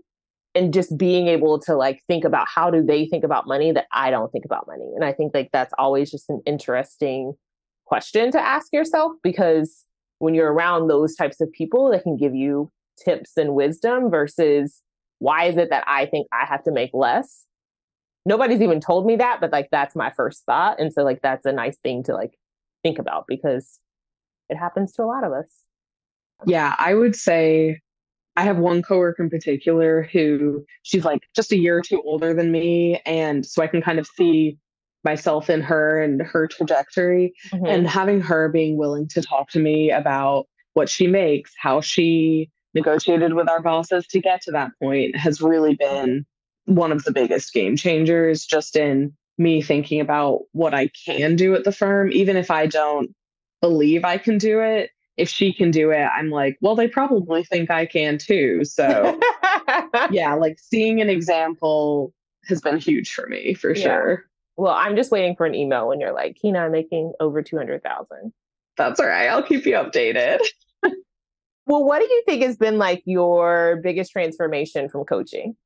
and 0.54 0.72
just 0.72 0.96
being 0.96 1.28
able 1.28 1.58
to 1.60 1.74
like 1.74 2.02
think 2.06 2.24
about 2.24 2.46
how 2.48 2.70
do 2.70 2.82
they 2.82 3.06
think 3.06 3.24
about 3.24 3.46
money 3.46 3.72
that 3.72 3.86
I 3.92 4.10
don't 4.10 4.30
think 4.32 4.44
about 4.44 4.66
money. 4.66 4.90
And 4.94 5.04
I 5.04 5.12
think 5.12 5.34
like 5.34 5.50
that's 5.52 5.72
always 5.78 6.10
just 6.10 6.28
an 6.30 6.42
interesting 6.46 7.34
question 7.86 8.30
to 8.32 8.40
ask 8.40 8.72
yourself 8.72 9.12
because 9.22 9.84
when 10.18 10.34
you're 10.34 10.52
around 10.52 10.88
those 10.88 11.14
types 11.14 11.40
of 11.40 11.50
people 11.52 11.90
that 11.90 12.02
can 12.02 12.16
give 12.16 12.34
you 12.34 12.70
tips 13.02 13.36
and 13.36 13.54
wisdom 13.54 14.10
versus 14.10 14.82
why 15.18 15.44
is 15.44 15.56
it 15.56 15.70
that 15.70 15.84
I 15.86 16.06
think 16.06 16.26
I 16.32 16.46
have 16.46 16.62
to 16.64 16.72
make 16.72 16.90
less? 16.92 17.44
Nobody's 18.24 18.60
even 18.60 18.80
told 18.80 19.06
me 19.06 19.16
that, 19.16 19.40
but 19.40 19.52
like 19.52 19.68
that's 19.70 19.96
my 19.96 20.10
first 20.10 20.44
thought. 20.44 20.80
And 20.80 20.92
so 20.92 21.02
like 21.02 21.22
that's 21.22 21.46
a 21.46 21.52
nice 21.52 21.76
thing 21.78 22.02
to 22.04 22.14
like 22.14 22.38
think 22.82 22.98
about 22.98 23.24
because 23.26 23.80
it 24.48 24.56
happens 24.56 24.92
to 24.92 25.02
a 25.02 25.06
lot 25.06 25.24
of 25.24 25.32
us. 25.32 25.48
Yeah, 26.46 26.74
I 26.78 26.94
would 26.94 27.16
say 27.16 27.80
I 28.36 28.44
have 28.44 28.58
one 28.58 28.82
coworker 28.82 29.22
in 29.22 29.30
particular 29.30 30.08
who 30.12 30.64
she's 30.82 31.04
like 31.04 31.22
just 31.34 31.52
a 31.52 31.58
year 31.58 31.76
or 31.78 31.82
two 31.82 32.02
older 32.04 32.32
than 32.32 32.50
me. 32.50 33.00
And 33.04 33.44
so 33.44 33.62
I 33.62 33.66
can 33.66 33.82
kind 33.82 33.98
of 33.98 34.06
see 34.06 34.58
myself 35.04 35.50
in 35.50 35.60
her 35.60 36.00
and 36.00 36.22
her 36.22 36.46
trajectory 36.46 37.34
mm-hmm. 37.52 37.66
and 37.66 37.86
having 37.86 38.20
her 38.20 38.48
being 38.48 38.76
willing 38.76 39.08
to 39.08 39.22
talk 39.22 39.50
to 39.50 39.58
me 39.58 39.90
about 39.90 40.46
what 40.74 40.88
she 40.88 41.06
makes, 41.06 41.52
how 41.58 41.80
she 41.80 42.50
negotiated 42.74 43.34
with 43.34 43.48
our 43.48 43.60
bosses 43.60 44.06
to 44.06 44.20
get 44.20 44.40
to 44.42 44.50
that 44.52 44.70
point 44.80 45.16
has 45.16 45.42
really 45.42 45.74
been 45.74 46.24
one 46.74 46.92
of 46.92 47.04
the 47.04 47.12
biggest 47.12 47.52
game 47.52 47.76
changers 47.76 48.44
just 48.44 48.76
in 48.76 49.12
me 49.38 49.62
thinking 49.62 50.00
about 50.00 50.40
what 50.52 50.74
I 50.74 50.90
can 51.06 51.36
do 51.36 51.54
at 51.54 51.64
the 51.64 51.72
firm, 51.72 52.10
even 52.12 52.36
if 52.36 52.50
I 52.50 52.66
don't 52.66 53.14
believe 53.60 54.04
I 54.04 54.18
can 54.18 54.38
do 54.38 54.60
it 54.60 54.90
if 55.16 55.28
she 55.28 55.52
can 55.52 55.70
do 55.70 55.90
it, 55.90 56.08
I'm 56.16 56.30
like, 56.30 56.56
well, 56.60 56.74
they 56.74 56.88
probably 56.88 57.44
think 57.44 57.70
I 57.70 57.86
can 57.86 58.18
too. 58.18 58.64
So, 58.64 59.18
yeah, 60.10 60.34
like 60.34 60.58
seeing 60.58 61.00
an 61.00 61.10
example 61.10 62.12
has 62.46 62.60
been 62.60 62.78
huge 62.78 63.12
for 63.12 63.26
me 63.26 63.54
for 63.54 63.74
yeah. 63.74 63.82
sure. 63.82 64.24
Well, 64.56 64.74
I'm 64.74 64.96
just 64.96 65.10
waiting 65.10 65.36
for 65.36 65.46
an 65.46 65.54
email 65.54 65.88
when 65.88 66.00
you're 66.00 66.12
like, 66.12 66.36
Kina, 66.36 66.60
I'm 66.60 66.72
making 66.72 67.12
over 67.20 67.42
200,000. 67.42 68.32
That's 68.76 69.00
all 69.00 69.06
right. 69.06 69.28
I'll 69.28 69.42
keep 69.42 69.66
you 69.66 69.74
updated. 69.74 70.38
well, 71.66 71.84
what 71.84 71.98
do 71.98 72.04
you 72.04 72.22
think 72.26 72.42
has 72.42 72.56
been 72.56 72.78
like 72.78 73.02
your 73.04 73.80
biggest 73.82 74.12
transformation 74.12 74.88
from 74.88 75.04
coaching? 75.04 75.56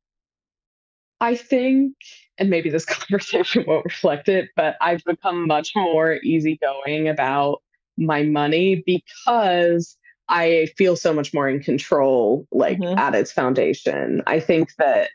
I 1.21 1.35
think, 1.35 1.95
and 2.39 2.51
maybe 2.51 2.71
this 2.71 2.85
conversation 2.87 3.65
won't 3.67 3.85
reflect 3.85 4.29
it, 4.29 4.51
but 4.57 4.77
I've 4.81 5.05
become 5.05 5.47
much 5.47 5.73
more 5.75 6.15
easygoing 6.23 7.09
about 7.09 7.63
my 7.97 8.23
money 8.23 8.83
because 8.85 9.97
I 10.29 10.69
feel 10.77 10.97
so 10.97 11.13
much 11.13 11.33
more 11.33 11.49
in 11.49 11.61
control, 11.61 12.47
like 12.51 12.79
mm-hmm. 12.79 12.99
at 12.99 13.15
its 13.15 13.33
foundation. 13.33 14.23
I 14.27 14.41
think 14.41 14.75
that, 14.79 15.11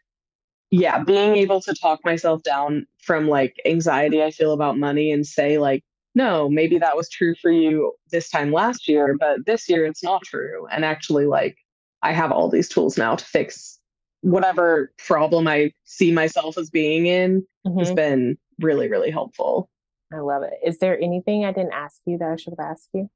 yeah, 0.71 1.03
being 1.03 1.35
able 1.35 1.61
to 1.61 1.73
talk 1.73 1.99
myself 2.05 2.43
down 2.43 2.87
from 3.03 3.27
like 3.27 3.55
anxiety 3.65 4.23
I 4.23 4.31
feel 4.31 4.53
about 4.53 4.77
money 4.77 5.11
and 5.11 5.27
say, 5.27 5.57
like, 5.57 5.83
no, 6.15 6.49
maybe 6.49 6.77
that 6.77 6.97
was 6.97 7.09
true 7.09 7.35
for 7.41 7.51
you 7.51 7.93
this 8.09 8.29
time 8.29 8.51
last 8.51 8.87
year, 8.87 9.15
but 9.17 9.45
this 9.45 9.69
year 9.69 9.85
it's 9.85 10.03
not 10.03 10.23
true. 10.23 10.67
And 10.71 10.83
actually, 10.83 11.25
like, 11.25 11.57
I 12.01 12.13
have 12.13 12.31
all 12.31 12.49
these 12.49 12.67
tools 12.67 12.97
now 12.97 13.15
to 13.15 13.23
fix 13.23 13.79
whatever 14.22 14.91
problem 14.97 15.47
I 15.47 15.74
see 15.84 16.11
myself 16.11 16.57
as 16.57 16.69
being 16.69 17.05
in 17.05 17.45
mm-hmm. 17.65 17.80
has 17.80 17.91
been 17.91 18.38
really, 18.59 18.89
really 18.89 19.11
helpful. 19.11 19.69
I 20.13 20.19
love 20.19 20.43
it. 20.43 20.53
Is 20.65 20.80
there 20.80 20.99
anything 20.99 21.45
I 21.45 21.51
didn't 21.51 21.74
ask 21.74 21.99
you 22.05 22.17
that 22.17 22.30
I 22.30 22.36
should 22.36 22.53
have 22.57 22.72
asked 22.72 22.89
you? 22.93 23.09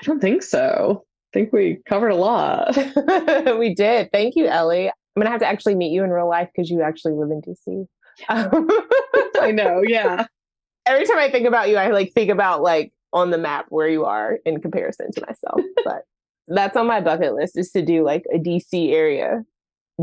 I 0.00 0.04
don't 0.04 0.20
think 0.20 0.42
so. 0.42 1.04
I 1.04 1.38
think 1.38 1.52
we 1.52 1.80
covered 1.86 2.08
a 2.08 2.16
lot. 2.16 2.76
we 3.58 3.74
did. 3.74 4.10
Thank 4.12 4.34
you, 4.34 4.46
Ellie. 4.46 4.88
I'm 4.88 4.94
going 5.16 5.26
to 5.26 5.30
have 5.30 5.40
to 5.40 5.46
actually 5.46 5.74
meet 5.74 5.92
you 5.92 6.02
in 6.02 6.10
real 6.10 6.28
life 6.28 6.48
because 6.54 6.70
you 6.70 6.82
actually 6.82 7.14
live 7.14 7.30
in 7.30 7.42
DC. 7.42 7.86
I 9.40 9.50
know. 9.52 9.82
Yeah. 9.86 10.26
Every 10.86 11.06
time 11.06 11.18
I 11.18 11.30
think 11.30 11.46
about 11.46 11.68
you, 11.68 11.76
I 11.76 11.90
like 11.90 12.12
think 12.12 12.30
about 12.30 12.62
like 12.62 12.92
on 13.12 13.30
the 13.30 13.38
map 13.38 13.66
where 13.68 13.88
you 13.88 14.04
are 14.04 14.38
in 14.44 14.60
comparison 14.60 15.12
to 15.12 15.20
myself. 15.20 15.60
but 15.84 16.04
that's 16.48 16.76
on 16.76 16.86
my 16.86 17.00
bucket 17.00 17.34
list 17.34 17.56
is 17.56 17.70
to 17.72 17.82
do 17.82 18.04
like 18.04 18.24
a 18.34 18.38
DC 18.38 18.92
area 18.92 19.44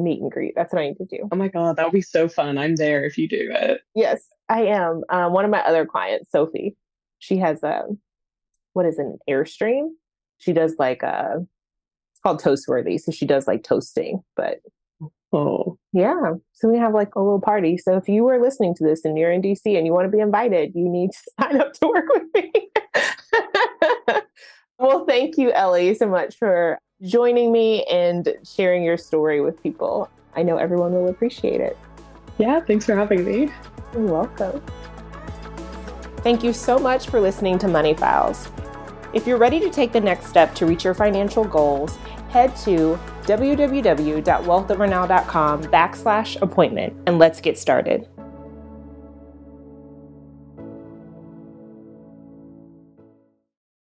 meet 0.03 0.21
and 0.21 0.31
greet. 0.31 0.53
That's 0.55 0.73
what 0.73 0.81
I 0.81 0.87
need 0.89 0.97
to 0.97 1.05
do. 1.05 1.29
Oh 1.31 1.35
my 1.35 1.47
God, 1.47 1.75
that 1.75 1.85
would 1.85 1.93
be 1.93 2.01
so 2.01 2.27
fun. 2.27 2.57
I'm 2.57 2.75
there 2.75 3.03
if 3.03 3.17
you 3.17 3.27
do 3.27 3.49
it. 3.51 3.81
Yes, 3.95 4.21
I 4.49 4.63
am. 4.63 5.01
Um, 5.09 5.33
one 5.33 5.45
of 5.45 5.51
my 5.51 5.61
other 5.61 5.85
clients, 5.85 6.31
Sophie, 6.31 6.75
she 7.19 7.37
has 7.37 7.63
a, 7.63 7.83
what 8.73 8.85
is 8.85 8.99
an 8.99 9.17
Airstream? 9.29 9.89
She 10.37 10.53
does 10.53 10.75
like 10.77 11.03
a, 11.03 11.45
it's 12.13 12.19
called 12.21 12.39
Toastworthy. 12.39 12.97
So 12.97 13.11
she 13.11 13.25
does 13.25 13.47
like 13.47 13.63
toasting, 13.63 14.23
but 14.35 14.59
Oh. 15.33 15.77
Yeah. 15.93 16.33
So 16.53 16.69
we 16.69 16.77
have 16.77 16.93
like 16.93 17.15
a 17.15 17.19
little 17.21 17.41
party. 17.41 17.77
So 17.77 17.97
if 17.97 18.07
you 18.07 18.23
were 18.23 18.41
listening 18.41 18.73
to 18.75 18.83
this 18.83 19.03
and 19.03 19.17
you're 19.17 19.31
in 19.31 19.41
DC 19.41 19.77
and 19.77 19.85
you 19.85 19.93
want 19.93 20.05
to 20.09 20.15
be 20.15 20.21
invited, 20.21 20.71
you 20.73 20.87
need 20.87 21.11
to 21.11 21.19
sign 21.41 21.59
up 21.61 21.73
to 21.73 21.87
work 21.87 22.05
with 22.09 22.23
me. 22.33 22.51
well, 24.79 25.05
thank 25.05 25.37
you, 25.37 25.51
Ellie, 25.51 25.93
so 25.95 26.07
much 26.07 26.37
for 26.37 26.79
joining 27.01 27.51
me 27.51 27.83
and 27.85 28.35
sharing 28.43 28.83
your 28.83 28.97
story 28.97 29.41
with 29.41 29.61
people. 29.61 30.09
I 30.35 30.43
know 30.43 30.57
everyone 30.57 30.93
will 30.93 31.09
appreciate 31.09 31.61
it. 31.61 31.77
Yeah, 32.37 32.59
thanks 32.59 32.85
for 32.85 32.95
having 32.95 33.25
me. 33.25 33.51
You're 33.93 34.05
welcome. 34.05 34.61
Thank 36.17 36.43
you 36.43 36.53
so 36.53 36.77
much 36.77 37.07
for 37.07 37.19
listening 37.19 37.57
to 37.59 37.67
Money 37.67 37.93
Files. 37.93 38.49
If 39.13 39.25
you're 39.25 39.37
ready 39.37 39.59
to 39.59 39.69
take 39.69 39.91
the 39.91 40.01
next 40.01 40.27
step 40.27 40.53
to 40.55 40.65
reach 40.65 40.83
your 40.83 40.93
financial 40.93 41.43
goals, 41.43 41.97
head 42.29 42.55
to 42.57 42.99
www.wealthovernow.com 43.23 45.63
backslash 45.63 46.41
appointment 46.41 46.95
and 47.05 47.19
let's 47.19 47.41
get 47.41 47.57
started. 47.57 48.07